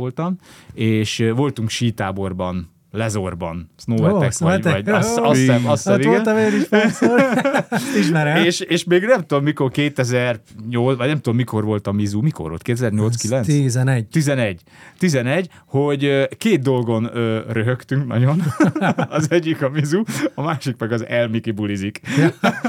és 0.74 1.26
voltunk 1.36 1.70
sítáborban, 1.70 2.70
Lezorban, 2.92 3.70
Snowettek, 3.78 4.14
Ó, 4.14 4.18
vagy, 4.18 4.34
Snowettek. 4.34 4.72
vagy 4.74 4.90
azt, 4.90 5.18
azt 5.18 5.40
hiszem, 5.40 5.68
azt 5.68 5.76
hiszem, 5.84 5.94
Ott 5.94 6.00
igen. 6.00 6.12
voltam 6.12 6.38
én 6.38 6.60
is 6.60 6.68
párszor. 6.68 7.22
Ismerem. 8.00 8.44
És, 8.44 8.60
és 8.60 8.84
még 8.84 9.04
nem 9.04 9.20
tudom, 9.26 9.44
mikor 9.44 9.72
2008, 9.72 10.98
vagy 10.98 11.08
nem 11.08 11.16
tudom, 11.16 11.36
mikor 11.36 11.64
volt 11.64 11.88
a 11.88 11.92
Mizu, 11.92 12.22
mikor 12.22 12.50
volt, 12.50 12.62
2008-9? 12.66 13.46
11. 13.62 14.08
11. 14.08 14.62
11, 15.00 15.50
hogy 15.66 16.28
két 16.38 16.62
dolgon 16.62 17.10
ö, 17.14 17.40
röhögtünk 17.52 18.08
nagyon. 18.08 18.44
az 19.10 19.28
egyik 19.32 19.62
a 19.62 19.70
Mizu, 19.70 20.04
a 20.36 20.42
másik 20.42 20.76
meg 20.78 20.92
az 20.92 21.06
Elmiki 21.08 21.52
bulizik. 21.52 22.00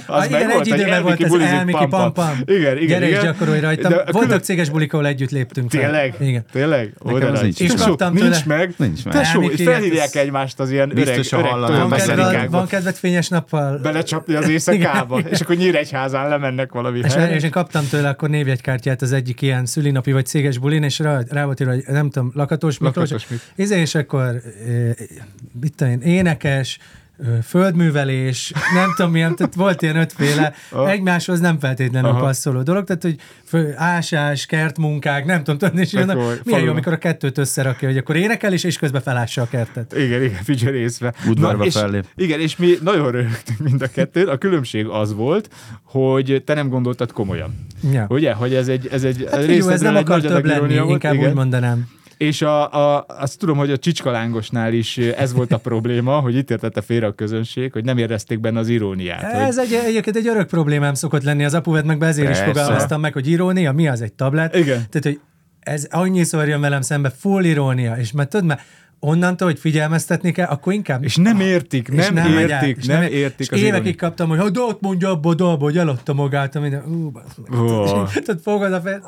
Ah, 0.06 0.26
igen, 0.26 0.50
egy 0.50 0.66
időben 0.66 1.02
volt 1.02 1.22
az 1.22 1.34
Elmiki 1.40 1.86
Pam 1.86 2.12
Pam. 2.12 2.32
Igen, 2.44 2.76
igen, 2.76 2.86
Gyere 2.86 3.08
igen. 3.08 3.22
gyakorolj 3.22 3.60
rajtam. 3.60 3.90
De 3.90 3.96
Voltak 3.96 4.20
külön- 4.20 4.40
céges 4.42 4.68
bulik, 4.70 4.92
ahol 4.92 5.06
együtt 5.06 5.30
léptünk 5.30 5.70
fel. 5.70 5.80
Tényleg? 5.80 6.14
Igen. 6.20 6.44
Tényleg? 6.52 6.94
Nekem 7.04 7.32
az 7.32 7.40
nincs 7.40 7.60
És 7.60 7.74
kaptam 7.74 8.12
nincs 8.14 8.44
meg. 8.46 8.74
Nincs 8.76 9.04
meg. 9.04 9.14
Tesó, 9.14 9.40
felhívják 9.42 10.09
ez- 10.14 10.22
egymást 10.22 10.60
az 10.60 10.70
ilyen 10.70 10.88
Biztos, 10.94 11.32
öreg, 11.32 11.52
öreg 11.56 11.78
Van 11.88 11.90
kedved, 11.90 12.50
van 12.50 12.66
kedved 12.66 12.94
fényes 12.94 13.28
nappal? 13.28 13.78
Belecsapni 13.78 14.34
az 14.34 14.48
éjszakába, 14.48 15.18
és 15.18 15.40
akkor 15.40 15.56
Nyíregyházán 15.56 16.28
lemennek 16.28 16.72
valami 16.72 16.98
És, 16.98 17.14
helyre. 17.14 17.34
és 17.34 17.42
én 17.42 17.50
kaptam 17.50 17.88
tőle 17.90 18.08
akkor 18.08 18.28
névjegykártyát 18.28 19.02
az 19.02 19.12
egyik 19.12 19.42
ilyen 19.42 19.66
szülinapi 19.66 20.12
vagy 20.12 20.26
céges 20.26 20.58
bulin, 20.58 20.82
és 20.82 20.98
rá, 20.98 21.20
rá 21.30 21.44
volt 21.44 21.60
írva, 21.60 21.72
hogy 21.72 21.84
nem 21.86 22.10
tudom, 22.10 22.30
Lakatos 22.34 22.78
Miklós. 22.78 23.10
Lakatos 23.10 23.28
Mik- 23.30 23.52
Izé, 23.56 23.80
és 23.80 23.94
akkor 23.94 24.24
e, 24.24 24.40
mit 25.60 25.74
tudom 25.76 25.92
én, 25.92 26.00
énekes, 26.00 26.78
földművelés, 27.46 28.52
nem 28.74 28.92
tudom 28.96 29.10
milyen, 29.10 29.36
tehát 29.36 29.54
volt 29.54 29.82
ilyen 29.82 29.96
ötféle, 29.96 30.54
egymáshoz 30.86 31.40
nem 31.40 31.58
feltétlenül 31.58 32.10
Aha. 32.10 32.20
passzoló 32.20 32.62
dolog, 32.62 32.84
tehát 32.84 33.02
hogy 33.02 33.16
fő, 33.44 33.74
ásás, 33.76 34.46
kertmunkák, 34.46 35.24
nem 35.24 35.44
tudom, 35.44 35.58
tudni, 35.58 35.80
és 35.80 35.92
jönnek, 35.92 36.16
milyen 36.44 36.62
jó, 36.62 36.70
amikor 36.70 36.92
a 36.92 36.96
kettőt 36.96 37.38
összerakja, 37.38 37.88
hogy 37.88 37.96
akkor 37.96 38.16
énekel, 38.16 38.52
és, 38.52 38.64
és 38.64 38.78
közben 38.78 39.02
felássa 39.02 39.42
a 39.42 39.48
kertet. 39.48 39.94
Igen, 39.96 40.22
igen, 40.22 40.42
figyelj 40.42 40.76
részve. 40.76 41.14
Udvarba 41.28 41.64
és, 41.64 41.74
fellép. 41.74 42.04
Igen, 42.16 42.40
és 42.40 42.56
mi 42.56 42.78
nagyon 42.82 43.10
röhögtünk 43.10 43.58
mind 43.58 43.82
a 43.82 43.86
kettőt. 43.86 44.28
A 44.28 44.38
különbség 44.38 44.86
az 44.86 45.14
volt, 45.14 45.48
hogy 45.82 46.42
te 46.46 46.54
nem 46.54 46.68
gondoltad 46.68 47.12
komolyan. 47.12 47.66
Ja. 47.92 48.06
Ugye, 48.08 48.32
hogy 48.32 48.54
ez 48.54 48.68
egy, 48.68 48.88
ez 48.92 49.04
egy 49.04 49.26
Hát 49.30 49.44
figyelj, 49.44 49.72
ez 49.72 49.80
nem 49.80 49.96
akar 49.96 50.20
több 50.20 50.44
lenni, 50.44 50.74
inkább 50.74 50.86
volt, 50.86 51.04
úgy 51.04 51.14
igen. 51.14 51.32
mondanám. 51.32 51.98
És 52.20 52.42
a, 52.42 52.72
a, 52.96 53.04
azt 53.08 53.38
tudom, 53.38 53.56
hogy 53.56 53.70
a 53.70 53.76
Csicskalángosnál 53.78 54.72
is 54.72 54.98
ez 54.98 55.32
volt 55.32 55.52
a 55.52 55.56
probléma, 55.58 56.18
hogy 56.20 56.36
itt 56.36 56.50
értette 56.50 56.80
félre 56.80 57.06
a 57.06 57.12
közönség, 57.12 57.72
hogy 57.72 57.84
nem 57.84 57.98
érezték 57.98 58.40
benne 58.40 58.58
az 58.58 58.68
iróniát. 58.68 59.22
hogy- 59.32 59.40
Ez 59.40 59.58
egy, 59.58 59.72
egyébként 59.72 60.16
egy 60.16 60.26
örök 60.26 60.46
problémám 60.48 60.94
szokott 60.94 61.22
lenni, 61.22 61.44
az 61.44 61.54
apuved 61.54 61.84
meg 61.84 62.02
ezért 62.02 62.30
is 62.30 62.36
Persze. 62.38 62.52
fogalmaztam 62.52 63.00
meg, 63.00 63.12
hogy 63.12 63.28
irónia, 63.28 63.72
mi 63.72 63.88
az 63.88 64.00
egy 64.00 64.12
tablet. 64.12 64.54
Igen. 64.56 64.86
Tehát, 64.90 65.02
hogy 65.02 65.20
ez 65.60 65.86
annyiszor 65.90 66.48
jön 66.48 66.60
velem 66.60 66.80
szembe, 66.80 67.10
full 67.18 67.44
irónia, 67.44 67.94
és 67.96 68.12
mert 68.12 68.28
tudod, 68.28 68.46
mert 68.46 68.60
onnantól, 69.00 69.48
hogy 69.48 69.58
figyelmeztetni 69.58 70.32
kell, 70.32 70.46
akkor 70.46 70.72
inkább... 70.72 71.04
És 71.04 71.16
nem 71.16 71.40
értik, 71.40 71.88
és 71.92 72.08
nem, 72.08 72.14
nem 72.14 72.38
értik, 72.38 72.76
és 72.76 72.86
nem 72.86 73.00
megy- 73.00 73.12
értik 73.12 73.40
És 73.46 73.48
az 73.50 73.58
évekig 73.58 73.74
iróniát. 73.74 73.96
kaptam, 73.96 74.28
hogy 74.28 74.38
ha 74.38 74.44
ott 74.66 74.80
mondja 74.80 75.10
abba 75.10 75.30
a 75.30 75.34
dalba, 75.34 75.64
hogy 75.64 75.78
eladta 75.78 76.12
magát, 76.12 76.60
minden. 76.60 76.84
Ú. 76.86 77.12
Ó. 77.60 77.84
Tudod, 78.14 78.40
fogod 78.42 78.72
a 78.72 78.80
fel. 78.80 79.02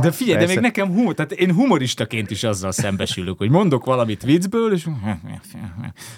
De 0.00 0.10
figyelj, 0.10 0.38
Persze. 0.38 0.54
de 0.54 0.60
még 0.60 0.70
nekem 0.70 0.88
humor, 0.94 1.14
tehát 1.14 1.32
én 1.32 1.52
humoristaként 1.54 2.30
is 2.30 2.44
azzal 2.44 2.72
szembesülök, 2.72 3.38
hogy 3.38 3.50
mondok 3.50 3.84
valamit 3.84 4.22
viccből, 4.22 4.72
és 4.72 4.86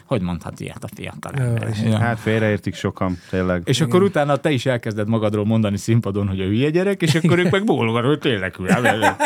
hogy 0.06 0.20
mondhat 0.20 0.60
ilyet 0.60 0.84
a 0.84 0.88
fiatal? 0.94 1.32
Ja. 1.84 1.98
Hát 1.98 2.18
félreértik 2.20 2.74
sokan, 2.74 3.18
tényleg. 3.30 3.62
És 3.64 3.80
akkor 3.80 4.02
utána 4.02 4.36
te 4.36 4.50
is 4.50 4.66
elkezded 4.66 5.08
magadról 5.08 5.44
mondani 5.44 5.76
színpadon, 5.76 6.28
hogy 6.28 6.40
a 6.40 6.44
hülye 6.44 6.70
gyerek, 6.70 7.02
és 7.02 7.14
akkor 7.14 7.38
ők 7.38 7.50
meg 7.50 7.64
bólogatnak, 7.64 8.10
hogy 8.10 8.18
tényleg 8.18 8.54
hülye. 8.54 8.72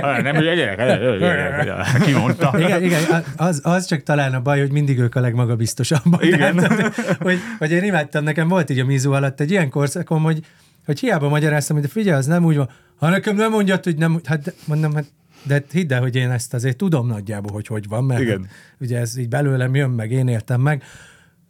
Ah, 0.00 0.22
Nem 0.22 0.34
hülye 0.34 0.54
gyerek? 0.54 0.98
hülye 1.00 1.18
gyerek. 1.18 2.02
Ki 2.04 2.12
mondta? 2.12 2.54
Igen, 2.58 2.82
igen, 2.82 3.00
az, 3.48 3.60
az 3.62 3.86
csak 3.86 4.02
talán 4.02 4.34
a 4.34 4.40
baj, 4.40 4.60
hogy 4.60 4.72
mindig 4.72 4.98
ők 4.98 5.14
a 5.14 5.20
legmagabiztosabbak. 5.20 6.24
Igen. 6.24 6.56
Tehát, 6.56 6.94
hogy, 7.18 7.38
hogy 7.58 7.70
én 7.70 7.84
imádtam, 7.84 8.24
nekem 8.24 8.48
volt 8.48 8.70
így 8.70 8.78
a 8.78 8.84
Mizu 8.84 9.12
alatt 9.12 9.40
egy 9.40 9.50
ilyen 9.50 9.70
korszakom, 9.70 10.22
hogy, 10.22 10.44
hogy 10.84 11.00
hiába 11.00 11.28
magyaráztam, 11.28 11.76
hogy 11.76 11.84
de 11.84 11.90
figyelj, 11.90 12.18
az 12.18 12.26
nem 12.26 12.44
úgy 12.44 12.56
van. 12.56 12.70
Ha 12.96 13.08
nekem 13.08 13.36
nem 13.36 13.50
mondjad, 13.50 13.84
hogy 13.84 13.96
nem, 13.96 14.20
hát 14.24 14.42
de- 14.42 14.54
mondom, 14.64 14.94
hát 14.94 15.06
de 15.42 15.64
hidd 15.70 15.92
el, 15.92 16.00
hogy 16.00 16.16
én 16.16 16.30
ezt 16.30 16.54
azért 16.54 16.76
tudom 16.76 17.06
nagyjából, 17.06 17.52
hogy 17.52 17.66
hogy 17.66 17.88
van, 17.88 18.04
mert 18.04 18.20
Igen. 18.20 18.48
ugye 18.80 18.98
ez 18.98 19.16
így 19.16 19.28
belőlem 19.28 19.74
jön 19.74 19.90
meg, 19.90 20.10
én 20.10 20.28
éltem 20.28 20.60
meg. 20.60 20.82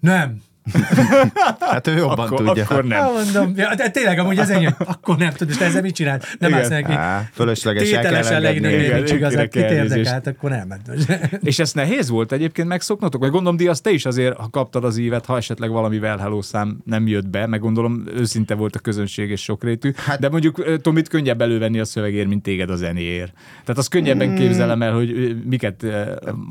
Nem, 0.00 0.42
Hát 1.60 1.86
ő 1.86 1.96
jobban 1.96 2.18
akkor, 2.18 2.46
tudja. 2.46 2.64
akkor 2.64 2.84
nem. 2.84 3.04
Nem 3.04 3.12
mondom, 3.12 3.52
ja, 3.56 3.74
de 3.74 3.90
tényleg 3.90 4.18
amúgy 4.18 4.38
az 4.38 4.50
ennyi, 4.50 4.66
akkor 4.78 5.16
nem 5.16 5.30
tudod, 5.30 5.48
és 5.48 5.56
te 5.56 5.64
ezzel 5.64 5.82
mit 5.82 5.94
csinál? 5.94 6.20
Nem 6.38 6.54
állsz 6.54 6.68
neki. 6.68 6.92
Fölösleges 7.32 7.90
el 7.90 8.02
kell 8.02 8.22
Tételesen 8.22 8.54
Igen, 8.54 8.94
nincs 8.96 9.10
igazad, 9.10 9.48
kit 9.48 9.62
érdekelt, 9.62 10.26
akkor 10.26 10.50
nem. 10.50 10.68
És 11.40 11.58
ez 11.58 11.72
nehéz 11.72 12.08
volt 12.08 12.32
egyébként 12.32 12.68
megszoknotok? 12.68 13.20
Vagy 13.20 13.30
gondolom, 13.30 13.56
Diaz, 13.56 13.80
te 13.80 13.90
is 13.90 14.04
azért, 14.04 14.36
ha 14.36 14.48
kaptad 14.50 14.84
az 14.84 14.96
ívet, 14.96 15.26
ha 15.26 15.36
esetleg 15.36 15.70
valami 15.70 15.98
Well 15.98 16.18
Hello 16.18 16.42
szám 16.42 16.78
nem 16.84 17.06
jött 17.06 17.28
be, 17.28 17.46
meg 17.46 17.60
gondolom 17.60 18.04
őszinte 18.16 18.54
volt 18.54 18.76
a 18.76 18.78
közönség 18.78 19.30
és 19.30 19.42
sokrétű, 19.42 19.92
hát, 19.96 20.20
de 20.20 20.28
mondjuk 20.28 20.80
Tomit 20.82 21.08
könnyebb 21.08 21.40
elővenni 21.40 21.78
a 21.80 21.84
szövegért, 21.84 22.28
mint 22.28 22.42
téged 22.42 22.70
a 22.70 22.76
zenéért. 22.76 23.32
Tehát 23.60 23.78
azt 23.78 23.88
könnyebben 23.88 24.34
képzelem 24.34 24.82
el, 24.82 24.92
hogy 24.92 25.36
miket 25.44 25.84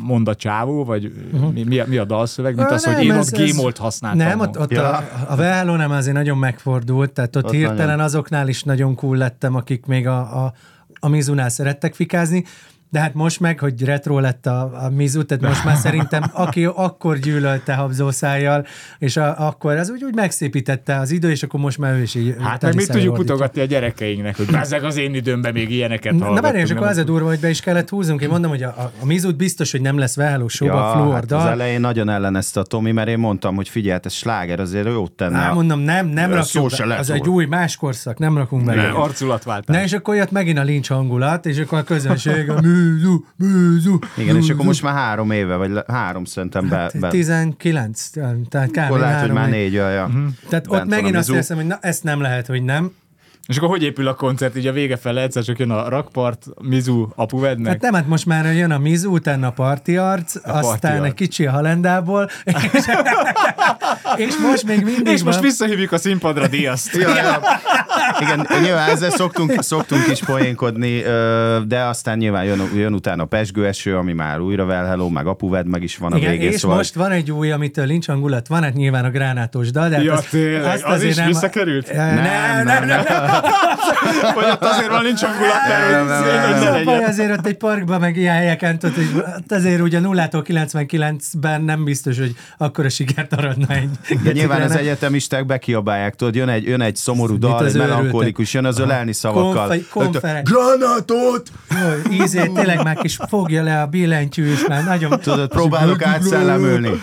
mond 0.04 0.28
a 0.28 0.36
csávó, 0.36 0.84
vagy 0.84 1.12
uh-huh. 1.34 1.54
mi, 1.54 1.64
mi, 1.64 1.80
a, 1.80 1.86
mi 1.88 1.98
a 1.98 2.06
dalszöveg, 2.06 2.56
mint 2.56 2.72
az, 2.72 2.86
hogy 2.86 3.04
én 3.04 3.12
ez- 3.12 3.18
ott 3.18 3.40
ez- 3.40 3.46
gémolt 3.46 3.78
használtam. 4.08 4.38
Nem, 4.40 4.48
ott, 4.48 4.60
ott 4.60 4.72
Ja. 4.72 4.98
a, 4.98 5.04
a 5.28 5.36
Velló 5.36 5.76
nem 5.76 5.92
azért 5.92 6.16
nagyon 6.16 6.38
megfordult, 6.38 7.12
tehát 7.12 7.36
ott, 7.36 7.44
Ott 7.44 7.50
ott 7.50 7.56
hirtelen 7.56 7.86
nagyon. 7.86 8.00
azoknál 8.00 8.48
is 8.48 8.64
nagyon 8.64 8.96
cool 8.96 9.18
lettem, 9.18 9.56
akik 9.56 9.86
még 9.86 10.08
a, 10.08 10.46
a, 10.46 10.54
a 11.00 11.08
Mizunál 11.08 11.50
szerettek 11.50 11.96
fikázni, 11.96 12.44
de 12.90 13.00
hát 13.00 13.14
most 13.14 13.40
meg, 13.40 13.60
hogy 13.60 13.84
retro 13.84 14.20
lett 14.20 14.46
a, 14.46 14.72
a 14.86 14.90
Mizu, 14.90 15.26
tehát 15.26 15.44
most 15.44 15.66
már 15.66 15.76
szerintem, 15.76 16.24
aki 16.34 16.66
akkor 16.66 17.18
gyűlölte 17.18 17.74
habzószájjal, 17.74 18.66
és 19.00 19.18
a, 19.18 19.48
akkor 19.48 19.76
az 19.76 19.90
úgy, 19.90 20.04
úgy 20.04 20.16
megszépítette 20.16 20.96
az 20.96 21.12
idő, 21.12 21.32
és 21.32 21.44
akkor 21.44 21.60
most 21.60 21.78
már 21.78 21.94
ő 21.94 22.02
is 22.02 22.16
így 22.16 22.36
Hát 22.40 22.62
meg 22.62 22.76
mit 22.76 22.92
tudjuk 22.92 23.18
mutogatni 23.18 23.62
a 23.62 23.66
gyerekeinknek, 23.66 24.38
hogy 24.38 24.48
ezek 24.54 24.84
az 24.84 24.98
én 24.98 25.14
időmben 25.14 25.54
még 25.54 25.72
ilyeneket 25.72 26.14
Na 26.14 26.42
várjál, 26.42 26.64
és 26.64 26.72
akkor 26.72 26.88
az 26.88 26.98
a 26.98 27.04
durva, 27.04 27.28
hogy 27.28 27.40
be 27.40 27.50
is 27.50 27.60
kellett 27.60 27.90
húznunk. 27.90 28.22
Én 28.22 28.30
mondom, 28.30 28.50
hogy 28.50 28.64
a, 28.64 28.68
a, 28.68 28.92
a 29.00 29.06
Mizut 29.06 29.36
biztos, 29.36 29.72
hogy 29.72 29.82
nem 29.82 29.98
lesz 29.98 30.16
Velló 30.16 30.48
showba, 30.48 30.74
Ja, 30.74 30.92
Fluor 30.92 31.14
hát 31.14 31.32
az 31.32 31.46
elején 31.46 31.80
nagyon 31.80 32.10
ellenezte 32.10 32.60
a 32.60 32.64
Tomi, 32.64 32.92
mert 32.92 33.08
én 33.08 33.20
mondtam, 33.20 33.56
hogy 33.56 33.70
figyelj, 33.70 33.92
hát 33.92 34.06
ez 34.06 34.14
sláger, 34.14 34.60
azért 34.60 34.88
jót 34.88 35.12
tenne. 35.12 35.38
Á, 35.38 35.54
mondom, 35.54 35.80
nem, 35.80 36.08
nem 36.08 36.42
szó 36.42 36.68
se 36.68 36.86
be. 36.86 36.96
Az 36.96 37.10
egy 37.10 37.28
új, 37.28 37.46
más 37.46 37.76
korszak, 37.76 38.18
nem 38.18 38.38
rakunk 38.38 38.66
be. 38.66 38.76
Nem, 38.76 38.96
arculatváltás. 38.96 39.76
Na 39.76 39.84
és 39.84 39.94
akkor 39.94 40.16
jött 40.16 40.32
megint 40.32 40.58
a 40.58 40.64
lincs 40.64 40.90
hangulat, 40.90 41.46
és 41.46 41.58
akkor 41.58 41.78
a 41.78 41.84
közönség 41.84 42.50
a 42.50 42.60
műzú, 42.78 43.26
műzú. 43.36 44.00
Igen, 44.18 44.36
és 44.36 44.50
akkor 44.50 44.66
most 44.66 44.82
már 44.82 44.94
három 44.94 45.32
éve, 45.32 45.56
vagy 45.56 45.72
három 45.88 46.26
szerintem 46.26 46.68
be, 46.68 46.92
be 47.00 47.10
19, 47.10 48.10
tehát 48.50 48.70
kb. 48.72 48.78
akkor 48.78 49.00
lehet, 49.00 49.22
hogy 49.22 49.32
már 49.32 49.50
négy, 49.50 49.74
ja, 49.74 49.90
ja. 49.90 50.10
Tehát 50.50 50.68
Bent 50.68 50.68
ott 50.68 50.78
van 50.78 50.88
megint 50.88 51.16
azt 51.16 51.30
érzem, 51.30 51.58
hogy 51.58 51.66
na, 51.66 51.78
ezt 51.82 52.04
nem 52.04 52.22
lehet, 52.22 52.48
hogy 52.48 52.64
nem. 52.64 52.92
És 53.48 53.58
akkor 53.58 53.70
hogy 53.70 53.84
épül 53.84 54.08
a 54.08 54.14
koncert? 54.14 54.58
Így 54.58 54.68
a 54.68 54.72
vége 54.72 54.98
fele 54.98 55.22
egyszer 55.22 55.44
csak 55.44 55.60
jön 55.60 55.72
a 55.72 55.90
rakpart, 55.90 56.46
Mizu, 56.62 57.08
apuvednek. 57.16 57.72
Hát 57.72 57.82
nem, 57.82 57.94
hát 57.94 58.08
most 58.08 58.26
már 58.26 58.54
jön 58.54 58.72
a 58.72 58.78
Mizu, 58.78 59.12
utána 59.12 59.48
a 59.48 59.52
parti 59.52 59.98
arc, 59.98 60.36
aztán 60.44 60.96
arc. 61.00 61.06
egy 61.06 61.14
kicsi 61.14 61.46
a 61.46 61.52
halendából, 61.52 62.30
és, 62.44 62.54
és 64.28 64.38
most 64.38 64.64
még 64.66 64.84
mindig 64.84 65.08
és 65.14 65.24
most 65.24 65.36
van. 65.38 65.46
visszahívjuk 65.46 65.92
a 65.92 65.98
színpadra 65.98 66.48
Diaszt. 66.48 66.96
Ja, 66.96 67.16
ja. 67.16 67.40
Igen, 68.20 68.48
nyilván 68.62 68.90
ezzel 68.90 69.10
szoktunk, 69.10 69.62
szoktunk 69.62 70.08
is 70.12 70.24
poénkodni, 70.24 71.02
de 71.68 71.84
aztán 71.84 72.18
nyilván 72.18 72.44
jön, 72.44 72.62
jön 72.76 72.94
utána 72.94 73.24
a 73.24 73.26
pesgő 73.26 73.66
eső, 73.68 73.98
ami 73.98 74.14
már 74.14 74.40
újra 74.40 74.64
Well 74.66 74.86
Hello, 74.86 75.10
meg 75.10 75.28
apuved, 75.28 75.68
meg 75.68 75.84
is 75.84 75.98
van 75.98 76.14
a 76.14 76.18
Igen, 76.18 76.32
végén. 76.32 76.52
és 76.52 76.60
szóval 76.60 76.78
most 76.78 76.94
van 76.96 77.12
egy 77.12 77.32
új, 77.32 77.52
amitől 77.52 77.86
lincs 77.86 78.08
hangulat 78.08 78.48
van, 78.48 78.64
hát 78.64 78.74
nyilván 78.74 79.06
a 79.06 79.10
gránátos 79.10 79.72
dal, 79.72 79.90
de 79.90 79.96
hát 79.96 80.04
Ja, 80.04 80.14
azt, 80.14 80.30
tényleg, 80.30 80.64
azt 80.74 80.84
az 80.84 80.94
azért 80.94 81.12
is 81.12 81.18
nem, 81.18 81.28
visszakerült? 81.28 81.94
Nem, 81.94 82.16
nem, 82.16 82.64
nem, 82.66 82.86
nem, 82.86 83.04
Vagy 84.36 84.50
ott 84.52 84.64
azért 84.64 84.88
van 84.88 85.04
nincs 85.04 85.22
hangulat, 85.22 85.54
mert 85.68 85.92
Nem, 85.92 86.08
nem, 86.08 86.24
hogy 86.24 86.32
nem, 86.34 86.42
hogy 86.42 86.52
nem. 86.52 86.64
ne 86.64 86.70
Az 86.70 86.82
a 86.82 86.84
baj 86.84 87.04
azért 87.04 87.38
ott 87.38 87.46
egy 87.48 87.58
parkban, 87.58 88.00
meg 88.00 88.18
ilyen 88.18 88.36
helyeken, 88.36 88.80
tudod, 88.80 88.96
hogy 88.96 89.24
hát 89.26 89.52
azért 89.52 89.82
ugye 89.82 90.00
0-tól 90.04 90.44
99-ben 90.48 91.62
nem 91.62 91.84
biztos, 91.84 92.18
hogy 92.18 92.36
akkora 92.58 92.90
sikert 92.90 93.34
aradna 93.34 93.76
egy 93.76 93.90
de 94.24 94.32
nyilván 94.32 94.62
az 94.62 94.76
egyetemisták 94.76 95.46
bekiabálják, 95.46 96.16
tudod, 96.16 96.36
jön 96.36 96.50
egy, 96.50 96.64
jön 96.68 96.82
egy 96.82 96.96
szomorú 96.96 97.38
dal, 97.38 97.58
az 97.58 97.66
egy 97.76 97.82
melankolikus, 97.82 98.54
jön 98.54 98.66
az 98.66 98.80
ölelni 98.80 99.14
szavakkal. 99.14 99.68
Konfe- 99.68 99.90
konferen- 99.90 100.44
Granátot! 100.44 101.52
Ízét 102.12 102.52
tényleg 102.54 102.84
már 102.84 102.96
kis 102.96 103.18
fogja 103.28 103.64
le 103.64 103.82
a 103.82 103.86
billentyű, 103.86 104.52
és 104.52 104.66
már 104.68 104.84
nagyon... 104.84 105.20
Tudod, 105.20 105.50
próbálok 105.50 106.04
átszellemülni. 106.06 107.02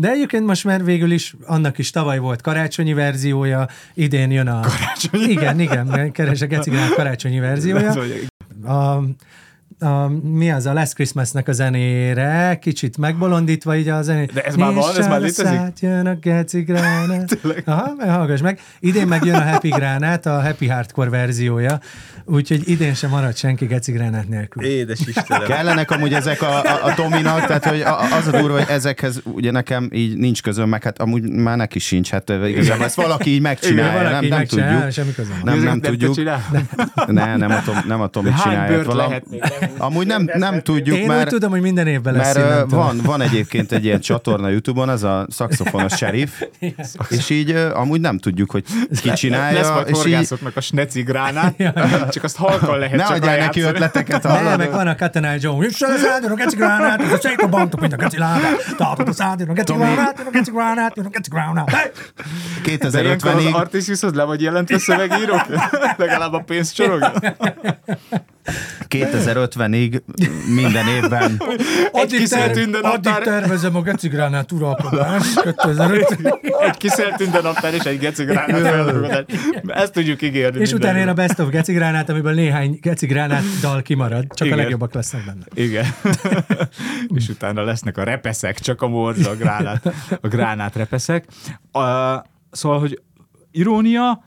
De 0.00 0.10
egyébként 0.10 0.46
most 0.46 0.64
már 0.64 0.84
végül 0.84 1.10
is, 1.10 1.34
annak 1.46 1.78
is 1.78 1.90
tavaly 1.90 2.18
volt 2.18 2.40
karácsonyi 2.40 2.92
verziója, 2.92 3.68
idén 3.94 4.30
jön 4.30 4.46
a... 4.46 4.60
Karácsonyi? 4.60 5.30
Igen, 5.30 5.60
igen, 5.60 6.12
keres 6.12 6.40
a 6.40 6.46
Gecigránát 6.46 6.94
karácsonyi 6.94 7.38
verziója. 7.38 7.92
A, 8.64 9.02
a, 9.80 10.08
mi 10.22 10.50
az 10.50 10.66
a 10.66 10.72
Last 10.72 10.94
Christmasnek 10.94 11.48
a 11.48 11.52
zenére, 11.52 12.58
kicsit 12.60 12.98
megbolondítva 12.98 13.76
így 13.76 13.88
a 13.88 14.02
zenét. 14.02 14.32
De 14.32 14.42
ez 14.42 14.54
már 14.56 14.74
van? 14.74 14.96
Ez 14.96 15.06
már 15.06 15.20
létezik? 15.20 15.44
Szát, 15.44 15.80
jön 15.80 16.06
a 16.06 16.14
Geci 16.14 16.60
Gránát. 16.60 17.38
Aha, 17.64 17.94
meg 17.96 18.10
hallgass 18.10 18.40
meg. 18.40 18.60
Idén 18.80 19.06
meg 19.06 19.24
jön 19.24 19.34
a 19.34 19.42
Happy 19.42 19.68
Gránát, 19.68 20.26
a 20.26 20.42
Happy 20.42 20.66
Hardcore 20.66 21.10
verziója, 21.10 21.80
úgyhogy 22.24 22.68
idén 22.68 22.94
sem 22.94 23.10
marad 23.10 23.36
senki 23.36 23.66
Geci 23.66 23.92
Gránát 23.92 24.28
nélkül. 24.28 24.64
Édes 24.64 25.00
Istenem. 25.06 25.46
Kellenek 25.56 25.90
amúgy 25.90 26.12
ezek 26.14 26.42
a, 26.42 26.62
a, 26.62 26.84
a 26.84 26.94
Tominak, 26.94 27.46
tehát 27.46 27.64
hogy 27.64 27.80
a, 27.80 28.16
az 28.16 28.26
a 28.26 28.30
durva, 28.30 28.56
hogy 28.56 28.66
ezekhez 28.68 29.20
ugye 29.24 29.50
nekem 29.50 29.88
így 29.92 30.16
nincs 30.16 30.42
közöm, 30.42 30.68
meg 30.68 30.82
hát 30.82 31.00
amúgy 31.00 31.22
már 31.22 31.56
neki 31.56 31.78
sincs, 31.78 32.10
hát 32.10 32.28
igazából 32.46 32.84
ezt 32.84 32.96
valaki 32.96 33.30
így 33.30 33.40
megcsinálja, 33.40 33.90
Igen, 33.90 34.02
nem, 34.02 34.10
valaki 34.10 34.28
nem 34.28 34.38
megcsinálja, 34.38 34.74
tudjuk. 34.74 34.92
semmi 34.92 35.12
köze 35.14 35.28
van. 35.30 35.54
Nem, 35.54 35.62
nem 35.64 35.80
te 35.80 35.88
tudjuk. 35.88 36.16
Ne, 37.06 37.36
nem 37.36 37.50
a, 37.50 37.62
Tom, 37.64 37.76
nem 37.86 38.00
a 38.00 38.06
Tomi 38.06 38.30
Hány 38.30 38.42
csinálja. 38.42 38.76
bőrt 38.76 38.86
Valam, 38.86 39.08
lehet 39.08 39.30
még? 39.30 39.42
Amúgy 39.78 40.06
nem, 40.06 40.30
nem 40.34 40.60
tudjuk, 40.62 40.96
Én 40.96 41.06
mert, 41.06 41.24
úgy 41.24 41.28
tudom, 41.28 41.50
hogy 41.50 41.60
minden 41.60 41.86
évben 41.86 42.14
lesz 42.14 42.34
mert 42.34 42.70
van, 42.70 43.00
van 43.04 43.20
egyébként 43.20 43.72
egy 43.72 43.84
ilyen 43.84 44.00
csatorna 44.00 44.48
Youtube-on, 44.48 44.88
az 44.88 45.02
a 45.02 45.26
szaxofonos 45.30 45.92
sheriff, 45.92 46.42
és 47.08 47.30
így 47.30 47.50
amúgy 47.50 48.00
nem 48.00 48.18
tudjuk, 48.18 48.50
hogy 48.50 48.64
ki 49.02 49.12
csinálja, 49.12 49.58
Lesz 49.58 49.70
majd 49.70 49.88
és 49.88 49.96
így 49.96 50.02
horgászoknak 50.02 50.56
a 50.56 50.60
sneci 50.60 51.02
gránát, 51.02 51.56
csak 52.14 52.24
azt 52.24 52.36
halkan 52.36 52.78
lehet 52.78 52.96
ne 52.96 53.04
csak 53.04 53.14
adjál 53.16 53.38
neki 53.38 53.60
ötleteket 53.60 54.22
Ne, 54.22 54.56
meg 54.56 54.70
van 54.70 54.86
a 54.86 54.94
Katana 54.94 55.34
Joe. 55.38 55.66
És 55.66 55.80
az 55.80 56.06
áldjon 56.12 56.32
a 56.32 56.34
Geci 56.34 56.56
Gránát, 56.56 57.02
ez 57.02 57.12
a 57.12 57.18
Széko 57.20 57.48
Bantok, 57.48 57.80
mint 57.80 57.92
a 57.92 57.96
Geci 57.96 58.18
Ládát. 58.18 58.74
Tartod 58.76 59.08
az 59.08 59.20
áldjon 59.20 59.48
a 59.48 59.52
Geci 59.52 59.72
Gránát, 59.72 60.20
a 60.26 60.30
Geci 60.30 60.50
Gránát, 60.50 60.98
a 60.98 61.02
Geci 61.02 61.30
Gránát. 61.30 61.70
Hey! 61.70 61.90
De 62.90 63.02
ilyenkor 63.02 63.30
az 63.30 63.42
2050-ig 63.44 63.54
Artisiushoz 63.54 64.14
le 64.14 64.24
vagy 64.24 64.42
jelentve 64.42 64.78
szövegírók? 64.78 65.46
Legalább 65.96 66.32
a 66.32 66.38
pénzt 66.38 66.74
csorog? 66.74 67.10
2050-ig 68.88 70.00
minden 70.54 70.86
évben 70.86 71.42
Addig, 71.92 72.18
kiszelt 72.18 72.52
ter- 72.52 72.84
addig 72.84 73.12
tervezem 73.12 73.76
a 73.76 73.82
Geci 73.82 74.08
Gránát 74.08 74.52
uralkodást 74.52 75.40
2050 75.40 76.40
Egy 76.60 76.76
kiszelt 76.76 77.42
naptár 77.42 77.74
és 77.74 77.84
egy 77.84 77.98
geci 77.98 78.24
gránát 78.24 78.60
feldolgozás. 78.60 79.24
Ezt 79.66 79.92
tudjuk 79.92 80.22
ígérni. 80.22 80.60
És 80.60 80.72
utána 80.72 80.98
jön 80.98 81.08
a 81.08 81.14
Best 81.14 81.38
of 81.38 81.48
Geci 81.48 81.72
Gránát, 81.72 82.08
amiből 82.08 82.34
néhány 82.34 82.78
Geci 82.82 83.06
Gránát 83.06 83.42
dal 83.60 83.82
kimarad, 83.82 84.24
csak 84.34 84.46
Igen. 84.46 84.58
a 84.58 84.62
legjobbak 84.62 84.94
lesznek 84.94 85.24
benne. 85.24 85.44
Igen. 85.54 85.84
és 87.16 87.28
utána 87.28 87.62
lesznek 87.62 87.98
a 87.98 88.02
repeszek, 88.02 88.58
csak 88.58 88.82
a 88.82 88.88
morzsa, 88.88 89.30
a 89.30 89.36
gránát, 89.36 89.94
a 90.20 90.28
gránát 90.28 90.76
repeszek. 90.76 91.24
Uh, 91.72 91.82
szóval, 92.50 92.78
hogy 92.78 93.00
irónia, 93.50 94.22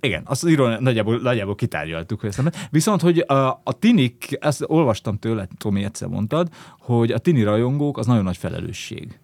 igen, 0.00 0.22
azt 0.24 0.44
az 0.44 0.50
irónia 0.50 0.80
nagyjából, 0.80 1.18
nagyjából 1.18 1.54
kitárgyaltuk. 1.54 2.24
Ezt. 2.24 2.68
Viszont, 2.70 3.00
hogy 3.00 3.18
a, 3.18 3.60
a 3.64 3.72
tinik, 3.78 4.36
ezt 4.40 4.64
olvastam 4.66 5.18
tőle, 5.18 5.48
Tomi, 5.58 5.84
egyszer 5.84 6.08
mondtad, 6.08 6.48
hogy 6.78 7.10
a 7.10 7.18
tini 7.18 7.42
rajongók 7.42 7.98
az 7.98 8.06
nagyon 8.06 8.24
nagy 8.24 8.36
felelősség 8.36 9.18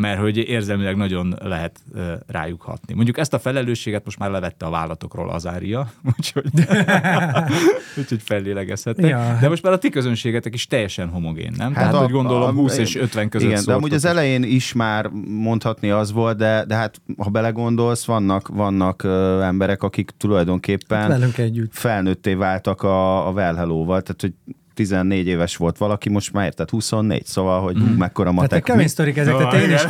mert 0.00 0.20
hogy 0.20 0.36
érzelmileg 0.36 0.96
nagyon 0.96 1.34
lehet 1.42 1.80
rájuk 2.26 2.62
hatni. 2.62 2.94
Mondjuk 2.94 3.18
ezt 3.18 3.34
a 3.34 3.38
felelősséget 3.38 4.04
most 4.04 4.18
már 4.18 4.30
levette 4.30 4.66
a 4.66 4.70
vállatokról 4.70 5.30
az 5.30 5.46
ária, 5.46 5.90
úgyhogy, 6.16 6.44
úgyhogy 7.98 8.22
fellélegezhettek. 8.24 9.06
Ja. 9.10 9.36
De 9.40 9.48
most 9.48 9.62
már 9.62 9.72
a 9.72 9.78
ti 9.78 9.88
közönségetek 9.88 10.54
is 10.54 10.66
teljesen 10.66 11.08
homogén, 11.08 11.52
nem? 11.56 11.66
Hát 11.66 11.74
Tehát, 11.74 11.94
a- 11.94 11.98
hogy 11.98 12.10
gondolom 12.10 12.48
a- 12.48 12.60
20 12.60 12.76
és 12.78 12.96
50 12.96 13.28
között 13.28 13.48
Igen, 13.50 13.62
de 13.66 13.72
amúgy 13.74 13.94
az 13.94 14.04
elején 14.04 14.42
is 14.42 14.72
már 14.72 15.06
mondhatni 15.28 15.90
az 15.90 16.12
volt, 16.12 16.36
de, 16.36 16.64
de 16.64 16.74
hát 16.74 17.00
ha 17.18 17.30
belegondolsz, 17.30 18.04
vannak, 18.04 18.48
vannak 18.48 19.02
ö, 19.02 19.40
emberek, 19.42 19.82
akik 19.82 20.10
tulajdonképpen 20.18 21.08
Velünk 21.08 21.38
együtt. 21.38 21.70
felnőtté 21.74 22.34
váltak 22.34 22.82
a, 22.82 23.26
a 23.28 23.30
Well 23.30 23.54
Hello-val, 23.54 24.02
tehát 24.02 24.20
hogy 24.20 24.34
14 24.76 25.26
éves 25.26 25.56
volt 25.56 25.78
valaki, 25.78 26.08
most 26.08 26.32
már 26.32 26.44
érted 26.44 26.70
24, 26.70 27.26
szóval, 27.26 27.60
hogy 27.60 27.78
mm. 27.78 27.84
mekkora 27.84 28.30
Tehát 28.30 28.42
matek. 28.42 28.58
egy 28.58 28.64
kemény 28.64 28.86
sztorik 28.86 29.16
ezek, 29.16 29.36
tehát 29.36 29.54
én 29.54 29.70
is. 29.70 29.82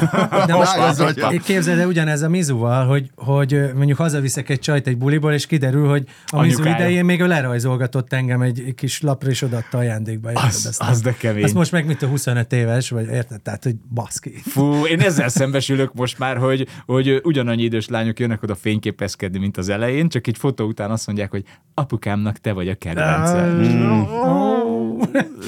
De 0.47 0.55
most 0.61 1.43
képzeld 1.43 1.79
el 1.79 1.87
ugyanez 1.87 2.23
a 2.23 2.29
Mizuval, 2.29 2.87
hogy, 2.87 3.11
hogy 3.15 3.71
mondjuk 3.75 3.99
hazaviszek 3.99 4.49
egy 4.49 4.59
csajt 4.59 4.87
egy 4.87 4.97
buliból, 4.97 5.33
és 5.33 5.47
kiderül, 5.47 5.89
hogy 5.89 6.05
a 6.27 6.41
Mizu 6.41 6.63
idején 6.63 7.05
még 7.05 7.21
ő 7.21 7.27
lerajzolgatott 7.27 8.13
engem 8.13 8.41
egy 8.41 8.75
kis 8.75 9.01
lapra, 9.01 9.31
és 9.31 9.43
odaadta 9.43 9.79
ajándékba. 9.79 10.31
Az- 10.31 10.67
ezt? 10.67 10.83
az 10.83 11.01
de 11.01 11.15
kemény. 11.19 11.43
Ez 11.43 11.53
most 11.53 11.73
meg 11.73 11.87
mint 11.87 12.03
a 12.03 12.07
25 12.07 12.53
éves, 12.53 12.91
vagy 12.91 13.07
érted? 13.09 13.41
Tehát, 13.43 13.65
hogy 13.65 13.75
baszki. 13.95 14.33
Fú, 14.45 14.85
én 14.85 15.01
ezzel 15.01 15.29
szembesülök 15.29 15.95
most 15.95 16.19
már, 16.19 16.37
hogy, 16.37 16.69
hogy 16.87 17.21
ugyanannyi 17.23 17.63
idős 17.63 17.89
lányok 17.89 18.19
jönnek 18.19 18.43
oda 18.43 18.55
fényképezkedni, 18.55 19.39
mint 19.39 19.57
az 19.57 19.69
elején, 19.69 20.09
csak 20.09 20.27
egy 20.27 20.39
fotó 20.39 20.65
után 20.67 20.91
azt 20.91 21.07
mondják, 21.07 21.31
hogy 21.31 21.45
apukámnak 21.75 22.39
te 22.39 22.53
vagy 22.53 22.69
a 22.69 22.75
kedvencem. 22.75 23.61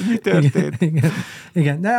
Mi 0.09 0.17
történt? 0.17 0.81
Igen, 0.81 0.95
igen, 0.95 1.11
igen. 1.53 1.81
de 1.81 1.91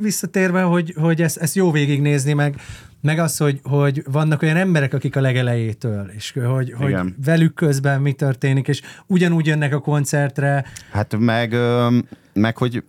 visszatérve, 0.00 0.62
hogy, 0.62 0.94
hogy 1.00 1.22
ezt, 1.22 1.36
ezt 1.36 1.54
jó 1.54 1.70
végignézni, 1.70 2.32
meg, 2.32 2.60
meg 3.00 3.18
az, 3.18 3.36
hogy, 3.36 3.60
hogy 3.62 4.02
vannak 4.12 4.42
olyan 4.42 4.56
emberek, 4.56 4.94
akik 4.94 5.16
a 5.16 5.20
legelejétől, 5.20 6.10
és 6.16 6.34
hogy, 6.46 6.72
hogy 6.72 6.88
Igen. 6.88 7.16
velük 7.24 7.54
közben 7.54 8.00
mi 8.00 8.12
történik, 8.12 8.68
és 8.68 8.82
ugyanúgy 9.06 9.46
jönnek 9.46 9.74
a 9.74 9.78
koncertre. 9.78 10.64
Hát 10.90 11.16
meg, 11.18 11.52
ö, 11.52 11.98
meg 12.36 12.56
hogy 12.56 12.82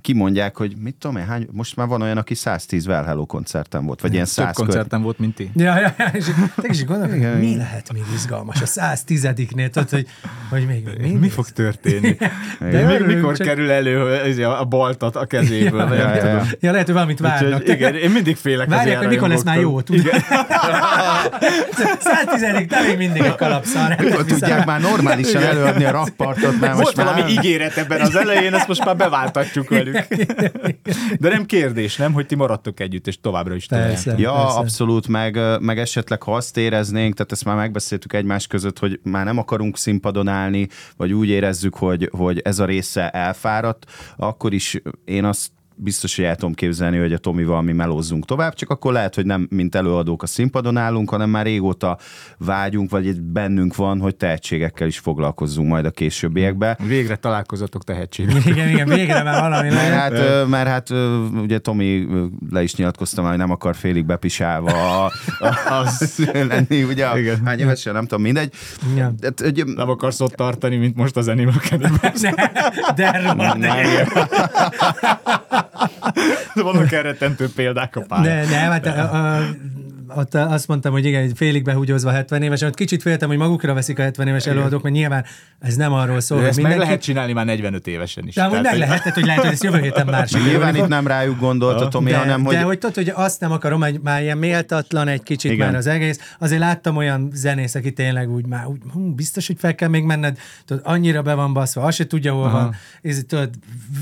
kimondják, 0.00 0.56
hogy 0.56 0.76
mit 0.78 0.94
tudom 0.94 1.16
én, 1.16 1.26
hány, 1.26 1.48
most 1.52 1.76
már 1.76 1.86
van 1.86 2.02
olyan, 2.02 2.16
aki 2.16 2.34
110 2.34 2.86
Well 2.86 3.04
Hello 3.04 3.26
koncerten 3.26 3.84
volt, 3.86 4.00
vagy 4.00 4.12
ilyen 4.12 4.24
Több 4.24 4.34
100 4.34 4.56
kör. 4.56 4.64
koncerten 4.64 5.02
volt, 5.02 5.18
mint 5.18 5.34
ti. 5.34 5.50
Ja, 5.54 5.78
ja, 5.80 5.94
ja 5.98 6.06
és 6.12 6.24
te 6.56 6.68
is 6.68 6.84
gondolod, 6.84 7.10
hogy 7.10 7.38
mi 7.38 7.56
lehet 7.56 7.92
még 7.92 8.02
izgalmas 8.14 8.62
a 8.62 8.64
110-nél, 8.64 9.70
tudod, 9.70 9.90
hogy, 9.90 10.06
hogy 10.50 10.66
még 10.66 10.84
mindig. 10.84 11.18
Mi 11.18 11.28
fog 11.28 11.48
történni? 11.48 12.16
De 12.60 12.86
Mi, 12.86 12.94
örülünk, 12.94 13.14
mikor 13.16 13.36
csak- 13.36 13.46
kerül 13.46 13.70
elő 13.70 14.14
ez 14.14 14.38
a 14.38 14.60
a 14.60 14.64
baltat 14.64 15.16
a 15.16 15.26
kezéből? 15.26 15.80
Ja, 15.80 15.86
vagy 15.86 15.98
ja, 15.98 16.10
tudom. 16.12 16.34
ja. 16.34 16.44
Ja, 16.60 16.70
lehet, 16.70 16.86
hogy 16.86 16.94
valamit 16.94 17.18
várnak. 17.18 17.60
Úgyhogy 17.60 17.74
igen, 17.74 17.94
én 17.94 18.10
mindig 18.10 18.36
félek 18.36 18.68
Várják, 18.68 18.98
hogy 18.98 19.08
mikor 19.08 19.28
lesz 19.28 19.42
már 19.42 19.60
jó, 19.60 19.80
tudod? 19.80 20.02
110 22.00 22.66
te 22.68 22.82
még 22.86 22.96
mindig 22.96 23.22
egy 23.22 23.34
kalapszal. 23.34 23.94
Mikor 23.98 24.24
tudják 24.24 24.64
már 24.66 24.80
normálisan 24.80 25.42
előadni 25.42 25.84
a 25.84 25.90
rappartot, 25.90 26.60
mert 26.60 26.76
most 26.78 26.96
valami 26.96 27.30
ígéret 27.30 27.76
ebben 27.76 28.00
az 28.00 28.16
elején, 28.16 28.54
ezt 28.54 28.66
most 28.76 28.84
már 28.84 28.96
beváltatjuk 28.96 29.68
velük. 29.68 30.06
De 31.20 31.28
nem 31.28 31.46
kérdés, 31.46 31.96
nem, 31.96 32.12
hogy 32.12 32.26
ti 32.26 32.34
maradtok 32.34 32.80
együtt, 32.80 33.06
és 33.06 33.20
továbbra 33.20 33.54
is. 33.54 33.66
Persze. 33.66 34.14
Ja, 34.18 34.32
persze. 34.32 34.58
abszolút, 34.58 35.08
meg, 35.08 35.38
meg 35.60 35.78
esetleg 35.78 36.22
ha 36.22 36.34
azt 36.34 36.56
éreznénk, 36.56 37.14
tehát 37.14 37.32
ezt 37.32 37.44
már 37.44 37.56
megbeszéltük 37.56 38.12
egymás 38.12 38.46
között, 38.46 38.78
hogy 38.78 39.00
már 39.02 39.24
nem 39.24 39.38
akarunk 39.38 39.76
színpadon 39.76 40.28
állni, 40.28 40.68
vagy 40.96 41.12
úgy 41.12 41.28
érezzük, 41.28 41.74
hogy, 41.74 42.08
hogy 42.12 42.38
ez 42.38 42.58
a 42.58 42.64
része 42.64 43.10
elfáradt, 43.10 43.90
akkor 44.16 44.52
is 44.52 44.80
én 45.04 45.24
azt 45.24 45.50
biztos, 45.76 46.16
hogy 46.16 46.24
el 46.24 46.36
tudom 46.36 46.54
képzelni, 46.54 46.98
hogy 46.98 47.12
a 47.12 47.18
Tomival 47.18 47.62
mi 47.62 47.72
melózzunk 47.72 48.24
tovább, 48.24 48.54
csak 48.54 48.70
akkor 48.70 48.92
lehet, 48.92 49.14
hogy 49.14 49.26
nem 49.26 49.46
mint 49.50 49.74
előadók 49.74 50.22
a 50.22 50.26
színpadon 50.26 50.76
állunk, 50.76 51.10
hanem 51.10 51.30
már 51.30 51.44
régóta 51.44 51.98
vágyunk, 52.38 52.90
vagy 52.90 53.06
egy 53.06 53.20
bennünk 53.20 53.76
van, 53.76 54.00
hogy 54.00 54.16
tehetségekkel 54.16 54.86
is 54.86 54.98
foglalkozzunk 54.98 55.68
majd 55.68 55.84
a 55.84 55.90
későbbiekben. 55.90 56.76
Végre 56.86 57.16
találkozatok 57.16 57.84
tehetségek. 57.84 58.44
Igen, 58.54 58.68
igen, 58.68 58.88
végre 58.88 59.22
már 59.22 59.40
valami 59.40 59.68
Mert 59.68 59.94
hát, 59.94 60.46
mert 60.48 60.68
hát 60.68 60.90
ö, 60.90 61.24
ugye 61.24 61.58
Tomi 61.58 62.06
le 62.50 62.62
is 62.62 62.74
nyilatkozta 62.74 63.20
már, 63.20 63.30
hogy 63.30 63.40
nem 63.40 63.50
akar 63.50 63.76
félig 63.76 64.04
bepisálva 64.04 65.04
a, 65.04 65.12
a, 65.38 65.72
az 65.72 66.28
lenni, 66.48 66.82
ugye? 66.82 67.18
Igen. 67.18 67.40
Hány 67.44 67.58
évesen, 67.58 67.92
nem 67.92 68.06
tudom, 68.06 68.22
mindegy. 68.22 68.52
Ja. 68.96 69.14
Hát, 69.22 69.40
hogy, 69.40 69.64
Nem 69.66 69.88
akarsz 69.88 70.20
ott 70.20 70.32
tartani, 70.32 70.76
mint 70.76 70.96
most 70.96 71.16
az 71.16 71.28
Animal 71.28 71.58
Kingdom. 71.68 71.96
De 72.96 73.20
rohadt. 73.22 73.58
De 73.58 75.63
vannak 76.54 76.92
elrettentő 76.92 77.48
példák 77.54 77.96
a 77.96 78.00
pályán. 78.00 78.46
Ne, 78.46 78.60
nem, 78.60 78.70
hát 78.70 78.86
a, 78.86 79.36
a, 79.36 79.42
ott 80.08 80.34
azt 80.34 80.68
mondtam, 80.68 80.92
hogy 80.92 81.04
igen, 81.04 81.22
egy 81.22 81.32
félig 81.34 81.62
behúgyozva 81.62 82.10
70 82.10 82.42
évesen, 82.42 82.68
ott 82.68 82.74
kicsit 82.74 83.02
féltem, 83.02 83.28
hogy 83.28 83.38
magukra 83.38 83.74
veszik 83.74 83.98
a 83.98 84.02
70 84.02 84.28
éves 84.28 84.46
előadók, 84.46 84.82
mert 84.82 84.94
nyilván 84.94 85.24
ez 85.60 85.76
nem 85.76 85.92
arról 85.92 86.20
szól, 86.20 86.38
hogy 86.38 86.46
ezt 86.46 86.56
meg 86.56 86.64
mindenki... 86.66 86.88
lehet 86.88 87.02
csinálni 87.04 87.32
már 87.32 87.44
45 87.44 87.86
évesen 87.86 88.26
is. 88.26 88.34
De 88.34 88.42
amúgy 88.42 88.60
meg 88.60 88.70
hogy- 88.70 88.78
lehet, 88.78 88.98
tehát, 88.98 89.14
hogy 89.14 89.24
lehet, 89.24 89.42
hogy 89.42 89.52
ezt 89.52 89.62
jövő 89.62 89.80
héten 89.80 90.06
már 90.06 90.28
sikerülni 90.28 90.50
nyilván 90.54 90.76
itt 90.76 90.88
nem 90.88 91.06
rájuk 91.06 91.38
gondolt 91.38 91.80
a 91.80 91.88
Tomi, 91.88 92.10
de, 92.10 92.16
hanem 92.16 92.42
de 92.42 92.48
hogy... 92.48 92.64
hogy 92.64 92.78
tudod, 92.78 92.94
hogy 92.94 93.12
azt 93.14 93.40
nem 93.40 93.52
akarom, 93.52 93.80
hogy 93.80 94.00
már 94.02 94.22
ilyen 94.22 94.38
méltatlan 94.38 95.08
egy 95.08 95.22
kicsit 95.22 95.52
Igen. 95.52 95.66
már 95.66 95.76
az 95.76 95.86
egész. 95.86 96.34
Azért 96.38 96.60
láttam 96.60 96.96
olyan 96.96 97.30
zenész, 97.32 97.74
aki 97.74 97.92
tényleg 97.92 98.30
úgy 98.30 98.46
már 98.46 98.66
úgy, 98.66 98.80
hú, 98.92 99.14
biztos, 99.14 99.46
hogy 99.46 99.56
fel 99.58 99.74
kell 99.74 99.88
még 99.88 100.04
menned, 100.04 100.38
tudod, 100.64 100.82
annyira 100.86 101.22
be 101.22 101.34
van 101.34 101.52
baszva, 101.52 101.82
azt 101.82 101.96
se 101.96 102.06
tudja, 102.06 102.32
hol 102.32 102.50
van. 102.50 102.74
Ez, 103.02 103.22
tudod, 103.28 103.50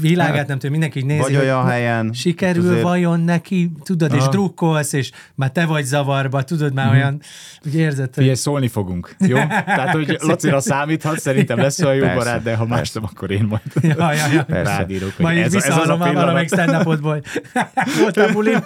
világát 0.01 0.47
nem 0.47 0.57
tudja, 0.57 0.71
mindenki 0.71 0.99
így 0.99 1.05
nézi, 1.05 1.21
Vagy 1.21 1.35
hogy 1.35 1.45
olyan 1.45 1.67
helyen, 1.67 2.13
Sikerül 2.13 2.81
vajon 2.81 3.21
neki, 3.21 3.73
tudod, 3.83 4.13
és 4.13 4.21
Aha. 4.21 4.31
drukkolsz, 4.31 4.93
és 4.93 5.11
már 5.35 5.51
te 5.51 5.67
vagy 5.67 5.85
zavarba, 5.93 6.43
tudod, 6.43 6.73
már 6.73 6.91
olyan, 6.93 7.21
úgy 7.67 7.75
érzed, 7.75 8.05
hogy 8.05 8.15
Figyelj, 8.15 8.35
szólni 8.35 8.69
fogunk, 8.69 9.15
jó? 9.19 9.37
Tehát, 9.77 9.91
hogy 9.91 10.17
Lacira 10.21 10.61
számíthat, 10.61 11.19
szerintem 11.21 11.59
lesz 11.59 11.81
olyan 11.81 11.95
jó 11.97 12.03
Persze, 12.03 12.17
barát, 12.19 12.43
de 12.43 12.55
ha 12.57 12.67
más 12.67 12.91
nem, 12.93 13.05
akkor 13.05 13.31
én 13.31 13.45
majd 13.49 13.63
Ja, 13.99 14.13
ja, 14.13 14.27
ja. 14.33 14.45
Persze. 14.45 14.73
rád 14.77 14.91
írok, 14.91 15.13
hogy 15.17 15.25
Majd 15.25 15.39
ez, 15.39 15.43
a- 15.43 15.47
ez 15.47 15.55
az 15.55 15.63
visszahallom 15.65 16.01
a 16.01 16.05
már 16.05 16.15
valamelyik 16.15 16.49
stand 16.49 16.71
hogy 16.83 17.01
volt 18.01 18.17
a 18.17 18.33
bulim. 18.33 18.59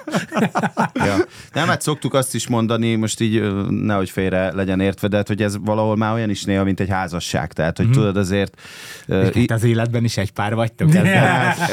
Ja. 0.95 1.16
Nem, 1.53 1.68
hát 1.68 1.81
szoktuk 1.83 2.14
azt 2.14 2.35
is 2.35 2.47
mondani, 2.49 2.95
most 2.95 3.20
így 3.20 3.43
nehogy 3.68 4.11
félre 4.11 4.53
legyen 4.53 4.81
értve, 4.81 5.09
de 5.09 5.16
hát, 5.16 5.29
hogy 5.29 5.43
ez 5.43 5.57
valahol 5.61 5.97
már 5.97 6.12
olyan 6.12 6.31
is 6.31 6.45
néha, 6.45 6.64
mint 6.64 6.81
egy 6.81 6.89
házasság. 6.89 7.53
Tehát, 7.53 7.77
hogy 7.77 7.91
tudod, 7.91 8.16
azért... 8.16 8.61
Hát 9.09 9.37
í- 9.37 9.51
az 9.51 9.64
életben 9.64 10.05
is 10.05 10.16
egy 10.16 10.33
pár 10.33 10.55
vagytok. 10.55 10.89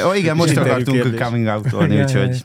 Ó, 0.06 0.12
igen, 0.14 0.36
most 0.36 0.56
akartunk 0.56 1.14
coming 1.20 1.46
out-olni, 1.46 2.02
úgyhogy... 2.02 2.42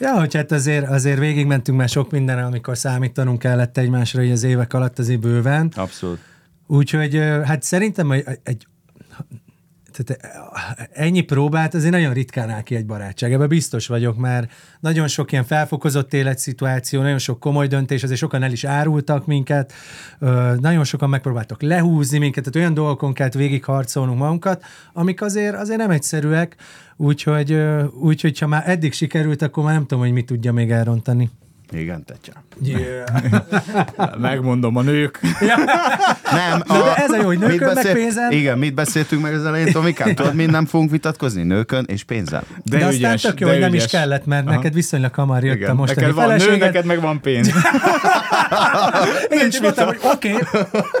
Ja, 0.00 0.18
hogy 0.18 0.34
hát 0.34 0.52
azért, 0.52 0.88
azért 0.88 1.18
végigmentünk 1.18 1.78
már 1.78 1.88
sok 1.88 2.10
mindenre, 2.10 2.44
amikor 2.44 2.78
számítanunk 2.78 3.38
kellett 3.38 3.78
egymásra 3.78 4.22
így 4.22 4.30
az 4.30 4.42
évek 4.42 4.72
alatt 4.72 4.98
azért 4.98 5.20
bőven. 5.20 5.72
Abszolút. 5.76 6.18
Úgyhogy 6.66 7.16
hát 7.44 7.62
szerintem 7.62 8.10
egy, 8.10 8.24
egy 8.42 8.66
tehát 9.92 10.32
ennyi 10.92 11.20
próbát 11.20 11.74
azért 11.74 11.92
nagyon 11.92 12.12
ritkán 12.12 12.50
áll 12.50 12.62
ki 12.62 12.74
egy 12.74 12.86
barátság. 12.86 13.32
Ebben 13.32 13.48
biztos 13.48 13.86
vagyok, 13.86 14.16
mert 14.16 14.52
nagyon 14.80 15.08
sok 15.08 15.32
ilyen 15.32 15.44
felfokozott 15.44 16.14
életszituáció, 16.14 17.02
nagyon 17.02 17.18
sok 17.18 17.40
komoly 17.40 17.66
döntés, 17.66 18.02
azért 18.02 18.18
sokan 18.18 18.42
el 18.42 18.52
is 18.52 18.64
árultak 18.64 19.26
minket, 19.26 19.72
nagyon 20.60 20.84
sokan 20.84 21.08
megpróbáltak 21.08 21.62
lehúzni 21.62 22.18
minket, 22.18 22.44
tehát 22.44 22.58
olyan 22.58 22.74
dolgokon 22.74 23.12
kellett 23.12 23.32
végigharcolnunk 23.32 24.18
magunkat, 24.18 24.64
amik 24.92 25.22
azért, 25.22 25.54
azért 25.54 25.78
nem 25.78 25.90
egyszerűek, 25.90 26.56
úgyhogy, 26.96 27.62
úgyhogy 28.00 28.38
ha 28.38 28.46
már 28.46 28.68
eddig 28.68 28.92
sikerült, 28.92 29.42
akkor 29.42 29.64
már 29.64 29.72
nem 29.72 29.86
tudom, 29.86 30.02
hogy 30.04 30.12
mit 30.12 30.26
tudja 30.26 30.52
még 30.52 30.70
elrontani. 30.70 31.30
Igen, 31.72 32.04
tetja. 32.04 32.32
Yeah. 32.62 33.06
Megmondom, 34.18 34.76
a 34.76 34.82
nők. 34.82 35.20
Nem, 36.32 36.62
Na, 36.66 36.82
de 36.82 36.94
ez 36.94 37.10
a 37.10 37.16
jó, 37.16 37.24
hogy 37.24 37.38
nőkön 37.38 37.74
meg 37.74 37.92
pénzen. 37.92 38.32
Igen, 38.32 38.58
mit 38.58 38.74
beszéltünk 38.74 39.22
meg 39.22 39.34
az 39.34 39.44
elején, 39.44 39.72
Tomikám? 39.72 40.14
Tudod, 40.14 40.34
mind 40.34 40.50
nem 40.50 40.66
fogunk 40.66 40.90
vitatkozni? 40.90 41.42
Nőkön 41.42 41.84
és 41.88 42.04
pénzen. 42.04 42.42
De, 42.64 42.78
de 42.78 42.84
aztán 42.84 42.98
ügyes, 43.10 43.20
tök 43.20 43.40
jó, 43.40 43.46
de 43.46 43.52
hogy 43.52 43.62
nem 43.62 43.74
is 43.74 43.78
ügyes. 43.84 43.90
kellett, 43.90 44.26
mert 44.26 44.46
Aha. 44.46 44.54
neked 44.56 44.74
viszonylag 44.74 45.14
hamar 45.14 45.44
jött 45.44 45.54
a 45.54 45.56
Igen. 45.56 45.74
mostani 45.76 46.00
Neked 46.00 46.14
van 46.14 46.28
nő, 46.28 46.38
feleséged. 46.38 46.66
neked 46.66 46.84
meg 46.84 47.00
van 47.00 47.20
pénz. 47.20 47.48
Igen, 49.30 49.50
csak 49.50 49.62
mondtam, 49.62 49.86
hogy 49.86 49.98
oké, 50.02 50.34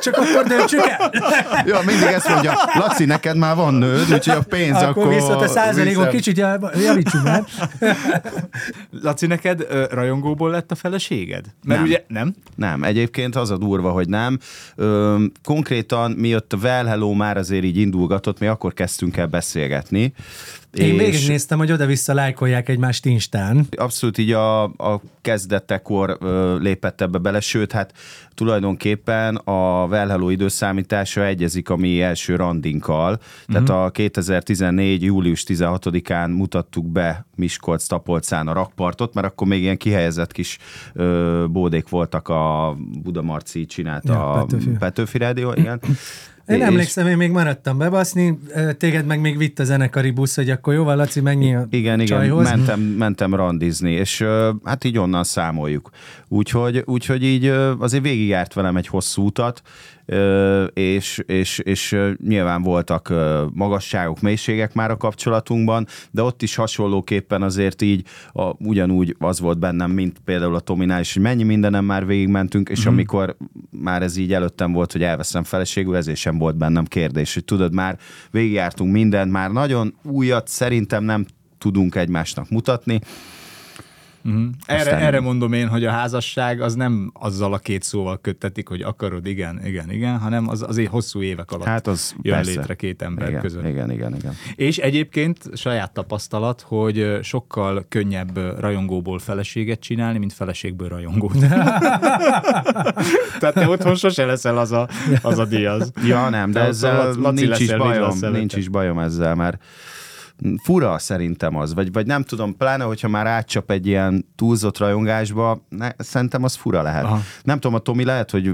csak 0.00 0.16
akkor 0.16 0.44
döntsük 0.46 0.86
el. 0.86 1.10
Ja, 1.66 1.78
mindig 1.86 2.06
ezt 2.08 2.28
mondja, 2.28 2.52
Laci, 2.74 3.04
neked 3.04 3.36
már 3.36 3.56
van 3.56 3.74
nőd, 3.74 4.12
úgyhogy 4.12 4.36
a 4.36 4.42
pénz 4.48 4.76
Akkor, 4.76 4.88
akkor... 5.02 5.14
viszont 5.14 5.40
a 5.42 5.48
százalékon 5.48 6.08
kicsit 6.08 6.36
jav- 6.36 6.76
javítsunk 6.84 7.24
már. 7.24 7.44
Laci, 9.02 9.26
neked 9.26 9.66
rajongóból 9.90 10.50
lett 10.60 10.70
a 10.70 10.74
feleséged? 10.74 11.44
Mert 11.64 11.80
Nem. 11.80 11.88
ugye 11.88 12.04
nem? 12.08 12.34
Nem, 12.54 12.82
egyébként 12.82 13.36
az 13.36 13.50
a 13.50 13.56
durva, 13.56 13.90
hogy 13.90 14.08
nem. 14.08 14.38
Ö, 14.76 15.24
konkrétan 15.42 16.10
mi 16.10 16.34
ott 16.34 16.52
a 16.52 16.56
Well 16.56 16.86
Hello 16.86 17.12
már 17.12 17.36
azért 17.36 17.64
így 17.64 17.76
indulgatott, 17.76 18.38
mi 18.38 18.46
akkor 18.46 18.74
kezdtünk 18.74 19.16
el 19.16 19.26
beszélgetni. 19.26 20.12
Én 20.72 20.96
végignéztem, 20.96 21.58
hogy 21.58 21.72
oda-vissza 21.72 22.14
lájkolják 22.14 22.68
egymást 22.68 23.06
Instán. 23.06 23.66
abszolút 23.76 24.18
így 24.18 24.32
a, 24.32 24.62
a 24.62 25.00
kezdetekor 25.20 26.16
ö, 26.20 26.58
lépett 26.58 27.00
ebbe 27.00 27.18
bele, 27.18 27.40
sőt, 27.40 27.72
hát 27.72 27.92
tulajdonképpen 28.34 29.36
a 29.36 29.84
Well 29.86 30.08
Hello 30.08 30.28
időszámítása 30.28 31.24
egyezik 31.24 31.68
a 31.70 31.76
mi 31.76 32.02
első 32.02 32.36
randinkkal, 32.36 33.18
tehát 33.46 33.68
Mhm. 33.68 33.76
a 33.78 33.90
2014. 33.90 35.02
július 35.02 35.44
16-án 35.46 36.36
mutattuk 36.36 36.86
be 36.86 37.26
Miskolc 37.36 37.86
Tapolcán 37.86 38.48
a 38.48 38.52
rakpartot, 38.52 39.14
mert 39.14 39.26
akkor 39.26 39.46
még 39.46 39.62
ilyen 39.62 39.76
kihelyezett 39.76 40.32
kis 40.32 40.58
ö, 40.92 41.44
bódék 41.50 41.88
voltak 41.88 42.28
a 42.28 42.74
Budamarci 43.02 43.66
csinálta 43.66 44.12
Ja, 44.12 44.30
a 44.32 44.44
Petőfi. 44.44 44.70
Petőfi 44.78 45.18
Rádió, 45.18 45.52
igen. 45.56 45.80
Én 46.50 46.62
emlékszem, 46.62 47.06
én 47.06 47.16
még 47.16 47.30
maradtam 47.30 47.78
bebaszni, 47.78 48.38
téged 48.78 49.06
meg 49.06 49.20
még 49.20 49.36
vitt 49.38 49.58
a 49.58 49.64
zenekari 49.64 50.10
busz, 50.10 50.36
hogy 50.36 50.50
akkor 50.50 50.74
jóval, 50.74 50.96
Laci, 50.96 51.20
mennyi 51.20 51.54
a 51.54 51.66
Igen, 51.70 52.00
igen, 52.00 52.28
mentem, 52.28 52.80
mentem 52.80 53.34
randizni, 53.34 53.92
és 53.92 54.24
hát 54.64 54.84
így 54.84 54.98
onnan 54.98 55.24
számoljuk. 55.24 55.90
Úgyhogy, 56.28 56.82
úgyhogy 56.86 57.24
így 57.24 57.46
azért 57.78 58.02
végigjárt 58.02 58.54
velem 58.54 58.76
egy 58.76 58.86
hosszú 58.86 59.24
utat, 59.24 59.62
és, 60.72 61.22
és, 61.26 61.58
és 61.58 61.96
nyilván 62.26 62.62
voltak 62.62 63.12
magasságok, 63.52 64.20
mélységek 64.20 64.74
már 64.74 64.90
a 64.90 64.96
kapcsolatunkban, 64.96 65.86
de 66.10 66.22
ott 66.22 66.42
is 66.42 66.54
hasonlóképpen 66.54 67.42
azért 67.42 67.82
így 67.82 68.04
a, 68.32 68.42
ugyanúgy 68.58 69.16
az 69.18 69.40
volt 69.40 69.58
bennem, 69.58 69.90
mint 69.90 70.18
például 70.24 70.54
a 70.54 70.60
Tominál 70.60 71.00
is, 71.00 71.12
hogy 71.14 71.22
mennyi 71.22 71.42
mindenem 71.42 71.84
már 71.84 72.06
végigmentünk, 72.06 72.68
és 72.68 72.84
Mhm. 72.84 72.88
amikor 72.88 73.36
már 73.70 74.02
ez 74.02 74.16
így 74.16 74.32
előttem 74.32 74.72
volt, 74.72 74.92
hogy 74.92 75.02
elveszem 75.02 75.42
feleségül, 75.44 75.96
ezért 75.96 76.18
sem 76.18 76.38
volt 76.40 76.56
bennem 76.56 76.84
kérdés, 76.84 77.34
hogy 77.34 77.44
tudod, 77.44 77.74
már 77.74 77.98
végigjártunk 78.30 78.92
mindent, 78.92 79.30
már 79.30 79.50
nagyon 79.50 79.94
újat 80.02 80.48
szerintem 80.48 81.04
nem 81.04 81.26
tudunk 81.58 81.94
egymásnak 81.94 82.50
mutatni, 82.50 83.00
Uh-huh. 84.24 84.42
Erre, 84.66 84.80
Aztán- 84.80 85.00
erre 85.02 85.20
mondom 85.20 85.52
én, 85.52 85.68
hogy 85.68 85.84
a 85.84 85.90
házasság 85.90 86.60
az 86.60 86.74
nem 86.74 87.10
azzal 87.14 87.52
a 87.52 87.58
két 87.58 87.82
szóval 87.82 88.18
köttetik, 88.20 88.68
hogy 88.68 88.82
akarod, 88.82 89.26
igen, 89.26 89.66
igen, 89.66 89.90
igen, 89.90 90.18
hanem 90.18 90.48
az 90.48 90.62
azért 90.62 90.90
hosszú 90.90 91.22
évek 91.22 91.50
alatt 91.50 91.66
Hát 91.66 91.86
az 91.86 92.14
jön 92.22 92.34
persze. 92.34 92.50
létre 92.50 92.74
két 92.74 93.02
ember 93.02 93.28
igen, 93.28 93.40
között. 93.40 93.66
Igen, 93.66 93.90
igen, 93.90 94.14
igen. 94.14 94.32
És 94.54 94.78
egyébként 94.78 95.38
saját 95.54 95.92
tapasztalat, 95.92 96.60
hogy 96.60 97.18
sokkal 97.22 97.84
könnyebb 97.88 98.60
rajongóból 98.60 99.18
feleséget 99.18 99.80
csinálni, 99.80 100.18
mint 100.18 100.32
feleségből 100.32 100.88
rajongót. 100.88 101.38
Tehát 103.40 103.54
te 103.54 103.68
otthon 103.68 103.94
sose 103.94 104.24
leszel 104.24 104.58
az 104.58 104.72
a, 104.72 104.88
az 105.22 105.38
a 105.38 105.44
diaz. 105.44 105.92
Ja, 106.06 106.28
nem, 106.28 106.50
de 106.50 106.60
Te 106.60 106.66
ezzel 106.66 107.14
Laci 107.14 107.44
nincs 107.46 107.58
is 107.60 107.76
bajom, 107.76 108.18
nincs 108.32 108.56
is 108.56 108.68
bajom 108.68 108.98
ezzel, 108.98 109.34
mert 109.34 109.62
fura 110.62 110.98
szerintem 110.98 111.56
az, 111.56 111.74
vagy, 111.74 111.92
vagy 111.92 112.06
nem 112.06 112.22
tudom, 112.22 112.56
pláne, 112.56 112.84
hogyha 112.84 113.08
már 113.08 113.26
átcsap 113.26 113.70
egy 113.70 113.86
ilyen 113.86 114.26
túlzott 114.36 114.78
rajongásba, 114.78 115.66
ne, 115.68 115.88
szerintem 115.98 116.44
az 116.44 116.54
fura 116.54 116.82
lehet. 116.82 117.04
Aha. 117.04 117.20
Nem 117.42 117.58
tudom, 117.58 117.76
a 117.76 117.80
Tomi 117.80 118.04
lehet, 118.04 118.30
hogy 118.30 118.52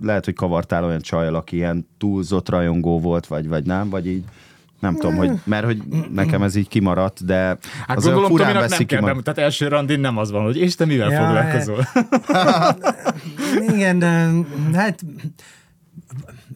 lehet, 0.00 0.24
hogy 0.24 0.34
kavartál 0.34 0.84
olyan 0.84 1.00
csajjal, 1.00 1.34
aki 1.34 1.56
ilyen 1.56 1.88
túlzott 1.98 2.48
rajongó 2.48 3.00
volt, 3.00 3.26
vagy, 3.26 3.48
vagy 3.48 3.64
nem, 3.64 3.90
vagy 3.90 4.06
így 4.06 4.24
nem 4.80 4.94
tudom, 4.94 5.16
hogy, 5.16 5.30
mert 5.44 5.64
hogy 5.64 5.82
nekem 6.12 6.42
ez 6.42 6.54
így 6.54 6.68
kimaradt, 6.68 7.24
de 7.24 7.36
Hát 7.86 7.96
az 7.96 8.04
gondolom, 8.04 8.30
furán 8.30 8.46
Tominak 8.46 8.60
nem 8.60 8.70
veszi 8.70 8.84
kell, 8.84 9.00
bemut- 9.00 9.24
tehát 9.24 9.38
első 9.38 9.68
randin 9.68 10.00
nem 10.00 10.16
az 10.18 10.30
van, 10.30 10.42
hogy 10.42 10.56
és 10.56 10.74
te 10.74 10.84
mivel 10.84 11.10
Ja, 11.10 11.24
foglalkozol? 11.24 11.86
Igen, 13.74 13.98
de 13.98 14.30
hát 14.72 15.04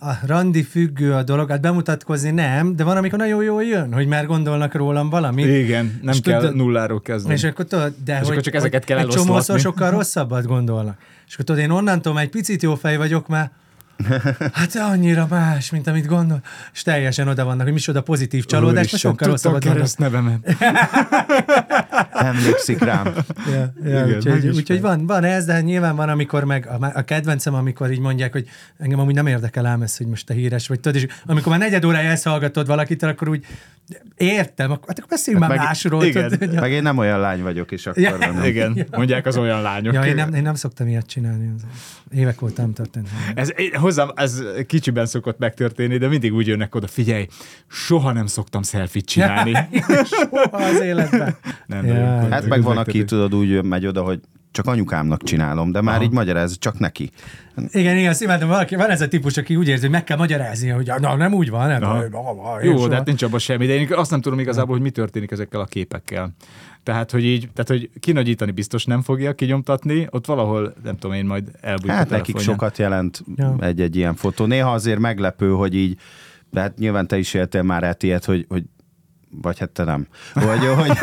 a 0.05 0.19
randi 0.27 0.63
függő 0.63 1.13
a 1.13 1.23
dolog, 1.23 1.51
hát 1.51 1.61
bemutatkozni 1.61 2.31
nem, 2.31 2.77
de 2.77 2.85
van, 2.85 2.97
amikor 2.97 3.19
nagyon 3.19 3.43
jól 3.43 3.63
jön, 3.65 3.93
hogy 3.93 4.07
már 4.07 4.27
gondolnak 4.27 4.75
rólam 4.75 5.11
valamit. 5.11 5.47
Igen, 5.47 5.99
nem 6.03 6.15
És 6.15 6.21
kell 6.21 6.41
tudod- 6.41 6.55
nulláról 6.57 7.01
kezdeni. 7.01 7.35
És 7.35 7.45
akkor 7.45 7.65
tudod, 7.65 7.95
de 8.05 8.13
És 8.13 8.19
hogy, 8.19 8.31
akkor 8.31 8.43
csak 8.43 8.55
ezeket 8.55 8.85
kell 8.85 8.99
egy 8.99 9.07
csomószor 9.07 9.59
sokkal 9.61 9.91
rosszabbat 9.91 10.47
gondolnak. 10.47 10.97
És 11.27 11.33
akkor 11.33 11.45
tudod, 11.45 11.61
én 11.63 11.71
onnantól 11.71 12.13
már 12.13 12.23
egy 12.23 12.31
picit 12.31 12.63
jó 12.63 12.75
fej 12.75 12.97
vagyok 12.97 13.29
már, 13.29 13.51
Hát 14.53 14.75
annyira 14.75 15.27
más, 15.31 15.71
mint 15.71 15.87
amit 15.87 16.07
gondol. 16.07 16.43
És 16.73 16.83
teljesen 16.83 17.29
oda 17.29 17.45
vannak, 17.45 17.63
hogy 17.63 17.73
micsoda 17.73 18.03
pozitív 18.03 18.45
csalódás, 18.45 18.87
Úristen, 18.87 18.99
sokkal 18.99 19.29
rosszabbat 19.29 19.65
kereszt 19.65 19.99
nevemet. 19.99 20.57
emlékszik 22.13 22.79
rám. 22.79 23.15
Ja, 23.53 23.73
ja, 23.85 24.07
Igen, 24.07 24.17
úgyhogy, 24.17 24.49
úgyhogy 24.49 24.81
van, 24.81 25.07
van 25.07 25.25
ez, 25.25 25.45
de 25.45 25.61
nyilván 25.61 25.97
van, 25.97 26.09
amikor 26.09 26.45
meg 26.45 26.67
a, 26.67 26.91
a 26.95 27.03
kedvencem, 27.03 27.55
amikor 27.55 27.91
így 27.91 27.99
mondják, 27.99 28.33
hogy 28.33 28.49
engem 28.79 28.99
amúgy 28.99 29.15
nem 29.15 29.27
érdekel 29.27 29.67
ám 29.67 29.83
ez, 29.83 29.97
hogy 29.97 30.07
most 30.07 30.27
te 30.27 30.35
híres 30.35 30.69
vagy. 30.69 30.81
Tudod, 30.81 31.03
és 31.03 31.07
amikor 31.27 31.51
már 31.51 31.61
negyed 31.61 31.85
órája 31.85 32.11
ezt 32.11 32.25
hallgatod 32.25 32.67
valakit, 32.67 33.03
akkor 33.03 33.29
úgy 33.29 33.45
értem, 34.17 34.71
hát 34.71 34.79
akkor 34.81 35.07
beszéljünk 35.09 35.47
már 35.47 35.57
meg- 35.57 35.67
másról. 35.67 36.05
igen. 36.05 36.29
tudod, 36.31 36.61
Meg 36.61 36.71
én 36.73 36.83
nem 36.83 36.99
olyan 36.99 37.21
lány 37.21 37.43
vagyok, 37.43 37.73
és 37.73 37.87
akkor 37.87 38.03
Ja. 38.03 38.17
nem. 38.17 38.45
Igen, 38.53 38.87
mondják 38.91 39.27
az 39.27 39.37
olyan 39.37 39.63
lányok. 39.63 39.95
Ja, 39.95 40.05
én 40.05 40.15
nem, 40.15 40.35
én 40.35 40.43
nem 40.43 40.55
szoktam 40.55 40.89
ilyet 40.89 41.07
csinálni. 41.07 41.51
Évek 42.11 42.43
óta 42.43 42.63
nem 42.63 42.73
történt. 42.73 43.09
Ez, 43.35 43.51
hozzám 43.75 44.11
ez 44.15 44.43
kicsiben 44.67 45.07
szokott 45.07 45.39
megtörténni, 45.39 45.97
de 45.99 46.09
mindig 46.09 46.33
úgy 46.35 46.47
jönnek 46.47 46.75
oda, 46.75 46.87
figyelj, 46.87 47.27
soha 47.69 48.13
nem 48.13 48.27
szoktam 48.27 48.63
selfie 48.63 49.03
csinálni. 49.03 49.53
Soha 50.05 50.57
az 50.57 50.81
életben. 50.81 51.37
Nem, 51.67 51.87
Ja. 51.87 52.29
Hát 52.31 52.47
meg 52.47 52.63
van, 52.63 52.77
aki 52.77 53.05
tudod 53.05 53.35
úgy 53.35 53.63
megy 53.65 53.87
oda, 53.87 54.03
hogy 54.03 54.21
csak 54.53 54.67
anyukámnak 54.67 55.23
csinálom, 55.23 55.73
de 55.73 55.81
már 55.81 55.95
Aha. 55.95 56.05
így 56.05 56.11
magyaráz, 56.11 56.59
csak 56.59 56.79
neki. 56.79 57.11
Igen, 57.71 57.97
igen, 57.97 58.11
azt 58.11 58.23
imádom, 58.23 58.49
valaki, 58.49 58.77
van 58.77 58.91
ez 58.91 59.01
a 59.01 59.09
típus, 59.09 59.37
aki 59.37 59.57
úgy 59.57 59.69
érzi, 59.69 59.83
hogy 59.83 59.91
meg 59.91 60.05
kell 60.05 60.17
magyarázni, 60.17 60.69
hogy 60.69 60.91
na, 61.01 61.17
nem 61.17 61.35
úgy 61.35 61.51
van, 61.51 61.69
nem. 61.69 61.83
Aha. 61.83 62.63
Jó, 62.63 62.87
de 62.87 62.95
hát 62.95 63.07
nincs 63.07 63.23
abban 63.23 63.39
semmi, 63.39 63.67
de 63.67 63.75
én 63.75 63.89
azt 63.91 64.11
nem 64.11 64.21
tudom 64.21 64.39
igazából, 64.39 64.75
hogy 64.75 64.83
mi 64.85 64.91
történik 64.91 65.31
ezekkel 65.31 65.61
a 65.61 65.65
képekkel. 65.65 66.31
Tehát, 66.83 67.11
hogy 67.11 67.25
így, 67.25 67.49
tehát, 67.55 67.69
hogy 67.69 67.91
kinagyítani 68.01 68.51
biztos 68.51 68.85
nem 68.85 69.03
fogja 69.03 69.33
kinyomtatni, 69.33 70.07
ott 70.11 70.27
valahol, 70.27 70.75
nem 70.83 70.97
tudom 70.97 71.17
én, 71.17 71.25
majd 71.25 71.51
elbújt 71.61 71.93
Hát 71.93 72.11
nekik 72.11 72.39
sokat 72.39 72.79
jelent 72.79 73.23
Ja. 73.37 73.57
egy-egy 73.61 73.97
ilyen 73.97 74.15
fotó. 74.15 74.45
Néha 74.45 74.73
azért 74.73 74.99
meglepő, 74.99 75.51
hogy 75.51 75.75
így, 75.75 75.99
de 76.51 76.61
hát 76.61 76.79
nyilván 76.79 77.07
te 77.07 77.19
is 77.19 77.35
éltél 77.35 77.63
már 77.63 77.85
át 77.85 78.03
ilyet, 78.03 78.25
hogy, 78.25 78.47
hogy 78.49 78.65
vagy 79.41 79.59
hát 79.59 79.71
te 79.71 79.85
nem. 79.85 80.07
Hogy, 80.35 80.67
hogy, 80.77 80.99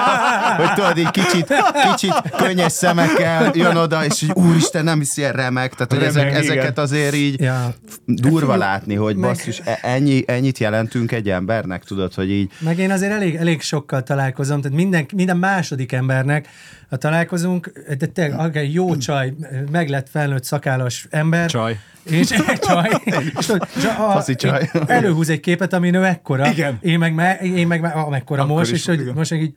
hogy 0.58 0.72
tudod, 0.74 0.98
így 0.98 1.10
kicsit, 1.10 1.54
kicsit 1.90 2.14
könnyes 2.36 2.72
szemekkel 2.72 3.50
jön 3.54 3.76
oda, 3.76 4.04
és 4.04 4.22
így 4.22 4.32
úristen, 4.34 4.84
nem 4.84 5.00
is 5.00 5.16
ilyen 5.16 5.32
remek. 5.32 5.74
Tehát, 5.74 5.92
hogy 5.92 6.00
Remek, 6.00 6.14
ezek, 6.16 6.26
igen. 6.26 6.42
ezeket 6.42 6.78
azért 6.78 7.14
így 7.14 7.40
Ja, 7.40 7.74
durva 8.04 8.56
látni, 8.56 8.94
hogy 8.94 9.16
Meg- 9.16 9.30
basszus, 9.30 9.60
e- 9.64 9.78
ennyi, 9.82 10.24
ennyit 10.26 10.58
jelentünk 10.58 11.12
egy 11.12 11.30
embernek, 11.30 11.84
tudod, 11.84 12.14
hogy 12.14 12.30
így 12.30 12.50
Meg 12.58 12.78
én 12.78 12.90
azért 12.90 13.12
elég, 13.12 13.34
elég 13.34 13.62
sokkal 13.62 14.02
találkozom, 14.02 14.60
tehát 14.60 14.76
minden, 14.76 15.06
minden 15.14 15.36
második 15.36 15.92
embernek, 15.92 16.48
ha 16.88 16.96
találkozunk, 16.96 17.72
de 17.98 18.06
tényleg 18.06 18.38
akár 18.38 18.64
jó 18.64 18.96
csaj, 18.96 19.34
meg 19.70 19.88
lett 19.88 20.08
felnőtt 20.08 20.44
szakállas 20.44 21.06
ember. 21.10 21.50
Csaj. 21.50 21.78
És 22.02 22.30
egy 22.30 22.58
csaj. 22.68 22.90
És, 23.38 23.48
a, 23.48 24.10
Faszi 24.12 24.34
csaj. 24.34 24.70
Előhúz 24.86 25.28
egy 25.28 25.40
képet, 25.40 25.72
ami 25.72 25.90
nő 25.90 26.04
ekkora. 26.04 26.50
Igen. 26.50 26.78
Én 26.80 26.98
meg, 26.98 27.14
me, 27.14 27.38
én 27.38 27.66
meg 27.66 27.80
me, 27.80 27.88
amekkora 27.88 28.42
Akkor 28.42 28.56
most, 28.56 28.70
is, 28.70 28.78
és 28.78 28.86
hogy 28.86 29.00
igen. 29.00 29.14
most 29.14 29.30
meg 29.30 29.42
így, 29.42 29.54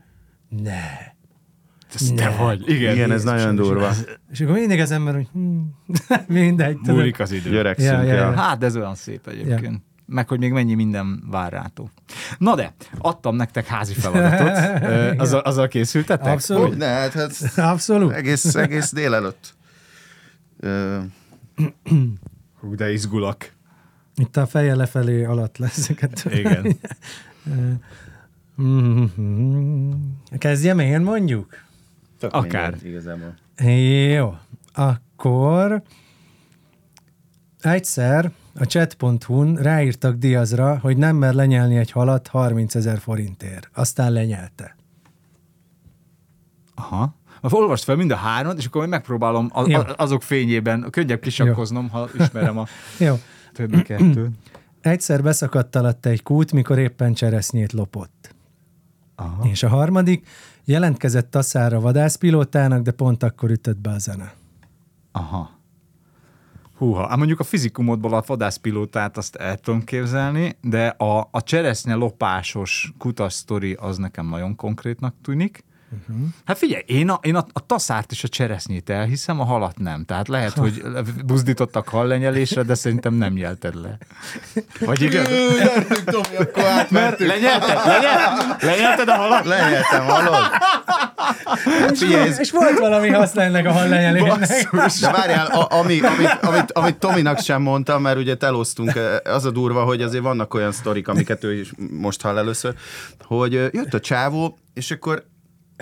ne. 0.50 1.16
Ez 1.94 2.12
te 2.16 2.30
vagy. 2.30 2.70
Igen. 2.70 2.94
igen, 2.94 3.12
ez 3.12 3.24
nagyon 3.24 3.56
durva. 3.56 3.90
És 4.32 4.42
akkor 4.42 4.54
mindig 4.54 4.80
az 4.80 4.92
ember, 4.92 5.14
hogy 5.14 5.28
hm, 5.34 5.60
mindegy. 6.40 6.78
Múlik 6.84 7.20
az 7.20 7.32
idő. 7.32 7.50
Györegszünk. 7.50 7.92
Ja, 7.92 8.04
ja, 8.04 8.14
ja. 8.14 8.36
Hát, 8.36 8.58
de 8.58 8.66
ez 8.66 8.76
olyan 8.76 8.96
szép 8.96 9.28
egyébként. 9.28 9.82
Meg, 10.10 10.28
hogy 10.28 10.40
még 10.40 10.52
mennyi 10.52 10.74
minden 10.74 11.24
vár 11.30 11.52
rátok. 11.52 11.90
Na 12.38 12.56
de, 12.56 12.74
adtam 12.98 13.36
nektek 13.36 13.66
házi 13.66 13.94
feladatot. 13.94 14.58
Azzal, 15.22 15.40
azzal 15.40 15.68
készültetek? 15.68 16.34
Abszolút. 16.34 16.68
Hogy 16.68 16.78
ne, 16.78 16.86
hát, 16.86 17.14
hát 17.14 17.58
Abszolút. 17.58 18.12
egész, 18.12 18.56
egész 18.56 18.92
délelőtt. 18.92 19.56
Hú, 22.60 22.76
de 22.76 22.92
izgulak. 22.92 23.52
Itt 24.16 24.38
a 24.38 24.48
feje 24.48 24.76
lefelé 24.76 25.24
alatt 25.24 25.58
lesz. 25.58 25.90
Igen. 26.26 26.78
Kezdjem 30.38 30.80
én 30.80 31.02
mondjuk? 31.02 31.66
tök 32.20 32.34
Akár. 32.34 32.72
mindegy, 32.72 32.90
Igazából. 32.90 33.34
Jó, 34.14 34.38
akkor 34.74 35.82
egyszer 37.62 38.32
a 38.60 38.64
chat.hu-n 38.64 39.56
ráírtak 39.56 40.16
Diazra, 40.16 40.80
hogy 40.80 40.98
nem 40.98 41.16
mer 41.16 41.34
lenyelni 41.34 41.78
egy 41.78 41.92
halat 41.92 42.28
30 42.28 42.76
ezer 42.76 43.00
forintért. 43.00 43.70
Aztán 43.74 44.12
lenyelte. 44.12 44.76
Aha. 46.76 47.16
Olvast 47.42 47.84
fel 47.84 47.96
mind 47.96 48.12
a 48.12 48.16
hármat, 48.16 48.58
és 48.58 48.66
akkor 48.66 48.84
én 48.84 48.90
megpróbálom 48.90 49.50
a, 49.54 49.70
Jó. 49.70 49.82
azok 49.98 50.24
fényében 50.24 50.88
könnyebb 50.90 51.20
kisakkoznom, 51.20 51.90
ha 51.90 52.10
ismerem 52.20 52.58
a 52.58 52.66
Jó. 53.06 53.20
többi 53.54 53.82
kettőt. 53.82 54.32
Egyszer 54.82 55.24
beszakadt 55.24 55.76
alatta 55.76 56.10
egy 56.10 56.24
kút, 56.24 56.52
mikor 56.52 56.80
éppen 56.80 57.14
cseresznyét 57.14 57.72
lopott. 57.72 58.36
Aha. 59.16 59.48
És 59.48 59.64
a 59.64 59.68
harmadik, 59.68 60.28
jelentkezett 60.66 61.32
taszára 61.32 61.80
vadászpilótának, 61.80 62.82
de 62.82 62.92
pont 62.92 63.24
akkor 63.24 63.52
ütött 63.52 63.78
be 63.78 63.90
a 63.90 63.98
zene. 63.98 64.34
Aha. 65.12 65.57
Húha, 66.78 67.08
hát 67.08 67.18
mondjuk 67.18 67.40
a 67.40 67.44
fizikumodból 67.44 68.14
a 68.14 68.24
vadászpilótát 68.26 69.18
azt 69.18 69.36
el 69.36 69.58
tudom 69.58 69.84
képzelni, 69.84 70.58
de 70.62 70.88
a, 70.88 71.28
a 71.32 71.44
cseresznye 71.44 71.94
lopásos 71.94 72.94
kutas 72.98 73.34
sztori 73.34 73.74
az 73.74 73.98
nekem 73.98 74.28
nagyon 74.28 74.56
konkrétnak 74.56 75.16
tűnik. 75.24 75.64
Uh-huh. 75.92 76.28
Hát 76.46 76.58
figyelj, 76.58 76.84
én, 76.86 77.10
a, 77.10 77.20
én 77.22 77.36
a, 77.36 77.46
a 77.54 77.66
taszárt 77.66 78.12
és 78.12 78.24
a 78.24 78.28
cseresznyét 78.28 78.90
elhiszem, 78.90 79.40
a 79.40 79.44
halat 79.44 79.78
nem. 79.78 80.06
Tehát 80.06 80.28
lehet, 80.28 80.54
hogy 80.54 80.84
buzdítottak 81.26 81.88
hallenyelésre, 81.88 82.64
de 82.64 82.74
szerintem 82.76 83.14
nem 83.14 83.34
nyelted 83.34 83.82
le. 83.82 83.98
Vagy 84.80 85.02
igaz? 85.02 85.28
Gyertünk, 85.58 86.04
Tomi, 86.04 86.36
akkor 86.40 86.64
átmentünk. 86.64 87.30
Lenyelted? 87.30 87.76
Lenyelted? 87.86 88.62
Lenyelted 88.62 89.08
a 89.08 89.16
halat? 89.16 89.46
Lenyeltem, 89.46 90.06
hallod? 90.06 90.36
Hát 91.80 91.98
Figyelj, 91.98 92.28
ez, 92.28 92.40
És 92.40 92.52
volt 92.52 92.80
valami 92.80 93.10
haszna 93.10 93.42
ennek 93.42 93.66
a 93.66 93.72
hallenyelésnek. 93.72 94.72
de 95.02 95.12
várjál, 95.12 95.46
a, 95.46 95.76
ami, 95.76 96.00
amit, 96.00 96.38
amit, 96.42 96.72
amit 96.72 96.98
Tominak 96.98 97.40
sem 97.40 97.62
mondtam, 97.62 98.02
mert 98.02 98.18
ugye 98.18 98.36
elosztunk, 98.40 99.00
az 99.24 99.46
a 99.46 99.52
durva, 99.52 99.84
hogy 99.84 100.02
azért 100.02 100.24
vannak 100.24 100.54
olyan 100.54 100.72
sztorik, 100.72 101.08
amiket 101.08 101.44
ő 101.44 101.60
is 101.60 101.72
most 101.92 102.22
hall 102.22 102.38
először, 102.38 102.76
hogy 103.24 103.56
ö, 103.56 103.68
jött 103.72 103.94
a 103.94 104.00
csávó, 104.00 104.58
és 104.74 104.92
akkor 104.92 105.26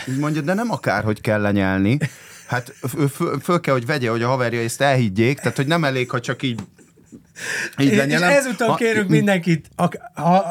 így 0.08 0.18
mondja, 0.18 0.42
de 0.42 0.54
nem 0.54 0.72
akár, 0.72 1.04
hogy 1.04 1.22
kell 1.22 1.42
lenyelni. 1.42 1.98
Hát 2.48 2.74
föl, 3.10 3.40
föl 3.42 3.60
kell, 3.60 3.74
hogy 3.74 3.86
vegye, 3.86 4.10
hogy 4.10 4.22
a 4.22 4.28
haverja 4.28 4.62
ezt 4.62 4.82
elhiggyék, 4.82 5.40
tehát 5.40 5.56
hogy 5.56 5.68
nem 5.68 5.84
elég, 5.84 6.10
ha 6.10 6.20
csak 6.20 6.44
így 6.44 6.60
így 7.78 7.92
És 7.92 7.98
lenyelem. 7.98 8.30
ezúton 8.30 8.68
Ha- 8.68 8.76
kérünk 8.76 9.10
mindenkit, 9.10 9.70
ha, 9.76 9.90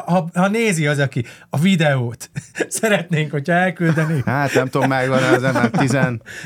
ha, 0.05 0.29
ha, 0.33 0.47
nézi 0.47 0.87
az, 0.87 0.99
aki 0.99 1.25
a 1.49 1.57
videót, 1.59 2.29
szeretnénk, 2.67 3.31
hogyha 3.31 3.53
elküldenék. 3.53 4.25
Hát 4.25 4.53
nem 4.53 4.67
tudom, 4.67 4.87
megvan 4.89 5.23
az 5.23 5.41
már 5.41 5.69
10, 5.69 5.97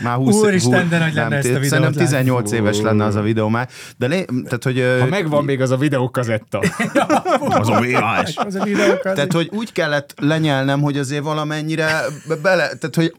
már 0.04 0.16
20 0.16 0.36
Úristen, 0.36 0.80
hú- 0.82 0.90
de 0.90 0.98
nagy 0.98 1.14
lenne 1.14 1.28
nem, 1.30 1.38
ezt 1.38 1.48
a 1.48 1.52
videót 1.60 1.70
Szerintem 1.70 1.94
látni. 1.94 2.06
18 2.16 2.52
éves 2.52 2.78
lenne 2.82 3.06
az 3.06 3.16
a 3.16 3.22
videó 3.22 3.48
már. 3.48 3.68
De 3.98 4.08
lé, 4.08 4.26
tehát, 4.44 4.64
hogy... 4.64 4.98
Ha 5.00 5.06
megvan 5.06 5.44
még 5.44 5.62
az 5.62 5.72
a 5.72 5.78
videókazetta. 5.78 6.60
az 7.60 7.70
a 7.70 7.80
VHS. 7.80 8.36
Az 8.36 8.56
a 8.56 8.64
videókat. 8.64 9.14
Tehát, 9.14 9.34
hogy 9.34 9.50
úgy 9.54 9.72
kellett 9.72 10.14
lenyelnem, 10.22 10.82
hogy 10.82 10.98
azért 10.98 11.24
valamennyire 11.24 12.02
be- 12.28 12.36
bele, 12.36 12.68
tehát, 12.68 12.96
hogy 12.96 13.14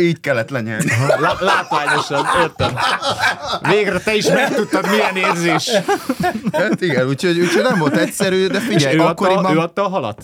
így 0.00 0.20
kellett 0.20 0.50
lenyelni. 0.50 0.84
Lá- 1.20 1.40
látványosan, 1.40 2.26
értem. 2.42 2.72
Végre 3.68 3.98
te 3.98 4.14
is 4.14 4.26
megtudtad, 4.28 4.86
milyen 4.90 5.16
érzés. 5.30 5.70
Hát 6.62 6.80
igen, 6.80 7.08
úgyhogy, 7.08 7.40
úgyhogy 7.40 7.62
nem 7.62 7.78
volt 7.78 7.96
egyszerű, 7.96 8.46
de 8.46 8.58
És 8.58 8.64
figyelj, 8.64 8.94
ő 8.94 8.98
adta, 8.98 9.10
akkoriban... 9.10 9.56
ő 9.56 9.58
adta 9.58 9.84
a 9.84 9.88
halat? 9.88 10.22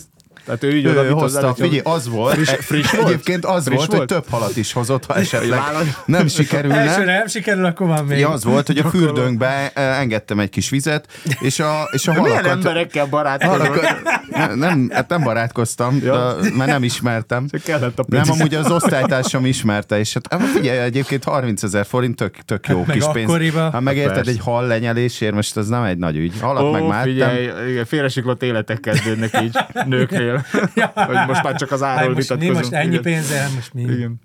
Tehát 0.49 0.65
ő 0.65 0.77
így 0.77 0.85
ő 0.85 0.91
oda 1.01 1.15
hozta, 1.15 1.55
figyelj, 1.55 1.81
az 1.85 2.09
volt, 2.09 2.35
friss, 2.35 2.51
friss 2.61 2.91
volt? 2.91 3.07
egyébként 3.09 3.45
az 3.45 3.65
Friss 3.65 3.77
volt, 3.77 3.89
volt? 3.89 3.99
hogy 3.99 4.21
több 4.23 4.31
halat 4.31 4.57
is 4.57 4.73
hozott, 4.73 5.05
ha 5.07 5.15
esetleg 5.15 5.61
nem 6.05 6.29
sikerülne. 6.29 6.77
Elsőre 6.77 7.17
nem 7.19 7.27
sikerül, 7.27 7.65
akkor 7.65 7.87
van 7.87 8.05
még. 8.05 8.19
Ja, 8.19 8.29
az 8.31 8.45
volt, 8.45 8.67
hogy 8.67 8.79
a 8.79 8.89
fürdőnkbe 8.89 9.71
eh, 9.75 10.01
engedtem 10.01 10.39
egy 10.41 10.49
kis 10.51 10.71
vizet, 10.71 11.07
és 11.41 11.61
a, 11.61 11.89
és 11.93 12.09
a 12.09 12.13
Milyen 12.13 12.27
halakat... 12.27 12.51
emberekkel 12.51 13.07
barátkozol? 13.07 13.59
halakat 13.59 13.97
nem, 14.31 14.59
nem, 14.59 14.91
hát 14.93 15.09
nem 15.09 15.23
barátkoztam, 15.23 15.99
Ja. 16.05 16.35
de, 16.35 16.49
mert 16.57 16.71
nem 16.71 16.83
ismertem. 16.83 17.49
Csak 17.51 17.63
kellett 17.63 17.99
a 17.99 18.05
Nem, 18.09 18.23
pénz. 18.23 18.39
amúgy 18.41 18.55
az 18.55 18.71
osztálytársam 18.71 19.47
ismerte, 19.47 19.99
és 19.99 20.13
hát 20.15 20.27
hát 20.31 20.49
figyelj, 20.49 20.79
egyébként 20.79 21.25
30 21.25 21.63
ezer 21.63 21.87
forint 21.87 22.17
tök, 22.17 22.35
tök 22.45 22.67
jó 22.69 22.85
meg 22.87 22.97
kis 22.97 23.07
pénz. 23.13 23.29
akkoriba. 23.29 23.71
Hát 23.71 23.81
megérted 23.81 24.15
Persze. 24.15 24.31
egy 24.31 24.41
hal 24.41 24.67
lenyelésért, 24.67 25.35
most 25.35 25.57
az 25.57 25.69
nem 25.69 25.83
egy 25.83 25.99
nagy 25.99 26.17
ügy. 26.17 26.33
Halat 26.41 26.63
Ó, 26.63 26.71
meg 26.71 26.87
már 26.87 27.03
figyelj, 27.05 27.51
igen, 27.71 27.85
félresiklott 27.85 28.43
életek 28.43 28.81
kezdődnek 28.81 29.41
így 29.43 29.57
nőknél. 29.87 30.38
hogy 31.07 31.27
most 31.27 31.43
már 31.43 31.55
csak 31.55 31.71
az 31.73 31.81
Hát 31.83 31.99
árról 31.99 32.15
most, 32.15 32.29
mi 32.29 32.37
vitatkozunk. 32.39 32.73
most 32.73 32.85
ennyi 32.85 32.99
pénzzel, 32.99 33.49
most 33.55 33.75
mi? 33.75 33.83
Igen. 33.83 34.21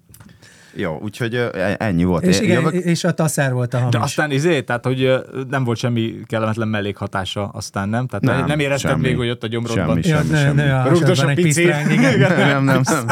Jó, 0.76 1.00
úgyhogy 1.02 1.36
ö, 1.36 1.48
ennyi 1.78 2.04
volt. 2.04 2.24
És 2.24 2.40
igen, 2.40 2.56
jövök- 2.58 2.74
és 2.74 3.04
a 3.04 3.12
taszár 3.12 3.54
volt 3.54 3.74
a 3.74 3.78
hamis. 3.78 3.92
De 3.94 4.00
aztán 4.00 4.32
izé, 4.32 4.62
tehát 4.62 4.86
hogy 4.86 5.12
nem 5.50 5.64
volt 5.64 5.78
semmi 5.78 6.14
kellemetlen 6.28 6.68
mellékhatása, 6.68 7.48
aztán 7.54 7.90
nem? 7.90 8.08
Tehát 8.08 8.38
nem, 8.38 8.48
Nem, 8.48 8.60
érezted 8.60 8.92
semmi. 8.92 9.02
még, 9.08 9.18
hogy 9.18 9.30
ott 9.30 9.44
a 9.44 9.48
gyomrodban. 9.48 10.02
Semmi, 10.02 10.08
ja, 10.08 10.16
semmi, 10.18 10.30
ne, 10.32 10.40
semmi. 10.40 10.56
ne, 10.62 10.80
a 10.80 10.84
Rugdos 10.88 11.00
hasadban 11.08 11.26
a 11.26 11.30
egy 11.38 11.44
picit. 11.44 11.66
pisztráng, 11.66 11.92
igen. 12.16 12.20
nem, 12.38 12.64
nem, 12.64 12.82
nem. 12.86 13.06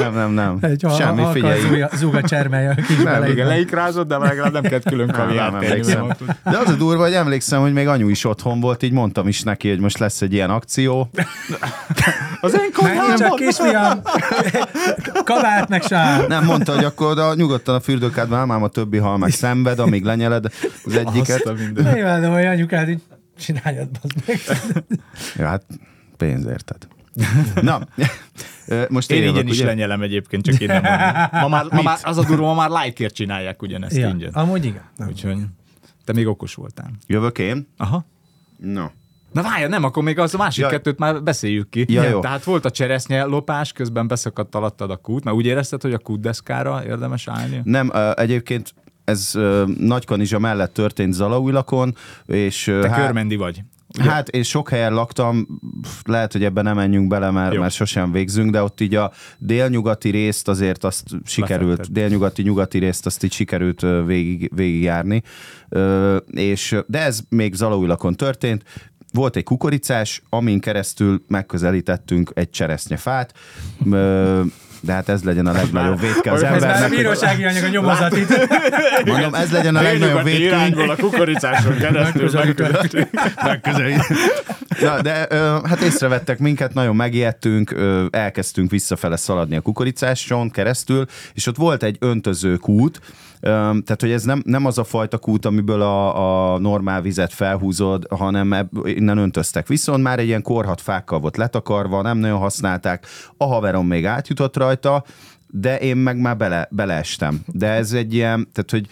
Nem, 0.00 0.14
nem, 0.14 0.30
nem. 0.30 0.58
Egy 0.60 0.82
ha, 0.82 0.94
Semmi, 0.94 1.16
halka 1.20 1.32
figyelj. 1.32 1.60
zúga, 1.60 1.88
zúga 1.94 2.20
csermelje 2.22 2.70
a 2.70 2.74
kis 2.74 2.96
Nem, 3.02 3.24
Igen, 3.24 3.46
leikrázott, 3.46 4.08
de 4.08 4.16
legalább 4.16 4.52
nem 4.52 4.62
kellett 4.62 4.88
külön 4.88 5.08
kaviárt 5.08 5.68
De 6.44 6.58
az 6.58 6.68
a 6.68 6.74
durva, 6.74 7.02
hogy 7.02 7.12
emlékszem, 7.12 7.60
hogy 7.60 7.72
még 7.72 7.88
anyu 7.88 8.08
is 8.08 8.24
otthon 8.24 8.60
volt, 8.60 8.82
így 8.82 8.92
mondtam 8.92 9.28
is 9.28 9.42
neki, 9.42 9.68
hogy 9.68 9.78
most 9.78 9.98
lesz 9.98 10.22
egy 10.22 10.32
ilyen 10.32 10.50
akció. 10.50 11.10
Az 12.40 12.52
én 12.52 12.58
Menj 12.60 12.70
csak, 12.72 12.82
konyhámban! 13.06 13.36
kisfiam! 13.36 14.00
Kabát 15.24 15.63
meg 15.68 15.82
sár. 15.82 16.28
Nem 16.28 16.44
mondta, 16.44 16.74
hogy 16.74 16.84
akkor 16.84 17.06
oda 17.10 17.34
nyugodtan 17.34 17.74
a 17.74 17.80
fürdőkádban 17.80 18.50
ám 18.50 18.62
a 18.62 18.68
többi 18.68 18.98
hal 18.98 19.18
meg 19.18 19.30
szenved, 19.30 19.78
amíg 19.78 20.04
lenyeled 20.04 20.44
az 20.84 20.96
egyiket. 20.96 21.46
Azt 21.46 21.60
a. 21.86 21.96
Imádom, 21.96 22.32
hogy 22.32 22.44
anyukád 22.44 22.88
így 22.88 23.02
csináljad, 23.38 23.88
meg. 24.26 24.40
Ja, 25.36 25.46
hát 25.46 25.64
pénz 26.16 26.46
érted. 26.46 26.86
Na, 27.62 27.80
most 28.88 29.10
Én 29.10 29.18
jövök, 29.22 29.34
ingyen 29.36 29.46
is 29.52 29.56
ugye? 29.58 29.66
lenyelem 29.66 30.02
egyébként, 30.02 30.44
csak 30.44 30.60
én 30.60 30.66
nem 30.68 30.82
mondom. 30.82 31.28
Ma 31.40 31.48
már, 31.48 31.66
ma 31.70 31.82
már 31.82 31.98
az 32.02 32.18
a 32.18 32.24
durva, 32.24 32.54
ma 32.54 32.68
már 32.68 32.84
like-ért 32.84 33.14
csinálják 33.14 33.62
ugyanezt 33.62 33.96
Ja, 33.96 34.08
ingyen. 34.08 34.32
amúgy 34.32 34.64
igen. 34.64 34.82
Úgyhogy 35.08 35.36
te 36.04 36.12
még 36.12 36.26
okos 36.26 36.54
voltál. 36.54 36.90
Jövök 37.06 37.38
én? 37.38 37.68
Aha. 37.76 38.04
No. 38.56 38.84
Na 39.34 39.42
várja, 39.42 39.68
nem, 39.68 39.84
akkor 39.84 40.02
még 40.02 40.18
az 40.18 40.34
a 40.34 40.38
másik 40.38 40.62
Ja. 40.62 40.68
kettőt 40.68 40.98
már 40.98 41.22
beszéljük 41.22 41.68
ki. 41.68 41.84
Ja, 41.88 42.02
jó. 42.02 42.20
Tehát 42.20 42.44
volt 42.44 42.64
a 42.64 42.70
cseresznye 42.70 43.24
lopás, 43.24 43.72
közben 43.72 44.06
beszakadt 44.06 44.54
alattad 44.54 44.90
a 44.90 44.96
kút, 44.96 45.24
mert 45.24 45.36
úgy 45.36 45.46
érezted, 45.46 45.82
hogy 45.82 45.92
a 45.92 45.98
kútdeszkára 45.98 46.82
érdemes 46.86 47.28
állni? 47.28 47.60
Nem, 47.64 47.90
egyébként 48.14 48.74
ez 49.04 49.32
Nagykanizsa 49.78 50.38
mellett 50.38 50.72
történt 50.72 51.12
Zalaújlakon, 51.12 51.94
és 52.26 52.64
Te 52.64 52.88
hát, 52.90 53.00
körmendi 53.04 53.36
vagy. 53.36 53.60
Ugye? 53.98 54.10
Hát 54.10 54.28
én 54.28 54.42
sok 54.42 54.68
helyen 54.68 54.94
laktam, 54.94 55.46
lehet, 56.04 56.32
hogy 56.32 56.44
ebben 56.44 56.64
nem 56.64 56.76
menjünk 56.76 57.08
bele, 57.08 57.30
mert, 57.30 57.54
Jó. 57.54 57.60
mert 57.60 57.72
sosem 57.74 58.12
végzünk, 58.12 58.50
de 58.50 58.62
ott 58.62 58.80
így 58.80 58.94
a 58.94 59.12
délnyugati 59.38 60.10
részt 60.10 60.48
azért 60.48 60.84
azt 60.84 61.04
sikerült, 61.24 61.70
Lefetted. 61.70 61.92
délnyugati, 61.94 62.42
nyugati 62.42 62.78
részt 62.78 63.06
azt 63.06 63.24
így 63.24 63.32
sikerült 63.32 63.86
végig, 64.06 64.50
végigjárni. 64.54 65.22
Ö, 65.68 66.16
És, 66.30 66.76
de 66.86 67.02
ez 67.02 67.20
még 67.28 67.54
Zalaújlakon 67.54 68.14
történt. 68.14 68.62
Volt 69.14 69.36
egy 69.36 69.42
kukoricás, 69.44 70.22
amin 70.28 70.60
keresztül 70.60 71.24
megközelítettünk 71.28 72.30
egy 72.34 72.50
cseresznyefát, 72.50 73.32
Ö, 73.92 74.40
de 74.80 74.92
hát 74.92 75.08
ez 75.08 75.22
legyen 75.22 75.46
a 75.46 75.52
legnagyobb 75.52 76.00
vétke 76.00 76.32
az 76.32 76.42
Ez 76.42 76.50
már 76.50 76.54
Ez 76.54 76.62
már 76.62 76.70
a 76.70 76.74
embernek. 76.74 76.98
bírósági 76.98 77.44
anyag 77.44 77.64
a 77.64 77.68
nyomozat 77.68 78.16
itt. 78.16 78.48
Mondom, 79.06 79.34
ez 79.34 79.50
legyen 79.50 79.76
a 79.76 79.82
legnagyobb 79.82 80.26
irányból 80.26 80.90
a 80.90 80.96
kukoricáson 80.96 81.76
keresztül 81.76 82.30
megközelítünk. 83.44 84.18
Na, 84.80 85.02
de 85.02 85.26
ö, 85.30 85.58
hát 85.64 85.80
észrevettek 85.80 86.38
minket, 86.38 86.74
nagyon 86.74 86.96
megijedtünk, 86.96 87.70
ö, 87.70 88.06
elkezdtünk 88.10 88.70
visszafele 88.70 89.16
szaladni 89.16 89.56
a 89.56 89.60
kukoricáson 89.60 90.50
keresztül, 90.50 91.06
és 91.34 91.46
ott 91.46 91.56
volt 91.56 91.82
egy 91.82 91.96
öntöző 92.00 92.56
kút, 92.56 93.00
tehát, 93.40 94.00
hogy 94.00 94.10
ez 94.10 94.22
nem, 94.24 94.42
nem 94.46 94.64
az 94.66 94.78
a 94.78 94.84
fajta 94.84 95.18
kút, 95.18 95.44
amiből 95.44 95.82
a, 95.82 96.54
a 96.54 96.58
normál 96.58 97.02
vizet 97.02 97.32
felhúzod, 97.32 98.06
hanem 98.10 98.52
ebb, 98.52 98.70
innen 98.84 99.18
öntöztek. 99.18 99.66
Viszont 99.66 100.02
már 100.02 100.18
egy 100.18 100.26
ilyen 100.26 100.42
korhat 100.42 100.80
fákkal 100.80 101.20
volt 101.20 101.36
letakarva, 101.36 102.02
nem 102.02 102.18
nagyon 102.18 102.38
használták, 102.38 103.06
a 103.36 103.44
haverom 103.44 103.86
még 103.86 104.06
átjutott 104.06 104.56
rajta, 104.56 105.04
de 105.50 105.78
én 105.78 105.96
meg 105.96 106.18
már 106.20 106.36
bele, 106.36 106.68
beleestem. 106.70 107.40
De 107.46 107.68
ez 107.68 107.92
egy 107.92 108.14
ilyen, 108.14 108.48
tehát, 108.52 108.70
hogy 108.70 108.86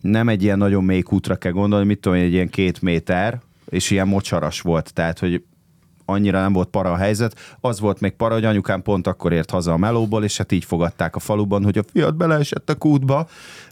nem 0.00 0.28
egy 0.28 0.42
ilyen 0.42 0.58
nagyon 0.58 0.84
mély 0.84 1.02
kútra 1.02 1.36
kell 1.36 1.52
gondolni, 1.52 1.86
mit 1.86 2.00
tudom, 2.00 2.18
egy 2.18 2.32
ilyen 2.32 2.48
két 2.48 2.82
méter, 2.82 3.40
és 3.74 3.90
ilyen 3.90 4.08
mocsaras 4.08 4.60
volt, 4.60 4.92
tehát, 4.92 5.18
hogy 5.18 5.42
annyira 6.04 6.40
nem 6.40 6.52
volt 6.52 6.68
para 6.68 6.92
a 6.92 6.96
helyzet. 6.96 7.56
Az 7.60 7.80
volt 7.80 8.00
még 8.00 8.12
para, 8.12 8.34
hogy 8.34 8.44
anyukám 8.44 8.82
pont 8.82 9.06
akkor 9.06 9.32
ért 9.32 9.50
haza 9.50 9.72
a 9.72 9.76
melóból, 9.76 10.24
és 10.24 10.36
hát 10.36 10.52
így 10.52 10.64
fogadták 10.64 11.16
a 11.16 11.18
faluban, 11.18 11.64
hogy 11.64 11.78
a 11.78 11.82
fiat 11.92 12.16
beleesett 12.16 12.70
a 12.70 12.74
kútba. 12.74 13.28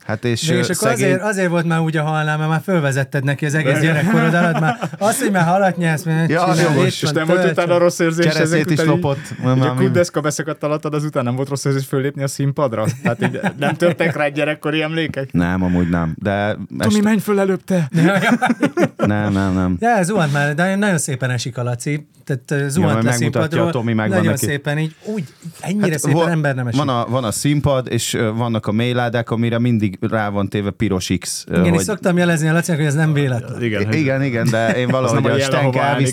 Hát 0.07 0.25
és, 0.25 0.47
De 0.47 0.55
és 0.55 0.69
akkor 0.69 0.89
azért, 0.89 1.23
azért 1.23 1.49
volt 1.49 1.67
már 1.67 1.81
úgy 1.81 1.97
a 1.97 2.03
halnál, 2.03 2.39
mert 2.39 2.51
már 2.51 2.61
fölvezetted 2.61 3.25
neki 3.25 3.47
az 3.47 3.55
egész 3.55 3.81
gyerekkorod 3.81 4.35
alatt, 4.35 4.61
már 4.61 4.91
azt, 4.99 5.21
hogy 5.21 5.31
már 5.31 5.45
halat 5.45 5.77
nyelsz, 5.77 6.05
mert 6.05 6.31
Ja, 6.31 6.41
csinálj, 6.41 6.75
jogos, 6.77 7.03
És 7.03 7.11
nem 7.11 7.27
volt 7.27 7.51
utána 7.51 7.79
rossz 7.79 7.99
érzés 7.99 8.35
ezek 8.35 8.59
is 8.59 8.73
után 8.73 8.87
így- 8.87 8.93
lopott. 8.93 9.35
Már 9.45 9.59
a 9.59 9.75
kuddeszka 9.75 10.21
beszakadt 10.21 10.63
alattad, 10.63 10.95
azután 10.95 11.25
nem 11.25 11.35
volt 11.37 11.49
rossz 11.49 11.65
érzés 11.65 11.87
föllépni 11.87 12.23
a 12.23 12.29
színpadra? 12.29 12.85
Tehát 13.03 13.23
így 13.23 13.41
nem 13.59 13.75
törtek 13.75 14.17
rá 14.17 14.29
gyerekkori 14.29 14.83
emlékek? 14.83 15.33
Nem, 15.33 15.63
amúgy 15.63 15.89
nem. 15.89 16.15
De 16.19 16.53
Tomi, 16.53 16.67
este... 16.79 17.03
menj 17.03 17.19
föl 17.19 17.41
előbb 17.41 17.65
te! 17.65 17.89
nem, 19.07 19.33
nem, 19.33 19.55
nem. 19.55 19.77
De 19.79 20.03
zuhant 20.03 20.33
már, 20.33 20.55
de 20.55 20.75
nagyon 20.75 20.99
szépen 20.99 21.31
esik 21.31 21.59
a 21.59 21.63
Laci. 21.63 22.09
Tehát 22.25 22.71
zuhant 22.71 22.93
majd 22.93 23.05
le 23.05 23.13
színpadról. 23.13 23.67
a 23.67 23.71
Tomi, 23.71 23.93
megvan 23.93 24.17
Nagyon 24.17 24.33
neki. 24.33 24.45
szépen, 24.45 24.79
így 24.79 24.95
úgy, 25.05 25.25
ennyire 25.61 25.91
Hát 25.91 25.99
szépen 25.99 26.17
vo- 26.17 26.29
ember 26.29 26.55
nem 26.55 26.67
esik. 26.67 26.79
Van 26.79 26.89
a, 26.89 27.07
van 27.09 27.25
a 27.25 27.31
színpad, 27.31 27.87
és 27.91 28.19
vannak 28.35 28.67
a 28.67 28.73
mélydák, 28.73 29.31
amire 29.31 29.59
mindig 29.59 29.99
rá 30.01 30.29
van 30.29 30.49
téve 30.49 30.71
piros 30.71 31.11
X. 31.19 31.45
Igen, 31.49 31.65
és 31.65 31.71
hogy- 31.71 31.81
szoktam 31.85 32.17
jelezni 32.17 32.49
a 32.49 32.53
Lacinak, 32.53 32.79
hogy 32.79 32.89
ez 32.89 32.95
nem 32.95 33.13
véletlen. 33.13 33.63
Igen, 33.63 33.93
igen, 33.93 34.23
igen, 34.23 34.49
de 34.51 34.77
én 34.77 34.89
valahogy 34.97 35.27
a 35.41 35.47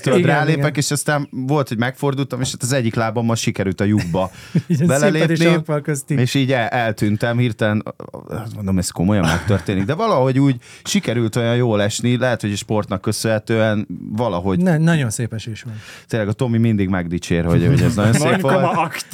tudod, 0.01 0.19
Igen, 0.19 0.21
rálépek, 0.35 0.59
igen. 0.59 0.71
és 0.75 0.91
aztán 0.91 1.27
volt, 1.31 1.67
hogy 1.67 1.77
megfordultam, 1.77 2.41
és 2.41 2.51
hát 2.51 2.61
az 2.61 2.71
egyik 2.71 2.95
lábammal 2.95 3.35
sikerült 3.35 3.81
a 3.81 3.83
lyukba 3.83 4.31
és 4.67 4.77
belelépni, 4.77 5.63
és 6.07 6.33
így 6.33 6.51
el, 6.51 6.67
eltűntem 6.67 7.37
hirtelen, 7.37 7.83
azt 8.27 8.55
mondom, 8.55 8.77
ez 8.77 8.89
komolyan 8.89 9.25
megtörténik, 9.25 9.83
de 9.83 9.93
valahogy 9.93 10.39
úgy 10.39 10.55
sikerült 10.83 11.35
olyan 11.35 11.55
jól 11.55 11.81
esni, 11.81 12.17
lehet, 12.17 12.41
hogy 12.41 12.51
a 12.51 12.55
sportnak 12.55 13.01
köszönhetően 13.01 13.87
valahogy, 14.11 14.59
Ne, 14.59 14.77
nagyon 14.77 15.09
szép 15.09 15.33
esés 15.33 15.61
van. 15.61 15.73
Tényleg 16.07 16.27
a 16.27 16.33
Tomi 16.33 16.57
mindig 16.57 16.89
megdicsér, 16.89 17.45
hogy, 17.45 17.65
hogy 17.65 17.81
ez 17.81 17.95
nagyon 17.95 18.13
szép 18.13 18.41
volt. 18.41 18.55
akt. 18.63 19.11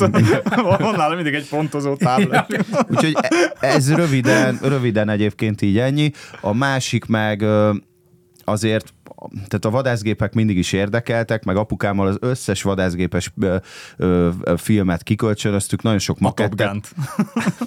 Van 0.80 0.96
nála 0.98 1.16
mindig 1.16 1.34
egy 1.34 1.48
pontozó 1.50 1.96
tábla. 1.96 2.48
Úgyhogy 2.90 3.16
e- 3.22 3.54
ez 3.60 3.94
röviden, 3.94 4.60
röviden 4.62 5.10
egyébként 5.10 5.62
így 5.62 5.78
ennyi. 5.78 6.12
A 6.42 6.54
másik 6.54 7.06
meg 7.06 7.46
azért 8.44 8.94
tehát 9.32 9.66
a 9.66 9.70
vadászgépek 9.70 10.34
mindig 10.34 10.58
is 10.58 10.74
érdekeltek, 10.74 11.44
meg 11.44 11.56
apukámmal 11.56 12.08
az 12.08 12.18
összes 12.20 12.62
vadászgépes 12.62 13.34
ö, 13.40 13.56
ö, 13.98 14.30
filmet 14.58 15.04
kikölcsönöztük, 15.04 15.82
nagyon 15.82 16.00
sok 16.00 16.20
makettet. 16.20 16.94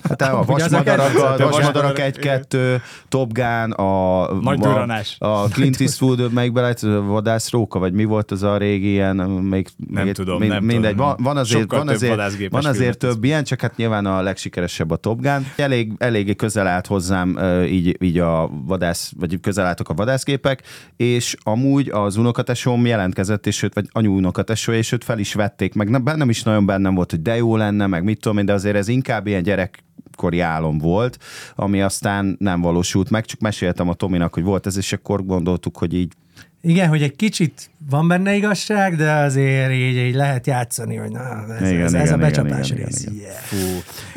Hát 0.09 0.23
a 0.35 0.43
vasmadarak, 0.47 1.15
a 1.15 1.37
vasmadarak 1.39 1.99
egy-kettő, 1.99 2.83
Top 3.09 3.33
Gun, 3.33 3.71
a, 3.71 4.33
Nagy 4.35 4.65
a, 4.65 5.27
a 5.27 5.49
Clint 5.49 5.81
Eastwood, 5.81 6.33
melyikben 6.33 6.63
lehet, 6.63 6.83
a 6.83 7.03
vadászróka, 7.03 7.79
vagy 7.79 7.93
mi 7.93 8.05
volt 8.05 8.31
az 8.31 8.43
a 8.43 8.57
régi 8.57 8.91
ilyen, 8.91 9.17
még, 9.17 9.69
Nem 9.89 10.05
még, 10.05 10.15
tudom, 10.15 10.39
mind, 10.39 10.53
nem 10.53 10.65
mindegy, 10.65 10.97
tudom. 10.97 11.15
van, 11.19 11.37
azért, 11.37 11.61
Sokkal 11.61 11.79
van 11.79 11.89
azért, 11.89 12.51
van 12.51 12.65
azért 12.65 12.99
több 12.99 13.25
ilyen, 13.25 13.45
csak 13.45 13.61
hát 13.61 13.77
nyilván 13.77 14.07
a 14.07 14.23
legsikeresebb 14.23 14.91
a 14.91 14.97
Top 14.97 15.21
Gun. 15.21 15.47
Elég, 15.57 15.93
eléggé 15.99 16.35
közel 16.35 16.67
állt 16.67 16.87
hozzám 16.87 17.39
így, 17.65 17.97
így 18.01 18.19
a 18.19 18.51
vadász, 18.67 19.13
vagy 19.17 19.41
közel 19.41 19.67
álltak 19.67 19.89
a 19.89 19.95
vadászgépek, 19.95 20.63
és 20.97 21.28
amúgy 21.43 21.89
az 21.89 22.17
unokatesóm 22.17 22.87
jelentkezett, 22.87 23.47
és 23.47 23.63
őt, 23.63 23.75
vagy 23.75 23.89
anyu 23.93 24.17
unokatesó, 24.17 24.73
és 24.73 24.93
őt 24.93 25.05
fel 25.05 25.19
is 25.19 25.35
vették, 25.35 25.75
meg 25.75 25.89
nem, 25.89 26.05
bennem 26.05 26.29
is 26.29 26.43
nagyon 26.43 26.67
bennem 26.67 26.95
volt, 26.95 27.11
hogy 27.11 27.23
de 27.23 27.37
jó 27.37 27.57
lenne, 27.57 27.87
meg 27.87 28.05
mit 28.05 28.21
tudom 28.21 28.39
én, 28.39 28.45
de 28.47 28.53
azért 28.53 28.77
ez 28.77 28.89
inkább 28.89 29.27
ilyen 29.27 29.43
gyerek 29.43 29.83
kori 30.17 30.41
álom 30.41 30.79
volt, 30.79 31.19
ami 31.55 31.83
aztán 31.83 32.37
nem 32.39 32.61
valósult 32.61 33.11
meg, 33.11 33.25
csak 33.25 33.41
meséltem 33.41 33.89
a 33.89 33.95
Tominak, 33.95 34.35
hogy 34.35 34.43
volt 34.43 34.67
ez, 34.67 34.77
és 34.77 34.93
akkor 34.93 35.25
gondoltuk, 35.25 35.77
hogy 35.79 35.95
így 35.95 36.13
Igen, 36.61 36.89
hogy 36.89 37.03
egy 37.03 37.17
kicsit 37.17 37.71
van 37.91 38.09
benne 38.09 38.35
igazság, 38.35 38.97
de 38.97 39.13
azért 39.13 39.73
így, 39.73 39.97
így 39.97 40.15
lehet 40.15 40.47
játszani, 40.47 40.97
hogy 40.97 41.11
na, 41.11 41.55
ez, 41.55 41.71
Igen, 41.71 41.83
ez, 41.85 41.91
igen, 41.93 42.03
ez 42.03 42.11
a 42.13 42.15
igen, 42.15 42.19
becsapás 42.19 42.71
igen, 42.71 42.85
rész. 42.85 43.01
igen, 43.03 43.15
igen. 43.15 43.27
Yeah. 43.27 43.37
Fú. 43.43 43.57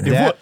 De- 0.03 0.09
De... 0.09 0.35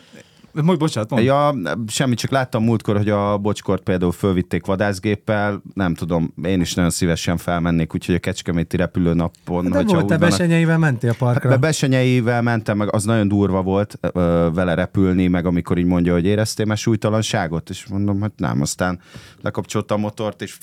Majd 0.63 0.79
bocsánat, 0.79 1.09
mondd. 1.09 1.23
Ja, 1.23 1.55
semmi, 1.87 2.13
csak 2.15 2.31
láttam 2.31 2.63
múltkor, 2.63 2.97
hogy 2.97 3.09
a 3.09 3.37
bocskort 3.37 3.83
például 3.83 4.11
fölvitték 4.11 4.65
vadászgéppel, 4.65 5.61
nem 5.73 5.93
tudom, 5.93 6.33
én 6.43 6.61
is 6.61 6.73
nagyon 6.73 6.91
szívesen 6.91 7.37
felmennék, 7.37 7.93
úgyhogy 7.93 8.15
a 8.15 8.19
Kecskeméti 8.19 8.77
repülőnapon, 8.77 9.69
De 9.69 9.77
hogyha 9.77 9.93
volt, 9.93 10.07
te 10.07 10.13
úgy 10.13 10.19
van, 10.19 10.29
besenyeivel 10.29 10.77
mentél 10.77 11.09
a 11.09 11.15
parkra. 11.17 11.49
Be 11.49 11.57
besenyeivel 11.57 12.41
mentem, 12.41 12.77
meg 12.77 12.93
az 12.93 13.03
nagyon 13.03 13.27
durva 13.27 13.61
volt 13.61 13.97
ö, 14.01 14.49
vele 14.53 14.73
repülni, 14.73 15.27
meg 15.27 15.45
amikor 15.45 15.77
így 15.77 15.85
mondja, 15.85 16.13
hogy 16.13 16.25
éreztél 16.25 16.65
már 16.65 16.77
súlytalanságot, 16.77 17.69
és 17.69 17.87
mondom, 17.87 18.19
hogy 18.19 18.31
nem, 18.37 18.61
aztán 18.61 18.99
lekapcsolta 19.41 19.93
a 19.93 19.97
motort, 19.97 20.41
és 20.41 20.57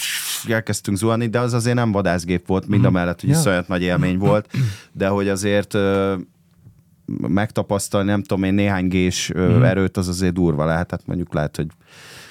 elkezdtünk 0.49 0.97
zuhanni, 0.97 1.27
de 1.27 1.39
az 1.39 1.53
azért 1.53 1.77
nem 1.77 1.93
vadászgép 1.93 2.47
volt, 2.47 2.67
mind 2.67 2.85
a 2.85 2.91
mellett, 2.91 3.21
hogy 3.21 3.31
Ja. 3.31 3.37
iszonyat 3.37 3.69
nagy 3.69 3.83
élmény 3.83 4.19
volt, 4.19 4.49
de 4.93 5.09
hogy 5.09 5.29
azért 5.29 5.75
ö, 5.75 6.15
megtapasztalni, 7.29 8.11
nem 8.11 8.23
tudom 8.23 8.45
én, 8.45 8.55
néhány 8.55 8.89
gés 8.89 9.31
ö, 9.35 9.63
erőt, 9.65 9.97
az 9.97 10.09
azért 10.09 10.33
durva 10.33 10.65
lehet, 10.65 10.91
hát 10.91 11.07
mondjuk 11.07 11.35
lehet, 11.35 11.57
hogy 11.57 11.67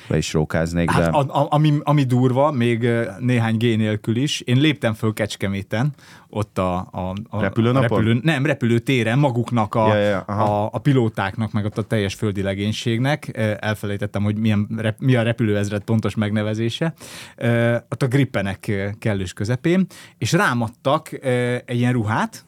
be 0.07 0.17
is 0.17 0.33
rókáznék, 0.33 0.87
de... 0.87 0.93
Hát, 0.93 1.13
a, 1.13 1.19
a, 1.19 1.47
ami, 1.49 1.73
ami 1.83 2.03
durva, 2.03 2.51
még 2.51 2.89
néhány 3.19 3.55
G 3.57 3.61
nélkül 3.61 4.15
is, 4.15 4.39
én 4.39 4.57
léptem 4.57 4.93
föl 4.93 5.13
Kecskeméten, 5.13 5.93
ott 6.29 6.57
a, 6.57 6.75
a, 6.91 7.13
a 7.29 7.41
Repülőnapon? 7.41 7.91
a 7.91 7.95
repülő, 7.95 8.19
nem, 8.23 8.45
repülőtéren 8.45 9.19
maguknak, 9.19 9.75
a, 9.75 9.87
Ja, 9.87 9.95
ja, 9.95 10.19
aha. 10.19 10.63
a, 10.63 10.69
a 10.73 10.77
pilótáknak, 10.77 11.51
meg 11.51 11.65
ott 11.65 11.77
a 11.77 11.81
teljes 11.81 12.13
földi 12.13 12.41
legénységnek. 12.41 13.37
Elfelejtettem, 13.59 14.23
hogy 14.23 14.37
milyen, 14.37 14.67
rep, 14.77 14.99
mi 14.99 15.15
a 15.15 15.21
repülőezred 15.21 15.83
pontos 15.83 16.15
megnevezése. 16.15 16.93
Ott 17.89 18.03
a 18.03 18.07
grippenek 18.07 18.71
kellős 18.99 19.33
közepén, 19.33 19.85
és 20.17 20.31
rámadtak 20.31 21.09
egy 21.65 21.77
ilyen 21.77 21.93
ruhát, 21.93 22.45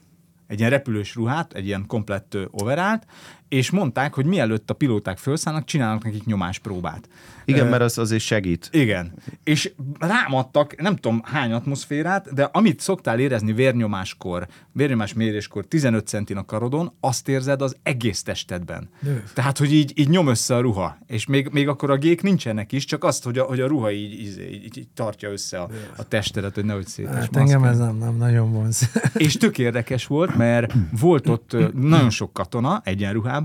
egy 0.47 0.59
ilyen 0.59 0.71
repülős 0.71 1.15
ruhát, 1.15 1.53
egy 1.53 1.65
ilyen 1.65 1.85
komplett 1.87 2.37
overált, 2.51 3.05
és 3.49 3.69
mondták, 3.69 4.13
hogy 4.13 4.25
mielőtt 4.25 4.69
a 4.69 4.73
pilóták 4.73 5.17
felszállnak, 5.17 5.65
csinálnak 5.65 6.03
nekik 6.03 6.25
nyomáspróbát. 6.25 7.09
Igen, 7.45 7.67
Ö, 7.67 7.69
mert 7.69 7.81
az 7.81 7.97
azért 7.97 8.23
segít. 8.23 8.69
igen. 8.71 9.13
És 9.43 9.71
rámadtak, 9.99 10.81
nem 10.81 10.95
tudom 10.95 11.21
hány 11.23 11.51
atmoszférát, 11.51 12.33
de 12.33 12.43
amit 12.43 12.79
szoktál 12.79 13.19
érezni 13.19 13.53
vérnyomáskor, 13.53 14.47
vérnyomás 14.71 15.13
méréskor 15.13 15.65
15 15.65 16.07
centin 16.07 16.37
a 16.37 16.45
karodon, 16.45 16.93
azt 16.99 17.27
érzed 17.27 17.61
az 17.61 17.77
egész 17.83 18.23
testedben. 18.23 18.89
Nő. 18.99 19.23
Tehát, 19.33 19.57
hogy 19.57 19.73
így, 19.73 19.91
így 19.95 20.09
nyom 20.09 20.27
össze 20.27 20.55
a 20.55 20.59
ruha. 20.59 20.97
És 21.05 21.25
még, 21.25 21.49
még 21.51 21.67
akkor 21.67 21.91
a 21.91 21.97
gék 21.97 22.21
nincsenek 22.21 22.71
is, 22.71 22.85
csak 22.85 23.03
azt, 23.03 23.23
hogy 23.23 23.37
a, 23.37 23.43
hogy 23.43 23.59
a 23.59 23.67
ruha 23.67 23.91
így, 23.91 24.19
így, 24.19 24.49
így, 24.51 24.77
így 24.77 24.87
tartja 24.93 25.31
össze 25.31 25.59
a, 25.59 25.69
a 25.97 26.03
testedet, 26.03 26.55
hogy 26.55 26.65
nehogy 26.65 26.87
szét. 26.87 27.07
Hát 27.07 27.35
engem 27.35 27.63
ez 27.63 27.77
nem, 27.77 27.97
nem 27.97 28.15
nagyon 28.15 28.51
vonz. 28.51 28.89
És 29.13 29.37
tök 29.37 29.57
érdekes 29.57 30.07
volt, 30.07 30.35
mert 30.35 30.73
volt 30.99 31.27
ott 31.27 31.55
nagyon 31.73 32.09
sok 32.09 32.33
katona 32.33 32.81
egyenruhában, 32.83 33.36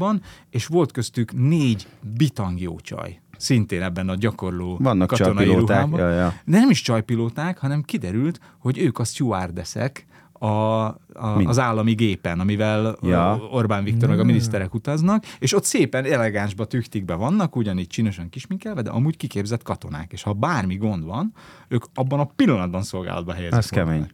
és 0.50 0.66
volt 0.66 0.92
köztük 0.92 1.32
négy 1.32 1.86
bitangjó 2.16 2.80
csaj. 2.82 3.20
Szintén 3.36 3.82
ebben 3.82 4.08
a 4.08 4.14
gyakorló 4.14 4.78
Vannak 4.80 5.08
katonai 5.08 5.54
ruhában. 5.54 6.00
ja, 6.00 6.10
ja. 6.10 6.34
De 6.44 6.58
nem 6.58 6.70
is 6.70 6.82
csajpilóták, 6.82 7.58
hanem 7.58 7.82
kiderült, 7.82 8.40
hogy 8.58 8.78
ők 8.78 8.98
a 8.98 9.04
stewardeszek 9.04 10.06
a, 10.42 10.46
a, 10.46 10.96
az 11.44 11.58
állami 11.58 11.92
gépen, 11.92 12.40
amivel 12.40 12.96
Ja. 13.02 13.40
Orbán 13.50 13.84
Viktor 13.84 14.08
meg 14.08 14.20
a 14.20 14.24
miniszterek 14.24 14.74
utaznak, 14.74 15.24
és 15.38 15.54
ott 15.54 15.64
szépen 15.64 16.04
elegánsba, 16.04 16.64
tüktikbe 16.64 17.14
vannak, 17.14 17.56
ugyanígy 17.56 17.86
csinosan 17.86 18.28
kisminkelve, 18.28 18.82
de 18.82 18.90
amúgy 18.90 19.16
kiképzett 19.16 19.62
katonák, 19.62 20.12
és 20.12 20.22
ha 20.22 20.32
bármi 20.32 20.76
gond 20.76 21.04
van, 21.04 21.32
ők 21.68 21.84
abban 21.94 22.20
a 22.20 22.24
pillanatban 22.24 22.82
szolgálatba 22.82 23.32
helyezik. 23.32 23.58
Ez 23.58 23.68
kemény. 23.68 24.06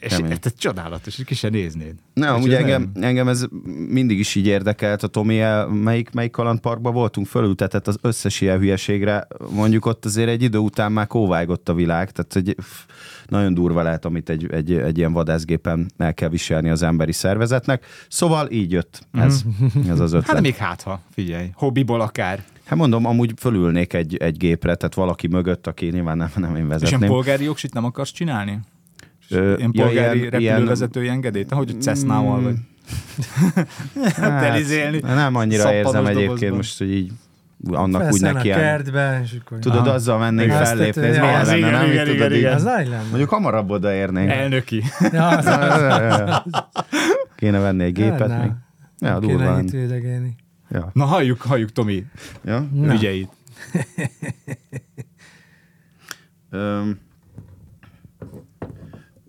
És 0.00 0.16
Kemény. 0.16 0.38
ez, 0.42 0.52
csodálatos, 0.58 1.18
és 1.18 1.24
ki 1.24 1.34
se 1.34 1.48
néznéd. 1.48 1.94
Nem, 2.14 2.34
ez 2.34 2.44
engem, 2.44 2.90
engem 3.00 3.28
ez 3.28 3.44
mindig 3.88 4.18
is 4.18 4.34
így 4.34 4.46
érdekelt, 4.46 5.02
a 5.02 5.06
Tomi, 5.06 5.40
el- 5.40 5.66
melyik, 5.66 6.10
melyik 6.10 6.30
kalandparkban 6.30 6.92
voltunk, 6.92 7.26
fölültetett 7.26 7.86
az 7.88 7.96
összes 8.00 8.40
ilyen 8.40 8.58
hülyeségre, 8.58 9.26
mondjuk 9.50 9.86
ott 9.86 10.04
azért 10.04 10.28
egy 10.28 10.42
idő 10.42 10.58
után 10.58 10.92
már 10.92 11.06
kóvágott 11.06 11.68
a 11.68 11.74
világ, 11.74 12.10
tehát 12.10 12.54
pff, 12.54 12.84
nagyon 13.26 13.54
durva 13.54 13.82
lehet, 13.82 14.04
amit 14.04 14.28
egy, 14.30 14.46
egy, 14.52 14.72
egy 14.72 14.98
ilyen 14.98 15.12
vadászgépen 15.12 15.90
el 15.96 16.14
kell 16.14 16.28
viselni 16.28 16.68
az 16.70 16.82
emberi 16.82 17.12
szervezetnek. 17.12 17.86
Szóval 18.08 18.50
így 18.50 18.72
jött 18.72 19.06
ez, 19.12 19.42
ez 19.88 20.00
az 20.00 20.12
ötlet. 20.12 20.30
Hát 20.34 20.40
még 20.40 20.54
hát, 20.54 20.82
ha 20.82 21.00
figyelj, 21.10 21.50
hobbiból 21.54 22.00
akár. 22.00 22.44
Hát 22.64 22.78
mondom, 22.78 23.06
amúgy 23.06 23.32
fölülnék 23.36 23.92
egy, 23.92 24.16
egy 24.16 24.36
gépre, 24.36 24.74
tehát 24.74 24.94
valaki 24.94 25.26
mögött, 25.26 25.66
aki 25.66 25.86
nyilván 25.86 26.16
nem, 26.16 26.30
nem 26.36 26.44
én 26.44 26.50
És 26.50 26.56
ilyen 26.56 26.68
vezetném. 26.68 27.08
polgári 27.08 27.44
jogsit 27.44 27.74
nem 27.74 27.84
akarsz 27.84 28.10
csinálni? 28.12 28.58
Ö, 29.30 29.54
Ilyen 29.56 29.70
ja, 29.74 29.84
polgári 29.84 30.18
ilyen- 30.18 30.30
repülővezetői 30.30 31.08
engedélyt, 31.08 31.52
ahogy 31.52 31.76
Cessnával 31.80 32.40
vagy. 32.42 32.54
Hát, 34.16 34.40
Telizélni. 34.42 35.00
nem 35.02 35.34
annyira 35.34 35.72
érzem 35.72 36.06
egyébként 36.06 36.28
dobozban. 36.28 36.56
most, 36.56 36.78
hogy 36.78 36.92
így 36.92 37.12
annak 37.70 38.12
úgy 38.12 38.20
neki 38.20 38.50
a 38.52 38.54
kertbe, 38.56 39.20
és 39.24 39.36
akkor... 39.40 39.58
Tudod, 39.58 39.78
Aha. 39.86 39.90
azzal 39.90 40.18
mennénk 40.18 40.48
Igen. 40.48 40.64
fellépni, 40.64 41.02
ez 41.06 41.16
milyen 41.18 41.32
lenne, 41.44 41.56
igen, 41.56 41.70
nem? 41.70 41.84
igen, 41.90 41.92
igen, 42.06 42.16
tudod, 42.16 42.32
így- 42.32 42.38
igen. 42.38 42.54
Az 42.54 42.64
lenne. 42.64 43.02
Mondjuk 43.08 43.28
hamarabb 43.28 43.70
odaérnénk. 43.70 44.30
Elnöki. 44.30 44.82
Ja, 45.12 45.26
az 45.28 46.42
Kéne 47.36 47.58
venni 47.58 47.84
egy 47.84 47.92
gépet 47.92 48.28
még. 48.28 48.50
Ja, 48.98 49.18
Kéne 49.18 49.18
durva 49.18 49.42
itt 49.42 49.70
lenne. 49.70 49.70
védegélni. 49.70 50.36
Ja. 50.70 50.90
Na 50.92 51.04
halljuk, 51.04 51.40
halljuk 51.42 51.72
Tomi 51.72 52.04
Ja. 52.44 52.68
Ügyeit. 52.82 53.28
Öm. 56.50 56.98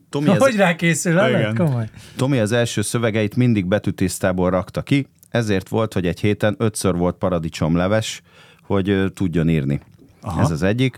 Tomi, 0.09 0.29
Hogy 0.29 0.51
ez, 0.51 0.55
rákészül, 0.55 1.11
Igen. 1.11 1.55
Komoly. 1.55 1.89
Tomi 2.15 2.39
az 2.39 2.51
első 2.51 2.81
szövegeit 2.81 3.35
mindig 3.35 3.65
betűtésztából 3.65 4.49
rakta 4.49 4.81
ki, 4.81 5.07
ezért 5.29 5.69
volt, 5.69 5.93
hogy 5.93 6.07
egy 6.07 6.19
héten 6.19 6.55
ötször 6.57 6.95
volt 6.95 7.15
paradicsomleves, 7.15 8.21
hogy 8.63 9.11
tudjon 9.13 9.49
írni. 9.49 9.81
Aha. 10.21 10.41
Ez 10.41 10.51
az 10.51 10.63
egyik. 10.63 10.97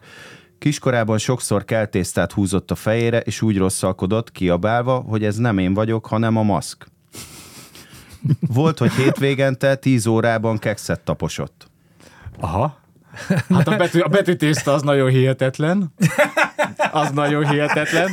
Kiskorában 0.57 1.18
sokszor 1.18 1.66
keltésztát 1.66 2.32
húzott 2.32 2.72
a 2.72 2.76
fejére, 2.76 3.20
és 3.20 3.41
úgy 3.41 3.57
rosszalkodott, 3.57 4.32
kiabálva, 4.32 4.95
hogy 4.95 5.24
ez 5.24 5.36
nem 5.36 5.57
én 5.57 5.74
vagyok, 5.74 6.05
hanem 6.05 6.38
a 6.38 6.43
maszk. 6.43 6.88
Volt, 8.39 8.78
hogy 8.78 8.91
hétvégente 8.91 9.76
10 9.76 10.05
órában 10.05 10.57
kekszet 10.57 10.99
taposott. 10.99 11.70
Aha. 12.39 12.80
Hát 13.49 13.68
a, 13.68 13.76
betű, 13.78 13.99
a 13.99 14.07
betűtészta 14.07 14.74
az 14.74 14.82
nagyon 14.82 15.09
hihetetlen. 15.09 15.93
Az 16.91 17.09
nagyon 17.13 17.47
hihetetlen. 17.47 18.09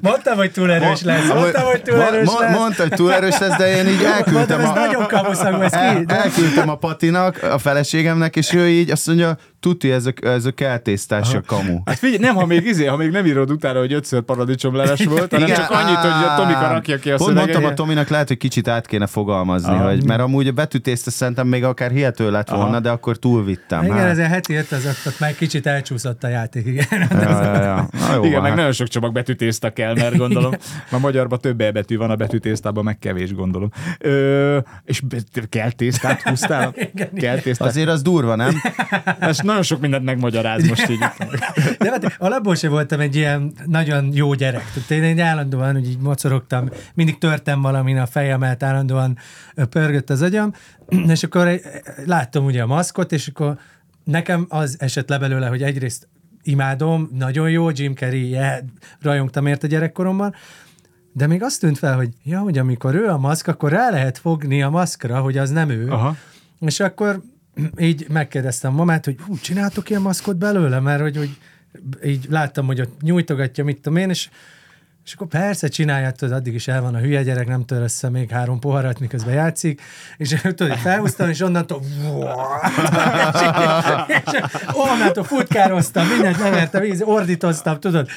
Mondtam, 0.00 0.36
hogy 0.36 0.50
túl 0.50 0.72
erős 0.72 1.02
lesz. 1.02 1.26
Mondtam, 1.26 1.64
hogy 1.64 1.82
túl 1.82 2.02
erős 2.02 2.28
lesz. 2.40 2.56
Mondta, 2.56 2.82
hogy 2.82 2.92
túl 2.92 3.12
erős 3.12 3.38
lesz, 3.38 3.56
de 3.56 3.76
én 3.76 3.88
így 3.88 4.02
elküldtem 4.02 4.60
Mondtam, 4.60 4.60
ez 4.60 4.68
a... 4.68 4.86
nagyon 4.86 5.06
kamuszak 5.06 5.72
El, 5.72 6.04
elküldtem 6.06 6.68
a 6.68 6.74
Patinak, 6.74 7.42
a 7.42 7.58
feleségemnek, 7.58 8.36
és 8.36 8.52
ő 8.52 8.68
így 8.68 8.90
azt 8.90 9.06
mondja, 9.06 9.36
tuti, 9.60 9.90
ez 9.90 10.06
a, 10.06 10.12
ez 10.22 10.44
a 10.44 10.50
keltésztás 10.50 11.34
a 11.34 11.42
kamu. 11.46 11.80
Hát 11.84 11.98
figyelj, 11.98 12.18
nem, 12.18 12.34
ha 12.34 12.46
még 12.46 12.64
izé, 12.64 12.84
ha 12.84 12.96
még 12.96 13.10
nem 13.10 13.26
írod 13.26 13.50
utána, 13.50 13.78
hogy 13.78 13.92
ötször 13.92 14.20
paradicsomleves 14.20 15.04
volt, 15.04 15.30
hanem 15.32 15.46
Igen, 15.48 15.60
csak 15.60 15.70
annyit, 15.70 15.96
hogy 15.96 16.10
a 16.10 16.34
Tomika 16.36 16.68
rakja 16.68 16.98
ki 16.98 17.10
a 17.10 17.16
Pont 17.16 17.28
szöveget. 17.28 17.52
mondtam 17.52 17.72
a 17.72 17.74
Tominak, 17.74 18.08
lehet, 18.08 18.28
hogy 18.28 18.36
kicsit 18.36 18.68
át 18.68 18.86
kéne 18.86 19.06
fogalmazni, 19.06 19.72
Aha. 19.72 19.88
hogy, 19.88 20.04
mert 20.04 20.20
amúgy 20.20 20.46
a 20.48 20.52
betűtészta 20.52 21.10
szerintem 21.10 21.46
még 21.46 21.64
akár 21.64 21.90
hihető 21.90 22.30
lett 22.30 22.48
volna, 22.48 22.64
Aha. 22.64 22.80
de 22.80 22.90
akkor 22.90 23.16
túlvittem. 23.16 23.84
Igen, 23.84 23.96
hát. 23.96 24.10
ez 24.10 24.18
a 24.18 24.26
heti 24.26 24.54
öt, 24.54 24.72
az 24.72 24.86
ott, 24.86 25.12
ott 25.12 25.20
már 25.20 25.34
kicsit 25.34 25.66
elcsúszott 25.66 26.24
a 26.24 26.28
játék, 26.28 26.66
igen. 26.66 26.86
Ja, 27.10 27.42
ja, 27.44 27.62
ja. 27.62 27.88
Na, 27.92 28.14
jó, 28.14 28.20
Igen, 28.24 28.32
van, 28.32 28.40
meg 28.40 28.50
hát. 28.50 28.56
nagyon 28.56 28.72
sok 28.72 28.88
csomag 28.88 29.12
betűtészta 29.12 29.70
kell, 29.70 29.94
mert 29.94 30.16
gondolom, 30.16 30.52
a 30.90 30.98
magyarban 30.98 31.38
több 31.40 31.60
E 31.60 31.72
betű 31.72 31.96
van 31.96 32.10
a 32.10 32.16
betűtésztában, 32.16 32.84
meg 32.84 32.98
kevés, 32.98 33.34
gondolom. 33.34 33.70
Ö, 33.98 34.58
és 34.84 35.02
kell 35.48 35.70
tésztát 35.70 36.22
húztál? 36.22 36.74
Kell 37.14 37.38
tésztát? 37.38 37.68
Azért 37.68 37.88
az 37.88 38.02
durva, 38.02 38.34
nem? 38.34 38.54
Ezt 39.20 39.42
nagyon 39.50 39.64
sok 39.64 39.80
mindent 39.80 40.04
megmagyaráz 40.04 40.68
most 40.68 40.88
így. 40.90 40.98
De 41.78 41.90
hát 41.90 42.16
alapból 42.18 42.54
sem 42.54 42.70
voltam 42.70 43.00
egy 43.00 43.16
ilyen 43.16 43.52
nagyon 43.66 44.10
jó 44.12 44.34
gyerek. 44.34 44.64
Tehát 44.72 44.90
én 44.90 45.02
egy 45.02 45.20
állandóan, 45.20 45.72
hogy 45.74 45.88
így 45.88 45.98
mocorogtam, 45.98 46.68
mindig 46.94 47.18
törtem 47.18 47.60
valamin 47.62 47.98
a 47.98 48.06
fejemet, 48.06 48.62
állandóan 48.62 49.18
pörgött 49.70 50.10
az 50.10 50.22
agyam, 50.22 50.52
és 51.14 51.22
akkor 51.22 51.48
egy- 51.48 51.62
láttam 52.06 52.44
ugye 52.44 52.62
a 52.62 52.66
maszkot, 52.66 53.12
és 53.12 53.28
akkor 53.28 53.58
nekem 54.04 54.46
az 54.48 54.76
esett 54.78 55.08
le 55.08 55.18
belőle, 55.18 55.46
hogy 55.46 55.62
egyrészt 55.62 56.08
imádom, 56.42 57.08
nagyon 57.18 57.50
jó, 57.50 57.70
Jim 57.70 57.94
Carrey, 57.94 58.28
yeah, 58.28 58.58
rajongtam 59.00 59.46
érte 59.46 59.66
gyerekkoromban, 59.66 60.34
de 61.12 61.26
még 61.26 61.42
azt 61.42 61.60
tűnt 61.60 61.78
fel, 61.78 61.96
hogy 61.96 62.08
ja, 62.24 62.38
hogy 62.38 62.58
amikor 62.58 62.94
ő 62.94 63.08
a 63.08 63.18
maszk, 63.18 63.46
akkor 63.48 63.70
rá 63.70 63.90
lehet 63.90 64.18
fogni 64.18 64.62
a 64.62 64.70
maszkra, 64.70 65.20
hogy 65.20 65.38
az 65.38 65.50
nem 65.50 65.68
ő. 65.70 65.88
Aha. 65.90 66.16
És 66.60 66.80
akkor 66.80 67.22
így 67.78 68.06
megkérdeztem 68.08 68.72
mamát, 68.72 69.04
hogy 69.04 69.16
hú, 69.26 69.38
csináltok 69.38 69.90
ilyen 69.90 70.02
maszkot 70.02 70.36
belőle, 70.36 70.80
mert 70.80 71.00
hogy, 71.00 71.16
hogy 71.16 71.38
így 72.04 72.26
láttam, 72.28 72.66
hogy 72.66 72.80
ott 72.80 73.00
nyújtogatja, 73.00 73.64
mit 73.64 73.76
tudom 73.76 73.98
én, 73.98 74.10
és, 74.10 74.28
és 75.04 75.12
akkor 75.12 75.26
persze 75.26 75.68
csinálják, 75.68 76.16
addig 76.20 76.54
is 76.54 76.68
el 76.68 76.82
van 76.82 76.94
a 76.94 76.98
hülye 76.98 77.22
gyerek, 77.22 77.46
nem 77.46 77.64
tör 77.64 77.82
össze 77.82 78.08
még 78.08 78.30
három 78.30 78.58
poharat, 78.58 79.00
miközben 79.00 79.34
játszik, 79.34 79.80
és 80.16 80.40
tudod, 80.56 80.76
felhúztam, 80.76 81.28
és 81.28 81.40
onnantól 81.40 81.80
és, 83.34 83.40
és 84.24 84.40
onnantól 84.72 85.24
futkároztam, 85.24 86.06
mindent 86.06 86.38
levertem, 86.38 86.84
ordítoztam, 87.00 87.80
tudod, 87.80 88.08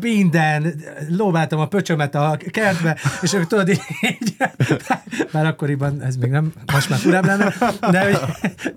minden, 0.00 0.74
lóbáltam 1.08 1.60
a 1.60 1.66
pöcsömet 1.66 2.14
a 2.14 2.36
kertbe, 2.50 2.96
és 3.22 3.32
akkor 3.32 3.46
tudod, 3.46 3.68
így, 3.68 3.80
már 5.30 5.46
akkoriban 5.46 6.02
ez 6.02 6.16
még 6.16 6.30
nem, 6.30 6.52
most 6.72 6.88
már 6.88 6.98
furább 6.98 7.24
lenne, 7.24 7.54
de 7.90 8.08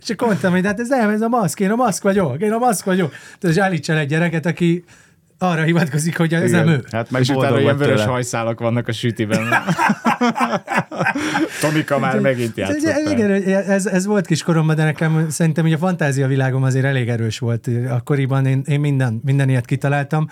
és 0.02 0.10
akkor 0.10 0.28
mondtam, 0.28 0.52
hogy 0.52 0.66
hát 0.66 0.80
ez 0.80 0.88
nem, 0.88 1.10
ez 1.10 1.22
a 1.22 1.28
maszk, 1.28 1.60
én 1.60 1.72
a 1.72 1.76
maszk 1.76 2.04
vagyok, 2.04 2.41
én 2.41 2.52
a 2.52 2.58
maszk 2.58 2.86
vagyok. 2.86 3.14
Tudod, 3.39 3.56
és 3.56 3.62
állíts 3.62 3.89
el 3.89 3.97
egy 3.97 4.08
gyereket, 4.08 4.45
aki 4.45 4.84
arra 5.40 5.62
hivatkozik, 5.64 6.18
hogy 6.18 6.34
ez 6.34 6.52
nem 6.52 6.68
ő. 6.68 6.84
Hát 6.92 7.12
meg 7.12 7.22
És 7.22 7.30
utána 7.30 7.60
ilyen 7.60 7.78
vörös 7.78 8.00
tőle. 8.00 8.10
hajszálak 8.12 8.60
vannak 8.60 8.88
a 8.88 8.92
sütiben. 8.92 9.48
Tomika 11.62 12.00
már 12.00 12.20
megint 12.20 12.58
Ez- 12.58 12.84
játszott. 12.84 13.12
Igen, 13.12 13.32
ez, 13.70 13.86
ez 13.86 14.06
volt 14.06 14.26
kiskoromban, 14.26 14.76
de 14.76 14.84
nekem 14.84 15.30
szerintem 15.30 15.68
így 15.68 15.74
a 15.74 15.78
fantázia 15.78 16.28
világom 16.28 16.64
azért 16.64 16.86
elég 16.86 17.10
erős 17.10 17.40
volt. 17.40 17.70
Akkoriban 17.90 18.46
én, 18.46 18.62
én 18.66 18.80
minden, 18.80 19.22
minden 19.26 19.50
ilyet 19.50 19.66
kitaláltam. 19.66 20.28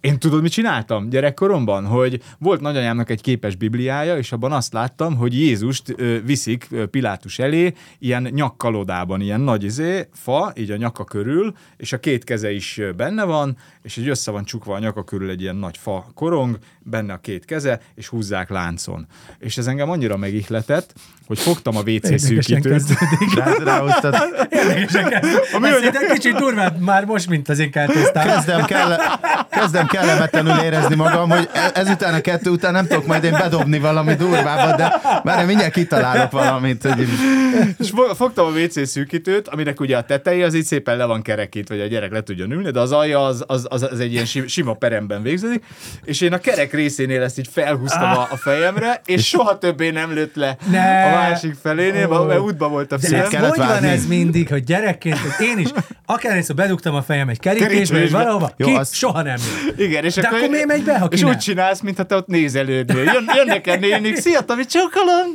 Én 0.00 0.18
tudod, 0.18 0.42
mit 0.42 0.52
csináltam 0.52 1.08
gyerekkoromban? 1.08 1.84
Hogy 1.86 2.20
volt 2.38 2.60
nagyanyámnak 2.60 3.10
egy 3.10 3.20
képes 3.20 3.56
bibliája, 3.56 4.16
és 4.16 4.32
abban 4.32 4.52
azt 4.52 4.72
láttam, 4.72 5.16
hogy 5.16 5.34
Jézust 5.40 5.94
ö, 5.96 6.16
viszik 6.24 6.66
ö, 6.70 6.86
Pilátus 6.86 7.38
elé, 7.38 7.72
ilyen 7.98 8.28
nyakkalodában, 8.34 9.20
ilyen 9.20 9.40
nagy 9.40 9.64
izé, 9.64 10.08
fa, 10.12 10.52
így 10.56 10.70
a 10.70 10.76
nyaka 10.76 11.04
körül, 11.04 11.52
és 11.76 11.92
a 11.92 11.98
két 11.98 12.24
keze 12.24 12.52
is 12.52 12.80
benne 12.96 13.24
van, 13.24 13.56
és 13.86 13.96
egy 13.96 14.08
össze 14.08 14.30
van 14.30 14.44
csukva 14.44 14.74
a 14.74 14.78
nyaka 14.78 15.04
körül 15.04 15.30
egy 15.30 15.40
ilyen 15.40 15.56
nagy 15.56 15.76
fa 15.76 16.06
korong, 16.14 16.58
benne 16.78 17.12
a 17.12 17.16
két 17.18 17.44
keze, 17.44 17.80
és 17.94 18.08
húzzák 18.08 18.50
láncon. 18.50 19.06
És 19.38 19.56
ez 19.58 19.66
engem 19.66 19.90
annyira 19.90 20.16
megihletett, 20.16 20.92
hogy 21.26 21.38
fogtam 21.38 21.76
a 21.76 21.80
WC 21.80 22.20
szűkítőt. 22.20 22.82
Rá- 23.34 23.58
Ráhoztad. 23.58 24.14
Kezdődik. 24.48 25.94
Ez 25.94 26.02
egy 26.02 26.12
kicsit 26.12 26.34
durvább 26.36 26.78
már 26.80 27.04
most, 27.04 27.28
mint 27.28 27.48
az 27.48 27.58
én 27.58 27.70
kártésztám. 27.70 28.26
Kezdem, 28.26 28.64
kell, 28.64 28.96
kezdem 29.50 29.86
kellemetlenül 29.86 30.58
érezni 30.58 30.94
magam, 30.94 31.30
hogy 31.30 31.48
e- 31.52 31.70
ezután 31.74 32.14
a 32.14 32.20
kettő 32.20 32.50
után 32.50 32.72
nem 32.72 32.86
tudok 32.86 33.06
majd 33.06 33.24
én 33.24 33.32
bedobni 33.32 33.78
valami 33.78 34.14
durvábbat, 34.14 34.76
de 34.76 35.00
már 35.24 35.46
mindjárt 35.46 35.72
kitalálok 35.72 36.30
valamit. 36.30 36.82
Hogy... 36.82 37.06
És 37.78 37.90
fo- 37.90 38.16
fogtam 38.16 38.46
a 38.46 38.50
WC 38.58 38.88
szűkítőt, 38.88 39.48
aminek 39.48 39.80
ugye 39.80 39.96
a 39.96 40.02
teteje 40.04 40.44
az 40.44 40.54
így 40.54 40.64
szépen 40.64 40.96
le 40.96 41.04
van 41.04 41.22
kerekít, 41.22 41.68
hogy 41.68 41.80
a 41.80 41.86
gyerek 41.86 42.12
le 42.12 42.22
tudjon 42.22 42.50
ülni, 42.50 42.70
de 42.70 42.80
az 42.80 42.92
alja 42.92 43.24
az, 43.24 43.44
az, 43.46 43.66
az, 43.82 43.92
az 43.92 44.00
egy 44.00 44.12
ilyen 44.12 44.24
si- 44.24 44.48
sima 44.48 44.72
peremben 44.74 45.22
végződik, 45.22 45.64
és 46.04 46.20
én 46.20 46.32
a 46.32 46.38
kerek 46.38 46.72
részénél 46.72 47.22
ezt 47.22 47.38
így 47.38 47.48
felhúztam 47.52 48.10
a, 48.10 48.26
a 48.30 48.36
fejemre, 48.36 49.00
és 49.04 49.26
soha 49.28 49.58
többé 49.58 49.90
nem 49.90 50.12
lőtt 50.14 50.34
le 50.34 50.56
Ne. 50.70 51.04
a 51.04 51.10
másik 51.14 51.54
felénél, 51.62 52.12
Ó. 52.12 52.24
mert 52.24 52.40
útba 52.40 52.68
volt 52.68 52.92
a 52.92 52.96
De 52.96 53.06
szívem. 53.06 53.24
ez 53.24 53.48
hogy 53.48 53.56
van 53.58 53.84
ez 53.84 54.06
mindig, 54.06 54.48
hogy 54.48 54.64
gyerekként, 54.64 55.18
hogy 55.18 55.46
én 55.46 55.58
is, 55.58 55.68
akárhányszor 56.06 56.54
bedugtam 56.56 56.94
a 56.94 57.02
fejem 57.02 57.28
egy 57.28 57.38
kerítésbe, 57.38 57.98
vagy 58.00 58.10
valahova, 58.10 58.50
Jó, 58.56 58.66
ki 58.66 58.72
azt- 58.74 58.94
soha 58.94 59.22
nem 59.22 59.36
jön. 59.36 59.86
Igen, 59.88 60.04
és 60.04 60.14
De 60.14 60.28
akkor 60.28 60.48
miért 60.48 60.66
megy 60.66 60.82
be, 60.84 60.98
ha 60.98 61.08
És 61.10 61.18
ki 61.18 61.24
úgy 61.24 61.30
nem? 61.30 61.38
csinálsz, 61.38 61.80
mintha 61.80 62.02
te 62.04 62.16
ott 62.16 62.26
nézelődnél. 62.26 63.02
Jön, 63.02 63.24
jönnek 63.36 63.66
el 63.66 63.76
nénik, 63.76 64.16
szia, 64.16 64.40
Tomi, 64.40 64.64
csókolom! 64.64 65.26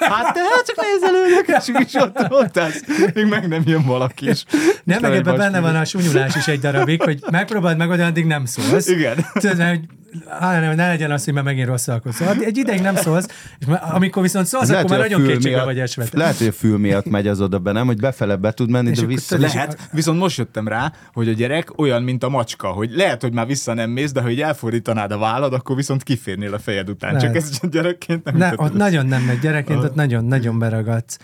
Hát 0.00 0.32
te 0.34 0.40
hát 0.40 0.64
csak 0.66 0.76
nézelődök, 0.92 1.46
és 1.62 1.68
úgy 1.68 1.80
is 1.86 1.94
ott, 1.94 2.26
ott 2.28 2.58
állsz, 2.58 2.82
még 3.14 3.24
meg 3.26 3.48
nem 3.48 3.62
jön 3.66 3.82
valaki 3.84 4.28
is. 4.28 4.44
Nem, 4.84 4.98
meg 5.00 5.14
ebben 5.14 5.36
benne 5.36 5.60
van 5.60 5.76
a 5.76 5.84
sunyulás 5.84 6.34
is 6.36 6.46
egy 6.48 6.60
darabig, 6.60 7.02
hogy 7.02 7.18
megpróbáld 7.30 7.76
meg, 7.88 8.00
addig 8.00 8.24
nem 8.26 8.44
szólsz. 8.44 8.88
Igen. 8.88 9.16
Tudod, 9.32 9.62
hogy 9.62 9.80
Á, 10.28 10.60
nem, 10.60 10.74
ne 10.74 10.86
legyen 10.86 11.10
az, 11.10 11.24
hogy 11.24 11.34
már 11.34 11.44
megint 11.44 11.66
rossz 11.68 11.88
akkor. 11.88 12.12
Szóval 12.14 12.36
egy 12.40 12.56
ideig 12.56 12.80
nem 12.80 12.96
szólsz, 12.96 13.26
és 13.58 13.66
amikor 13.80 14.22
viszont 14.22 14.46
szólsz, 14.46 14.68
akkor 14.70 14.90
már 14.90 15.00
hogy 15.00 15.10
nagyon 15.10 15.26
kétségbe 15.26 15.48
miatt- 15.48 15.64
vagy 15.64 15.78
esve. 15.78 16.04
Lehet, 16.12 16.36
hogy 16.36 16.46
a 16.46 16.52
fül 16.52 16.78
miatt 16.78 17.10
megy 17.10 17.26
az 17.26 17.40
oda 17.40 17.58
be, 17.58 17.72
nem? 17.72 17.86
Hogy 17.86 18.00
befele 18.00 18.36
be 18.36 18.52
tud 18.52 18.70
menni, 18.70 18.90
És 18.90 18.98
de 19.00 19.06
vissza. 19.06 19.38
Lehet, 19.38 19.88
viszont 19.92 20.18
most 20.18 20.38
jöttem 20.38 20.68
rá, 20.68 20.92
hogy 21.12 21.28
a 21.28 21.32
gyerek 21.32 21.78
olyan, 21.78 22.02
mint 22.02 22.24
a 22.24 22.28
macska, 22.28 22.68
hogy 22.68 22.90
lehet, 22.92 23.22
hogy 23.22 23.32
már 23.32 23.46
vissza 23.46 23.74
nem 23.74 23.90
mész, 23.90 24.12
de 24.12 24.20
ha 24.20 24.30
így 24.30 24.40
elfordítanád 24.40 25.10
a 25.12 25.18
vállad, 25.18 25.52
akkor 25.52 25.76
viszont 25.76 26.02
kiférnél 26.02 26.54
a 26.54 26.58
fejed 26.58 26.88
után. 26.90 27.12
Lehet. 27.14 27.26
Csak 27.26 27.36
ez 27.42 27.70
gyerekként 27.70 28.24
nem 28.24 28.36
Ne, 28.36 28.52
ott 28.56 28.68
össze. 28.68 28.78
nagyon 28.78 29.06
nem 29.06 29.22
megy 29.22 29.38
gyerekként, 29.38 29.84
ott 29.84 29.94
nagyon-nagyon 29.94 30.58
beragadsz. 30.58 31.18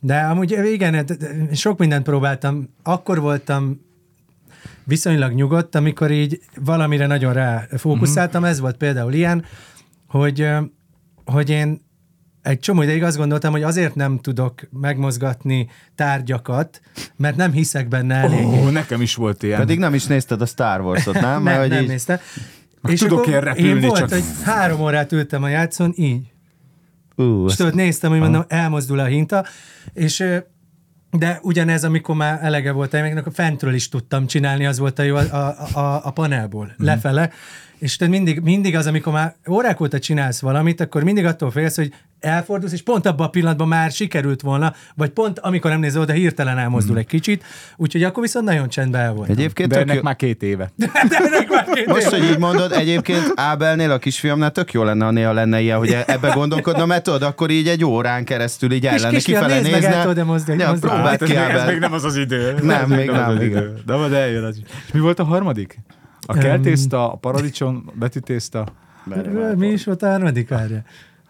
De 0.00 0.18
amúgy 0.18 0.58
igen, 0.72 0.94
hát, 0.94 1.16
sok 1.52 1.78
mindent 1.78 2.04
próbáltam. 2.04 2.68
Akkor 2.82 3.20
voltam 3.20 3.80
viszonylag 4.90 5.32
nyugodt, 5.32 5.74
amikor 5.74 6.10
így 6.10 6.40
valamire 6.64 7.06
nagyon 7.06 7.32
rá 7.32 7.66
fókuszáltam. 7.76 8.44
Ez 8.44 8.60
volt 8.60 8.76
például 8.76 9.12
ilyen, 9.12 9.44
hogy, 10.08 10.48
hogy 11.24 11.50
én 11.50 11.80
egy 12.42 12.58
csomó 12.58 12.82
ideig 12.82 13.02
azt 13.02 13.16
gondoltam, 13.16 13.52
hogy 13.52 13.62
azért 13.62 13.94
nem 13.94 14.18
tudok 14.18 14.60
megmozgatni 14.80 15.68
tárgyakat, 15.94 16.80
mert 17.16 17.36
nem 17.36 17.52
hiszek 17.52 17.88
benne 17.88 18.14
elég. 18.14 18.46
Ó, 18.46 18.68
nekem 18.68 19.00
is 19.00 19.14
volt 19.14 19.42
ilyen. 19.42 19.58
Pedig 19.58 19.78
nem 19.78 19.94
is 19.94 20.04
nézted 20.06 20.40
a 20.40 20.46
Star 20.46 20.80
Wars-ot, 20.80 21.14
nem? 21.20 21.22
nem, 21.22 21.42
Mert 21.42 21.60
hogy 21.60 21.68
nem 21.68 21.82
így- 21.82 21.88
nézte. 21.88 22.20
tudok 22.82 23.18
akkor 23.18 23.32
én 23.32 23.40
repülni, 23.40 23.68
én 23.68 23.88
volt, 23.88 23.98
csak- 23.98 24.10
hogy 24.10 24.24
három 24.44 24.80
órát 24.80 25.12
ültem 25.12 25.42
a 25.42 25.48
játszón, 25.48 25.92
így. 25.96 26.32
Ú, 27.16 27.46
És 27.46 27.54
tudod, 27.54 27.74
néztem, 27.74 28.10
hogy 28.10 28.20
mondom, 28.20 28.44
elmozdul 28.48 28.98
a 28.98 29.04
hinta, 29.04 29.44
és 29.92 30.24
de 31.10 31.38
ugyanez, 31.42 31.84
amikor 31.84 32.14
már 32.14 32.38
elege 32.42 32.72
volt, 32.72 32.94
akkor 32.94 33.32
fentről 33.32 33.74
is 33.74 33.88
tudtam 33.88 34.26
csinálni, 34.26 34.66
az 34.66 34.78
volt 34.78 34.98
a 34.98 35.02
jó 35.02 35.16
a, 35.16 35.34
a, 35.34 35.78
a, 35.78 36.00
a 36.04 36.10
panelból, 36.10 36.64
mm. 36.64 36.84
lefele, 36.84 37.30
és 37.80 37.96
tudod, 37.96 38.12
mindig, 38.12 38.40
mindig 38.40 38.76
az, 38.76 38.86
amikor 38.86 39.12
már 39.12 39.34
órák 39.48 39.80
óta 39.80 39.98
csinálsz 39.98 40.40
valamit, 40.40 40.80
akkor 40.80 41.02
mindig 41.02 41.24
attól 41.24 41.50
félsz, 41.50 41.76
hogy 41.76 41.92
elfordulsz, 42.20 42.72
és 42.72 42.82
pont 42.82 43.06
abban 43.06 43.26
a 43.26 43.30
pillanatban 43.30 43.68
már 43.68 43.90
sikerült 43.90 44.40
volna, 44.40 44.74
vagy 44.94 45.10
pont 45.10 45.38
amikor 45.38 45.70
nem 45.70 45.80
nézel 45.80 46.00
oda, 46.00 46.12
hirtelen 46.12 46.58
elmozdul 46.58 46.90
Mhm. 46.90 47.00
egy 47.00 47.06
kicsit, 47.06 47.44
úgyhogy 47.76 48.02
akkor 48.02 48.22
viszont 48.22 48.44
nagyon 48.46 48.68
csendben 48.68 49.00
el 49.00 49.12
voltam. 49.12 49.36
Egyébként 49.36 49.68
De 49.68 49.78
ennek 49.80 49.94
jó- 49.94 50.02
már 50.02 50.16
két 50.16 50.42
éve. 50.42 50.72
De 50.76 50.90
ennek 51.10 51.48
már 51.48 51.64
két 51.72 51.86
Most, 51.86 52.06
hogy 52.08 52.24
így 52.24 52.38
mondod, 52.38 52.72
egyébként 52.72 53.32
Ábelnél, 53.34 53.90
a 53.90 53.98
kisfiamnál 53.98 54.50
tök 54.50 54.72
jó 54.72 54.82
lenne, 54.82 55.04
ha 55.04 55.10
néha 55.10 55.32
lenne 55.32 55.60
ilyen, 55.60 55.78
hogy 55.78 55.96
ebbe 56.06 56.28
gondolkodna, 56.34 56.86
mert 56.86 57.02
tudod, 57.02 57.22
akkor 57.22 57.50
így 57.50 57.68
egy 57.68 57.84
órán 57.84 58.24
keresztül 58.24 58.72
így 58.72 58.86
el 58.86 58.92
Kis 58.92 59.02
lenne 59.02 59.18
kifele 59.18 59.46
nézd 59.46 59.62
meg, 59.70 59.72
nézne. 59.80 59.94
el 59.96 60.02
tudod-e 60.02 60.24
mozdulni- 60.24 60.62
Ja, 60.62 60.70
mozdulni? 60.70 60.94
próbáld 60.96 61.22
ez, 61.22 61.28
ki, 61.28 61.34
még, 61.36 61.42
ez 61.48 61.66
még 61.66 61.78
nem 61.78 61.92
az 61.92 62.04
az 62.04 62.16
idő. 62.16 62.54
Nem, 62.62 62.82
Ez 62.82 62.88
még 62.88 63.10
az 63.10 63.16
nem, 63.16 63.28
az 63.28 63.42
idő. 63.42 63.74
De 63.86 63.94
majd 63.96 64.12
eljön 64.12 64.44
az. 64.44 64.56
És 64.86 64.92
mi 64.92 65.00
volt 65.00 65.18
a 65.18 65.24
harmadik? 65.24 65.78
A 66.30 66.38
keltészta, 66.38 67.12
a 67.12 67.16
paradicsom, 67.16 67.90
betűtészta. 67.94 68.66
Mi 69.56 69.66
is 69.66 69.84
volt 69.84 70.02
a 70.02 70.10
harmadik 70.10 70.48
várja? 70.48 70.82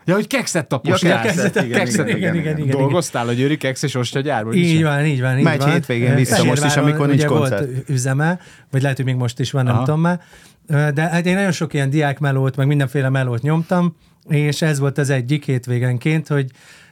Ja, 0.05 0.15
hogy 0.15 0.27
kekszet 0.27 0.67
tapos. 0.69 1.03
Ja, 1.03 1.21
kekszet, 1.21 1.55
igen, 1.57 1.71
Kekszet, 1.79 2.09
igen, 2.09 2.19
igen, 2.19 2.35
igen, 2.35 2.59
igen. 2.59 2.77
Dolgoztál 2.77 3.29
a 3.29 3.33
Győri 3.33 3.57
keksz 3.57 3.83
és 3.83 3.95
osztyagyárban? 3.95 4.53
Így 4.55 4.83
van, 4.83 5.05
így 5.05 5.21
van, 5.21 5.39
így 5.39 5.45
Megy 5.45 5.59
van. 5.59 5.71
hétvégén 5.71 6.15
vissza 6.15 6.45
most 6.45 6.65
is, 6.65 6.77
amikor 6.77 7.07
nincs 7.09 7.25
koncert. 7.25 7.67
volt 7.67 7.89
üzeme, 7.89 8.39
vagy 8.71 8.83
lehet, 8.83 8.97
hogy 8.97 9.07
még 9.07 9.15
most 9.15 9.41
is 9.41 9.51
van, 9.51 9.65
nem 9.65 9.79
tudom 9.85 10.01
már. 10.01 10.21
De 10.67 11.03
hát 11.09 11.27
én 11.27 11.35
nagyon 11.35 11.53
sok 11.53 11.75
ilyen 11.75 11.91
diákmelót, 11.91 12.57
meg 12.57 12.67
mindenféle 12.67 13.09
melót 13.09 13.43
nyomtam, 13.43 13.97
és 14.29 14.63
ez 14.63 14.79
volt 14.79 14.99
az 14.99 15.11
egyik 15.11 15.45
hétvégenként, 15.45 16.29
hogy 16.29 16.51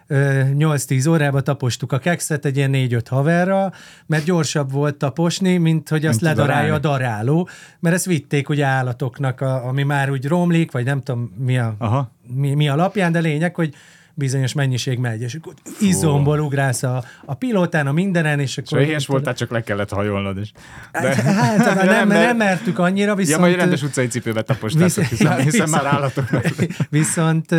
8-10 0.09 1.09
órába 1.11 1.41
tapostuk 1.41 1.93
a 1.93 1.99
kekszet 1.99 2.45
egy 2.45 2.57
ilyen 2.57 2.71
4-5 2.75 3.03
haverra, 3.09 3.73
mert 4.07 4.25
gyorsabb 4.25 4.73
volt 4.73 4.97
taposni, 4.97 5.57
mint 5.57 5.89
hogy 5.89 6.07
azt 6.07 6.21
Mint 6.21 6.37
ledarálja 6.37 6.75
a 6.75 6.79
daráló, 6.79 7.49
mert 7.81 7.95
ezt 7.95 8.05
vitték 8.05 8.49
ugye 8.49 8.65
állatoknak, 8.65 9.41
a, 9.41 9.67
ami 9.67 9.83
már 9.83 10.11
úgy 10.11 10.27
romlik, 10.27 10.73
vagy 10.73 10.85
nem 10.85 11.03
tudom 11.03 11.35
mi 11.39 11.59
a, 11.59 11.75
Aha. 11.79 12.11
mi, 12.35 12.55
mi 12.55 12.69
alapján, 12.69 13.13
de 13.13 13.19
lényeg, 13.19 13.55
hogy 13.55 13.75
bizonyos 14.15 14.53
mennyiség 14.53 14.99
megy, 14.99 15.23
és 15.23 15.35
akkor 15.35 15.55
izomból 15.81 16.41
ugrálsz 16.41 16.83
a, 16.83 17.05
a 17.25 17.35
pilótán, 17.35 17.87
a 17.87 17.93
mindenen, 17.93 18.41
és 18.41 18.59
akkor... 18.59 18.81
éhes 18.81 19.07
voltál, 19.07 19.35
csak 19.35 19.51
le 19.51 19.63
kellett 19.63 19.91
hajolnod 19.91 20.39
is. 20.39 20.53
Hát, 20.93 21.15
hát 21.15 21.75
nem, 21.75 21.87
nem, 21.87 22.09
mert- 22.09 22.27
nem 22.27 22.37
mertük 22.37 22.79
annyira, 22.79 23.09
Ja, 23.11 23.15
viszont... 23.15 23.41
majd 23.41 23.55
rendes 23.55 23.83
utcai 23.83 24.07
cipőbe 24.07 24.43
tapostátok, 24.43 25.05
hiszen, 25.05 25.27
ja, 25.37 25.43
hiszen 25.43 25.51
viszont- 25.51 25.71
már 25.71 25.95
állatok. 25.95 26.25
Viszont 26.91 27.55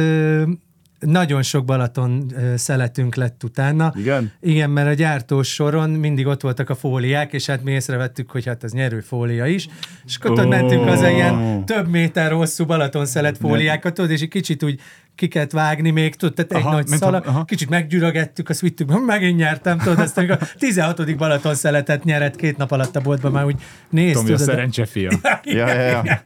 nagyon 0.99 1.41
sok 1.41 1.65
Balaton 1.65 2.33
szeletünk 2.55 3.15
lett 3.15 3.43
utána. 3.43 3.93
Igen? 3.95 4.31
Igen, 4.39 4.69
mert 4.69 4.87
a 4.87 4.93
gyártós 4.93 5.53
soron 5.53 5.89
mindig 5.89 6.27
ott 6.27 6.41
voltak 6.41 6.69
a 6.69 6.75
fóliák, 6.75 7.33
és 7.33 7.45
hát 7.45 7.63
mi 7.63 7.71
észrevettük, 7.71 8.31
hogy 8.31 8.45
hát 8.45 8.63
ez 8.63 8.71
nyerő 8.71 8.99
fólia 8.99 9.45
is, 9.45 9.67
és 10.05 10.17
akkor 10.17 10.39
oh. 10.39 10.47
mentünk 10.47 10.87
az 10.87 11.01
ilyen 11.01 11.65
több 11.65 11.87
méter 11.87 12.31
hosszú 12.31 12.65
Balaton 12.65 13.05
szelet 13.05 13.37
fóliákat, 13.37 13.93
tudod, 13.93 14.11
és 14.11 14.21
egy 14.21 14.27
kicsit 14.27 14.63
úgy 14.63 14.79
ki 15.19 15.27
kellett 15.27 15.51
vágni 15.51 15.89
még, 15.89 16.15
tudod, 16.15 16.35
tehát 16.35 16.51
egy 16.51 16.61
Aha, 16.61 16.71
nagy 16.71 16.87
a- 16.91 16.95
szalag, 16.95 17.25
aha. 17.25 17.45
kicsit 17.45 17.69
meggyüragettük, 17.69 18.49
azt 18.49 18.61
vittük, 18.61 19.05
megint 19.05 19.37
nyertem, 19.37 19.77
tudod, 19.77 19.99
aztán 19.99 20.25
amikor 20.29 20.47
a 20.47 20.55
16. 20.59 21.17
Balaton 21.17 21.55
szeletet 21.55 22.03
nyerett 22.03 22.35
két 22.35 22.57
nap 22.57 22.71
alatt 22.71 22.95
a 22.95 23.01
boltban, 23.01 23.31
már 23.31 23.45
úgy 23.45 23.55
nézd, 23.89 24.13
Tomi 24.13 24.31
a 24.31 24.35
tudod, 24.35 24.47
szerencse 24.47 24.85
fia. 24.85 25.09
Ja, 25.43 25.67
ja, 25.73 26.01
ja. 26.03 26.21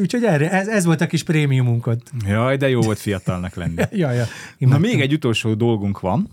Úgyhogy 0.00 0.24
erre, 0.24 0.50
ez, 0.50 0.68
ez 0.68 0.84
volt 0.84 1.00
a 1.00 1.06
kis 1.06 1.22
prémiumunkod. 1.22 2.02
Jaj, 2.26 2.56
de 2.56 2.68
jó 2.68 2.80
volt 2.80 2.98
fiatalnak 2.98 3.54
lenni. 3.54 3.82
Ja, 4.04 4.10
ja. 4.10 4.24
Na 4.58 4.78
még 4.78 5.00
egy 5.00 5.12
utolsó 5.12 5.54
dolgunk 5.54 6.00
van, 6.00 6.28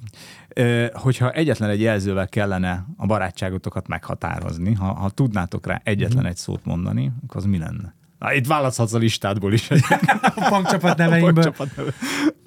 hogyha 0.93 1.31
egyetlen 1.31 1.69
egy 1.69 1.81
jelzővel 1.81 2.27
kellene 2.27 2.85
a 2.97 3.05
barátságotokat 3.05 3.87
meghatározni, 3.87 4.73
ha, 4.73 4.85
ha 4.93 5.09
tudnátok 5.09 5.67
rá 5.67 5.81
egyetlen 5.83 6.25
egy 6.25 6.37
szót 6.37 6.65
mondani, 6.65 7.11
akkor 7.23 7.37
az 7.37 7.45
mi 7.45 7.57
lenne? 7.57 7.93
Na, 8.22 8.34
itt 8.34 8.47
választhatsz 8.47 8.93
a 8.93 8.97
listádból 8.97 9.53
is. 9.53 9.69
a 10.36 10.45
punkcsapat 10.49 10.97
neveimből. 11.03 11.43
Csapat 11.43 11.76
neve. 11.76 11.91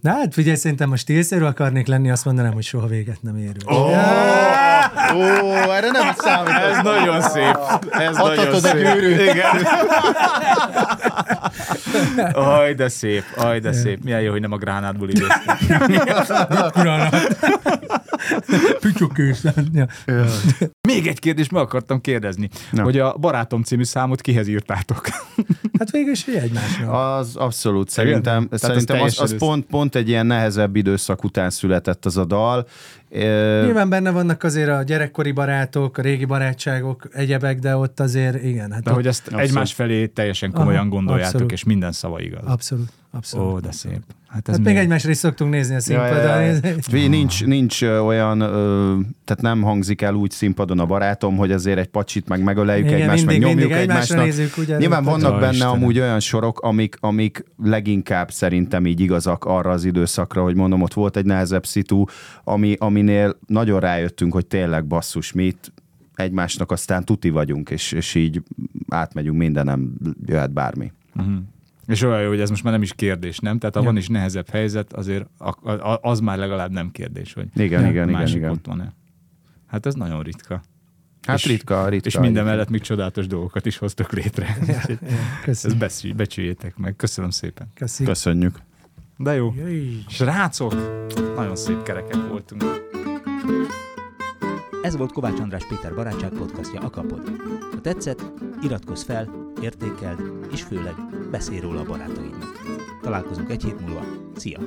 Na 0.05 0.11
hát 0.13 0.35
figyelj, 0.35 0.57
szerintem 0.57 0.89
most 0.89 1.03
stílszerű 1.03 1.45
akarnék 1.45 1.87
lenni, 1.87 2.11
azt 2.11 2.25
mondanám, 2.25 2.53
hogy 2.53 2.63
soha 2.63 2.87
véget 2.87 3.23
nem 3.23 3.37
érő. 3.37 3.59
Oh. 3.65 3.89
Ó, 5.15 5.53
erre 5.73 5.91
nem 5.91 6.15
számít. 6.17 6.55
Ez 6.55 6.83
nagyon 6.83 7.21
szép. 7.21 7.59
Ez 7.91 8.17
nagyon 8.17 8.39
Adhatod 8.39 8.65
a 8.65 8.69
szép. 8.69 8.75
gyűrűt. 8.75 9.21
Igen. 9.21 9.67
Aj, 12.33 12.75
de 12.75 12.89
szép, 12.89 13.25
aj, 13.37 13.61
de 13.61 13.73
szép. 13.73 14.05
Milyen 14.05 14.21
jó, 14.21 14.31
hogy 14.31 14.41
nem 14.41 14.53
a 14.53 14.57
gránátból 14.57 15.09
idéztem. 15.09 15.57
Pillanat. 16.73 17.37
Pütyökészen. 18.81 19.69
Ja. 19.73 19.87
Még 20.89 21.07
egy 21.07 21.19
kérdést 21.19 21.51
meg 21.51 21.63
akartam 21.63 22.01
kérdezni, 22.01 22.49
Na. 22.71 22.83
hogy 22.83 22.99
a 22.99 23.17
Barátom 23.21 23.63
című 23.63 23.85
számot 23.85 24.21
kihez 24.21 24.49
írtátok? 24.49 25.09
Hát 25.79 25.91
végül 25.91 26.13
is 26.13 26.25
hogy 26.25 26.35
egymásnak. 26.35 26.93
Az 26.93 27.37
abszolút. 27.37 27.89
Szerintem, 27.91 28.49
Tehát 28.49 28.65
szerintem 28.65 29.01
az 29.01 29.07
az, 29.09 29.15
teljesen 29.15 29.39
pont, 29.39 29.67
pont 29.95 30.07
egy 30.07 30.09
ilyen 30.09 30.27
nehezebb 30.27 30.77
időszak 30.77 31.25
után 31.25 31.51
született 31.51 32.05
az 32.05 32.17
a 32.17 32.25
dal. 32.25 32.67
Nyilván 33.11 33.89
benne 33.89 34.11
vannak 34.11 34.43
azért 34.43 34.69
a 34.69 34.83
gyerekkori 34.83 35.33
barátok, 35.33 35.99
a 35.99 36.03
régi 36.03 36.25
barátságok, 36.25 37.09
egyebek, 37.13 37.59
de 37.59 37.77
ott 37.77 38.01
azért 38.01 38.43
igen. 38.43 38.73
Hát 38.73 38.83
De 38.83 38.91
ott 38.91 38.97
hogy 38.97 39.07
ezt 39.07 39.27
Abszolút. 39.27 39.47
egymás 39.49 39.73
felé 39.75 40.07
teljesen 40.07 40.53
komolyan 40.53 40.81
Aha, 40.81 40.89
gondoljátok, 40.89 41.27
abszolút. 41.33 41.53
és 41.53 41.65
minden 41.65 41.93
szava 41.93 42.21
igaz. 42.21 42.45
Abszolút, 42.45 42.89
abszolút. 43.15 43.53
Ó, 43.53 43.59
de 43.59 43.73
szép. 43.73 44.01
Hát 44.29 44.49
ez 44.49 44.57
Hát 44.57 44.65
még 44.65 44.77
egymásra 44.77 45.11
is 45.11 45.17
szoktunk 45.17 45.51
nézni 45.51 45.75
a 45.75 45.81
színpadon. 45.81 46.17
Ja, 46.17 46.37
ja, 46.41 46.59
ja. 46.91 47.09
nincs, 47.09 47.45
nincs 47.45 47.83
olyan, 47.83 48.41
ö, 48.41 48.97
tehát 49.25 49.43
nem 49.43 49.63
hangzik 49.63 50.03
el 50.03 50.15
úgy 50.15 50.31
színpadon 50.31 50.79
a 50.79 50.87
barátom, 50.87 51.37
hogy 51.37 51.53
azért 51.53 51.79
egy 51.79 51.87
pacsit 51.87 52.29
meg 52.29 52.43
megöleljük 52.43 52.87
Igen, 52.87 53.01
egymást, 53.01 53.25
meg 53.27 53.39
mindig- 53.39 53.49
nyomjuk 53.55 53.69
mindig 53.71 53.89
egymásnak. 53.91 54.25
nézzük, 54.25 54.57
ugye, 54.57 54.77
Nyilván 54.79 55.05
vannak 55.05 55.41
benne 55.41 55.53
Istenem. 55.53 55.73
amúgy 55.75 55.99
olyan 55.99 56.21
sorok, 56.21 56.61
amik, 56.61 56.97
amik 57.01 57.45
leginkább 57.63 58.31
szerintem 58.31 58.87
így 58.87 59.01
igazak 59.01 59.45
arra 59.45 59.71
az 59.71 59.85
időszakra, 59.85 60.43
hogy 60.43 60.55
mondom, 60.57 60.83
ott 60.83 60.95
volt 60.95 61.17
egy 61.17 61.25
nehezebb 61.27 61.67
szitu, 61.67 62.05
ami, 62.45 62.77
aminél 62.79 63.39
nagyon 63.47 63.81
rájöttünk, 63.81 64.33
hogy 64.33 64.47
tényleg 64.47 64.87
basszus, 64.87 65.33
mi 65.33 65.45
itt 65.45 65.73
egymásnak 66.15 66.71
aztán 66.71 67.05
tuti 67.05 67.31
vagyunk, 67.31 67.71
és, 67.71 67.93
és 67.93 68.15
így 68.15 68.43
átmegyünk 68.89 69.37
mindenem, 69.37 69.93
jöhet 70.27 70.53
bármi. 70.53 70.93
És 71.87 72.03
olyan 72.03 72.23
jó, 72.23 72.29
hogy 72.29 72.41
ez 72.41 72.51
most 72.51 72.63
már 72.63 72.73
nem 72.73 72.83
is 72.83 72.93
kérdés, 72.93 73.39
nem? 73.39 73.59
Tehát 73.59 73.75
ha 73.75 73.81
Ja. 73.81 73.87
van 73.87 73.97
is 73.97 74.09
nehezebb 74.09 74.49
helyzet, 74.49 74.93
azért 74.93 75.27
az 76.01 76.21
már 76.21 76.39
legalább 76.39 76.71
nem 76.71 76.91
kérdés, 76.91 77.33
hogy 77.33 77.47
Igen, 77.55 77.85
a 77.85 77.89
igen, 77.89 78.09
másik 78.09 78.37
igen. 78.37 78.51
ott 78.51 78.67
van-e. 78.67 78.93
Hát 79.67 79.87
ez 79.87 79.95
nagyon 79.95 80.23
ritka. 80.23 80.63
Hát 81.23 81.37
És- 81.39 81.47
ritka, 81.47 81.89
ritka. 81.89 82.07
És 82.09 82.19
minden 82.19 82.45
mellett 82.45 82.69
még 82.71 82.81
csodálatos 82.81 83.27
dolgokat 83.27 83.67
is 83.67 83.77
hoztok 83.77 84.13
létre. 84.13 84.57
Úgyhogy 84.61 84.99
Ezt 85.03 85.43
Köszönöm. 85.45 85.79
becsü- 85.79 86.15
becsüljétek 86.17 86.77
meg. 86.77 86.97
Köszönöm 86.97 87.31
szépen. 87.31 87.67
Köszi. 87.75 88.05
Köszönjük. 88.05 88.59
De 89.17 89.35
jó. 89.35 89.55
Jöjj. 89.57 89.97
Srácok, 90.09 90.75
nagyon 91.37 91.57
szép 91.57 91.83
kerekek 91.83 92.29
voltunk. 92.29 92.63
Ez 94.85 94.97
volt 94.97 95.13
Kovács 95.13 95.41
András 95.41 95.67
Péter 95.67 95.95
barátság 95.95 96.31
podcastja 96.31 96.81
a 96.81 96.91
Kapod. 96.91 97.31
Ha 97.71 97.81
tetszett, 97.81 98.23
iratkozz 98.63 99.03
fel, 99.03 99.53
értékeld, 99.61 100.47
és 100.53 100.63
főleg 100.63 100.95
beszélj 101.31 101.61
róla 101.61 101.81
a 101.81 101.85
barátaidnak. 101.85 102.61
Találkozunk 103.03 103.51
egy 103.51 103.63
hét 103.63 103.81
múlva. 103.81 104.05
Szia! 104.37 104.59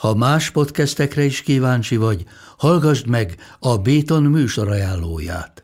Ha 0.00 0.14
más 0.14 0.50
podcastekre 0.50 1.24
is 1.24 1.42
kíváncsi 1.42 1.96
vagy, 1.96 2.24
hallgassd 2.56 3.08
meg 3.08 3.36
a 3.58 3.78
Béton 3.78 4.22
műsor 4.22 4.68
ajánlóját. 4.68 5.63